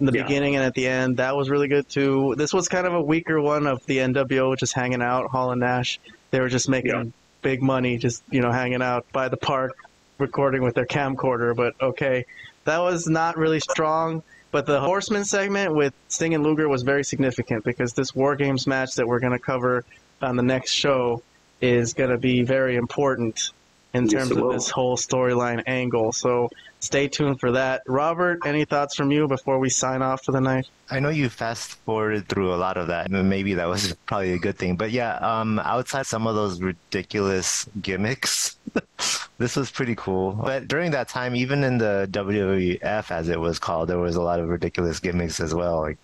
in 0.02 0.06
the 0.06 0.12
Yeah. 0.12 0.24
beginning 0.24 0.58
and 0.58 0.66
at 0.66 0.74
the 0.74 0.86
end. 0.86 1.16
That 1.16 1.38
was 1.38 1.50
really 1.50 1.70
good 1.70 1.88
too. 1.88 2.36
This 2.38 2.54
was 2.54 2.68
kind 2.68 2.86
of 2.86 2.94
a 2.94 3.02
weaker 3.02 3.40
one 3.40 3.68
of 3.68 3.86
the 3.86 4.00
NWO 4.00 4.58
just 4.58 4.74
hanging 4.74 5.02
out. 5.02 5.28
Hall 5.30 5.52
and 5.52 5.62
Nash, 5.62 5.98
they 6.32 6.42
were 6.42 6.50
just 6.50 6.68
making 6.68 6.92
Yeah. 6.92 7.04
big 7.42 7.62
money, 7.64 7.98
just 7.98 8.22
you 8.32 8.42
know 8.42 8.52
hanging 8.52 8.82
out 8.82 9.06
by 9.14 9.30
the 9.30 9.38
park, 9.38 9.78
recording 10.18 10.62
with 10.62 10.76
their 10.76 10.86
camcorder. 10.86 11.56
But 11.56 11.76
okay, 11.82 12.26
that 12.66 12.80
was 12.80 13.08
not 13.08 13.38
really 13.38 13.62
strong. 13.62 14.24
But 14.56 14.68
the 14.68 14.80
Horseman 14.80 15.26
segment 15.26 15.76
with 15.76 15.94
Sting 16.08 16.34
and 16.34 16.42
Luger 16.42 16.70
was 16.70 16.84
very 16.84 17.04
significant 17.04 17.66
because 17.66 17.92
this 17.92 18.16
War 18.16 18.38
Games 18.38 18.66
match 18.66 18.96
that 18.96 19.06
we're 19.06 19.20
going 19.20 19.34
to 19.34 19.38
cover 19.38 19.84
on 20.22 20.38
the 20.38 20.44
next 20.44 20.72
show 20.72 21.24
is 21.60 21.94
going 21.94 22.12
to 22.12 22.18
be 22.18 22.42
very 22.44 22.78
important 22.78 23.52
in 23.96 24.04
Yes, 24.04 24.12
terms 24.12 24.32
of 24.32 24.38
will. 24.38 24.52
this 24.52 24.70
whole 24.70 24.98
storyline 24.98 25.64
angle. 25.68 26.12
So 26.12 26.50
stay 26.80 27.08
tuned 27.08 27.40
for 27.40 27.52
that. 27.54 27.82
Robert, 27.88 28.40
any 28.46 28.66
thoughts 28.66 28.96
from 28.96 29.10
you 29.12 29.28
before 29.28 29.58
we 29.60 29.70
sign 29.70 30.02
off 30.02 30.24
for 30.26 30.32
the 30.32 30.42
night? 30.42 30.68
I 30.92 31.00
know 31.00 31.10
you 31.10 31.30
fast 31.30 31.76
forwarded 31.86 32.28
through 32.28 32.54
a 32.54 32.58
lot 32.58 32.78
of 32.78 32.88
that. 32.88 33.10
and 33.10 33.30
Maybe 33.30 33.54
that 33.56 33.68
was 33.68 33.94
probably 34.06 34.34
a 34.34 34.38
good 34.38 34.58
thing. 34.58 34.76
But 34.76 34.92
yeah, 34.92 35.16
um, 35.18 35.60
outside 35.60 36.06
some 36.06 36.28
of 36.28 36.36
those 36.36 36.62
ridiculous 36.62 37.68
gimmicks, 37.82 38.58
this 39.40 39.56
was 39.56 39.72
pretty 39.72 39.96
cool. 39.96 40.34
But 40.34 40.68
during 40.68 40.92
that 40.92 41.08
time, 41.08 41.36
even 41.36 41.64
in 41.64 41.78
the 41.80 42.08
WWF, 42.12 43.12
as 43.12 43.30
it 43.30 43.40
was 43.40 43.58
called, 43.60 43.90
there 43.90 44.00
was 44.00 44.16
a 44.16 44.22
lot 44.22 44.40
of 44.40 44.50
ridiculous 44.50 45.00
gimmicks 45.00 45.40
as 45.40 45.54
well. 45.56 45.80
Like 45.82 45.98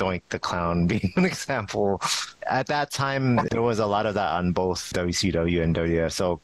Doink 0.00 0.22
the 0.30 0.38
Clown 0.38 0.86
being 0.92 1.12
an 1.16 1.24
example. 1.24 2.00
At 2.48 2.66
that 2.68 2.90
time, 2.90 3.36
there 3.50 3.62
was 3.62 3.78
a 3.78 3.86
lot 3.86 4.06
of 4.06 4.14
that 4.14 4.32
on 4.32 4.52
both 4.52 4.92
WCW 4.94 5.62
and 5.62 5.76
WWF. 5.76 6.12
So 6.12 6.40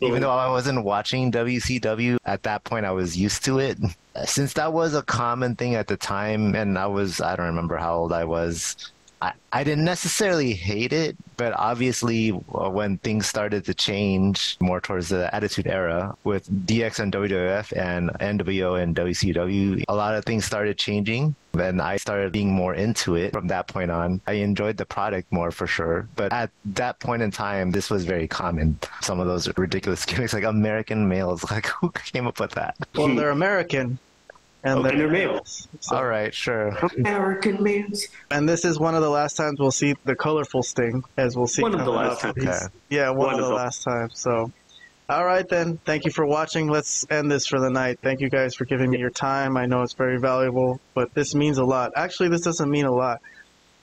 even 0.00 0.20
though 0.20 0.30
I 0.30 0.50
wasn't 0.50 0.84
watching 0.84 1.30
WCW 1.30 2.18
at 2.26 2.42
that 2.42 2.64
point, 2.64 2.84
I 2.84 2.90
was 2.90 3.16
used 3.16 3.44
to 3.44 3.58
it. 3.60 3.78
Since 4.24 4.54
that 4.54 4.72
was 4.72 4.94
a 4.94 5.02
common 5.02 5.54
thing 5.54 5.74
at 5.74 5.86
the 5.86 5.96
time, 5.96 6.54
and 6.54 6.78
I 6.78 6.86
was, 6.86 7.20
I 7.20 7.36
don't 7.36 7.46
remember 7.46 7.76
how 7.76 7.96
old 7.96 8.12
I 8.12 8.24
was. 8.24 8.76
I, 9.20 9.64
didn't 9.64 9.84
necessarily 9.84 10.52
hate 10.52 10.92
it, 10.92 11.16
but 11.36 11.54
obviously, 11.54 12.30
uh, 12.30 12.68
when 12.68 12.98
things 12.98 13.26
started 13.26 13.64
to 13.64 13.74
change 13.74 14.56
more 14.60 14.80
towards 14.80 15.08
the 15.08 15.34
Attitude 15.34 15.66
Era 15.66 16.14
with 16.24 16.48
DX 16.66 17.00
and 17.00 17.12
WWF 17.12 17.76
and 17.76 18.10
NWO 18.10 18.82
and 18.82 18.94
WCW, 18.94 19.84
a 19.88 19.94
lot 19.94 20.14
of 20.14 20.24
things 20.24 20.44
started 20.44 20.76
changing. 20.76 21.34
And 21.58 21.80
I 21.80 21.96
started 21.96 22.32
being 22.32 22.52
more 22.52 22.74
into 22.74 23.14
it 23.14 23.32
from 23.32 23.48
that 23.48 23.66
point 23.66 23.90
on. 23.90 24.20
I 24.26 24.32
enjoyed 24.34 24.76
the 24.76 24.84
product 24.84 25.32
more 25.32 25.50
for 25.50 25.66
sure. 25.66 26.06
But 26.14 26.30
at 26.32 26.50
that 26.66 27.00
point 27.00 27.22
in 27.22 27.30
time, 27.30 27.70
this 27.70 27.88
was 27.88 28.04
very 28.04 28.28
common. 28.28 28.78
Some 29.00 29.20
of 29.20 29.26
those 29.26 29.48
ridiculous 29.56 30.04
gimmicks, 30.04 30.34
like 30.34 30.44
American 30.44 31.08
males, 31.08 31.42
like 31.50 31.66
who 31.66 31.90
came 31.90 32.26
up 32.26 32.40
with 32.40 32.50
that? 32.52 32.76
Well, 32.94 33.14
they're 33.14 33.30
American. 33.30 33.98
And 34.66 34.84
Okay, 34.84 34.96
they're 34.96 35.08
males. 35.08 35.68
So- 35.78 35.94
All 35.96 36.06
right, 36.06 36.34
sure. 36.34 36.70
American 36.98 37.62
males. 37.62 38.04
And 38.32 38.48
this 38.48 38.64
is 38.64 38.80
one 38.80 38.96
of 38.96 39.02
the 39.02 39.08
last 39.08 39.36
times 39.36 39.60
we'll 39.60 39.70
see 39.70 39.94
the 40.04 40.16
colorful 40.16 40.64
Sting, 40.64 41.04
as 41.16 41.36
we'll 41.36 41.46
see. 41.46 41.62
One 41.62 41.72
of 41.74 41.84
the 41.84 41.90
last 41.92 42.20
times. 42.20 42.36
Okay. 42.36 42.58
Yeah, 42.90 43.10
one, 43.10 43.18
One 43.18 43.34
of 43.34 43.38
of 43.40 43.44
the 43.44 43.50
the- 43.50 43.54
last 43.54 43.84
times. 43.84 44.18
So, 44.18 44.50
all 45.08 45.24
right 45.24 45.48
then. 45.48 45.78
Thank 45.84 46.04
you 46.04 46.10
for 46.10 46.26
watching. 46.26 46.66
Let's 46.68 47.06
end 47.10 47.30
this 47.30 47.46
for 47.46 47.60
the 47.60 47.70
night. 47.70 48.00
Thank 48.02 48.20
you 48.20 48.28
guys 48.28 48.56
for 48.56 48.64
giving 48.64 48.90
me 48.90 48.98
your 48.98 49.10
time. 49.10 49.56
I 49.56 49.66
know 49.66 49.82
it's 49.82 49.92
very 49.92 50.18
valuable, 50.18 50.80
but 50.94 51.14
this 51.14 51.32
means 51.32 51.58
a 51.58 51.64
lot. 51.64 51.92
Actually, 51.94 52.30
this 52.30 52.40
doesn't 52.40 52.68
mean 52.68 52.86
a 52.86 52.92
lot. 52.92 53.20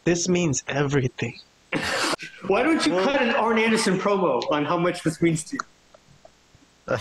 This 0.04 0.28
means 0.28 0.64
everything. 0.68 1.40
Why 2.48 2.62
don't 2.62 2.86
you 2.86 2.92
cut 2.92 3.22
an 3.22 3.30
Arn 3.36 3.58
Anderson 3.58 3.98
promo 3.98 4.44
on 4.52 4.66
how 4.66 4.78
much 4.78 5.02
this 5.04 5.22
means 5.22 5.46
to 5.46 5.58
you? 6.88 6.98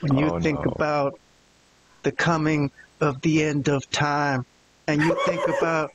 When 0.00 0.18
you 0.18 0.26
Oh, 0.32 0.38
think 0.40 0.58
no. 0.66 0.72
about 0.72 1.18
the 2.02 2.12
coming 2.12 2.70
of 3.00 3.20
the 3.22 3.42
end 3.42 3.68
of 3.68 3.88
time, 3.90 4.44
and 4.86 5.02
you 5.02 5.16
think 5.26 5.46
about 5.48 5.90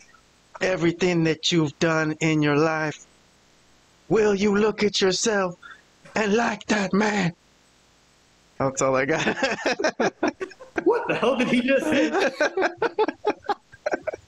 everything 0.60 1.24
that 1.26 1.52
you've 1.52 1.78
done 1.80 2.14
in 2.20 2.42
your 2.42 2.58
life, 2.58 3.06
will 4.10 4.36
you 4.36 4.58
look 4.58 4.84
at 4.84 5.00
yourself 5.02 5.56
and 6.16 6.34
like 6.34 6.66
that 6.68 6.94
man? 6.94 7.34
That's 8.60 8.82
all 8.82 8.96
I 8.96 9.06
got. 9.06 9.26
What 10.84 11.08
the 11.08 11.16
hell 11.16 11.36
did 11.36 11.50
he 11.50 11.62
just 11.62 11.86
say? 11.86 12.10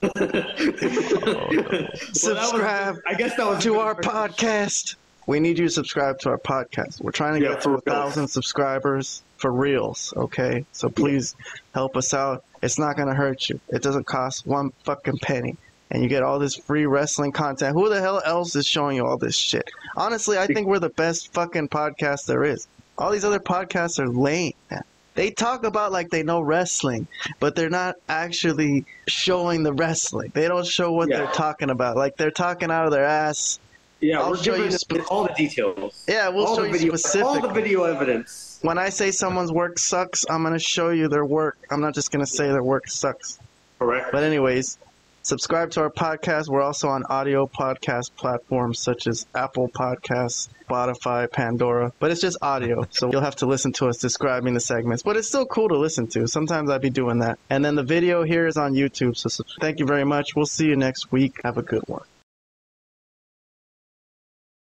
subscribe 2.13 2.97
I 3.07 3.13
guess 3.15 3.35
that 3.37 3.47
was 3.47 3.63
to 3.63 3.79
our 3.79 3.95
podcast. 3.95 4.95
We 5.25 5.39
need 5.39 5.57
you 5.57 5.65
to 5.67 5.71
subscribe 5.71 6.19
to 6.19 6.29
our 6.29 6.37
podcast. 6.37 7.01
We're 7.01 7.11
trying 7.11 7.39
to 7.39 7.45
Yeah, 7.45 7.53
get 7.53 7.61
to 7.61 7.71
a 7.71 7.81
thousand 7.81 8.27
subscribers 8.27 9.21
for 9.37 9.51
reals, 9.51 10.13
okay? 10.17 10.65
So 10.73 10.89
please 10.89 11.35
help 11.73 11.95
us 11.95 12.13
out. 12.13 12.43
It's 12.63 12.79
not 12.79 12.95
going 12.95 13.09
to 13.09 13.13
hurt 13.13 13.49
you. 13.49 13.59
It 13.69 13.83
doesn't 13.83 14.05
cost 14.05 14.47
one 14.47 14.71
fucking 14.85 15.17
penny. 15.17 15.57
And 15.91 16.01
you 16.01 16.09
get 16.09 16.23
all 16.23 16.39
this 16.39 16.55
free 16.55 16.85
wrestling 16.87 17.33
content. 17.33 17.75
Who 17.75 17.89
the 17.89 17.99
hell 18.01 18.21
else 18.25 18.55
is 18.55 18.65
showing 18.65 18.95
you 18.95 19.05
all 19.05 19.17
this 19.17 19.35
shit? 19.35 19.69
Honestly, 19.95 20.39
I 20.39 20.47
think 20.47 20.65
we're 20.65 20.79
the 20.79 20.89
best 20.89 21.31
fucking 21.33 21.67
podcast 21.67 22.25
there 22.25 22.43
is. 22.45 22.67
All 22.97 23.11
these 23.11 23.25
other 23.25 23.39
podcasts 23.39 23.99
are 23.99 24.07
lame, 24.07 24.53
man. 24.71 24.81
They 25.15 25.29
talk 25.29 25.63
about 25.65 25.91
like 25.91 26.09
they 26.09 26.23
know 26.23 26.41
wrestling, 26.41 27.05
but 27.39 27.55
they're 27.55 27.69
not 27.69 27.97
actually 28.09 28.85
showing 29.07 29.61
the 29.61 29.73
wrestling. 29.73 30.31
They 30.33 30.47
don't 30.47 30.65
show 30.65 30.91
what 30.93 31.09
Yeah. 31.09 31.17
they're 31.17 31.33
talking 31.33 31.69
about. 31.69 31.97
Like 31.97 32.17
they're 32.17 32.31
talking 32.31 32.71
out 32.71 32.85
of 32.85 32.91
their 32.91 33.03
ass 33.05 33.59
Yeah, 34.03 34.19
I'll 34.19 34.31
we're 34.31 34.37
show 34.37 34.55
giving 34.57 34.71
you 34.71 34.77
spe- 34.77 35.09
all 35.09 35.23
the 35.23 35.33
details. 35.33 36.03
Yeah, 36.09 36.27
we'll 36.27 36.45
all 36.45 36.57
show 36.57 36.63
the 36.63 36.67
you 36.77 36.91
video, 36.91 37.25
all 37.25 37.39
the 37.39 37.47
video 37.47 37.83
evidence. 37.83 38.59
When 38.61 38.77
I 38.77 38.89
say 38.89 39.11
someone's 39.11 39.51
work 39.51 39.79
sucks, 39.79 40.25
I'm 40.29 40.43
gonna 40.43 40.59
show 40.59 40.89
you 40.89 41.07
their 41.07 41.25
work. 41.25 41.57
I'm 41.71 41.79
not 41.79 41.93
just 41.93 42.11
gonna 42.11 42.25
say 42.25 42.47
their 42.47 42.63
work 42.63 42.89
sucks. 42.89 43.39
Correct. 43.79 44.11
But 44.11 44.23
anyways, 44.23 44.77
subscribe 45.21 45.71
to 45.71 45.81
our 45.81 45.89
podcast. 45.89 46.49
We're 46.49 46.61
also 46.61 46.89
on 46.89 47.05
audio 47.05 47.47
podcast 47.47 48.13
platforms 48.17 48.79
such 48.79 49.07
as 49.07 49.25
Apple 49.33 49.69
Podcasts, 49.69 50.49
Spotify, 50.67 51.31
Pandora. 51.31 51.93
But 51.99 52.11
it's 52.11 52.19
just 52.21 52.37
audio, 52.41 52.85
so 52.89 53.09
you'll 53.09 53.21
have 53.21 53.37
to 53.37 53.45
listen 53.45 53.71
to 53.73 53.87
us 53.87 53.99
describing 53.99 54.53
the 54.53 54.59
segments. 54.59 55.01
But 55.01 55.15
it's 55.15 55.29
still 55.29 55.45
cool 55.45 55.69
to 55.69 55.77
listen 55.77 56.07
to. 56.07 56.27
Sometimes 56.27 56.69
I'd 56.69 56.81
be 56.81 56.89
doing 56.89 57.19
that. 57.19 57.39
And 57.49 57.63
then 57.63 57.75
the 57.75 57.83
video 57.83 58.23
here 58.23 58.47
is 58.47 58.57
on 58.57 58.73
YouTube. 58.73 59.15
So 59.15 59.29
thank 59.61 59.79
you 59.79 59.85
very 59.85 60.03
much. 60.03 60.35
We'll 60.35 60.45
see 60.45 60.65
you 60.65 60.75
next 60.75 61.09
week. 61.13 61.39
Have 61.45 61.57
a 61.57 61.63
good 61.63 61.83
one. 61.87 62.03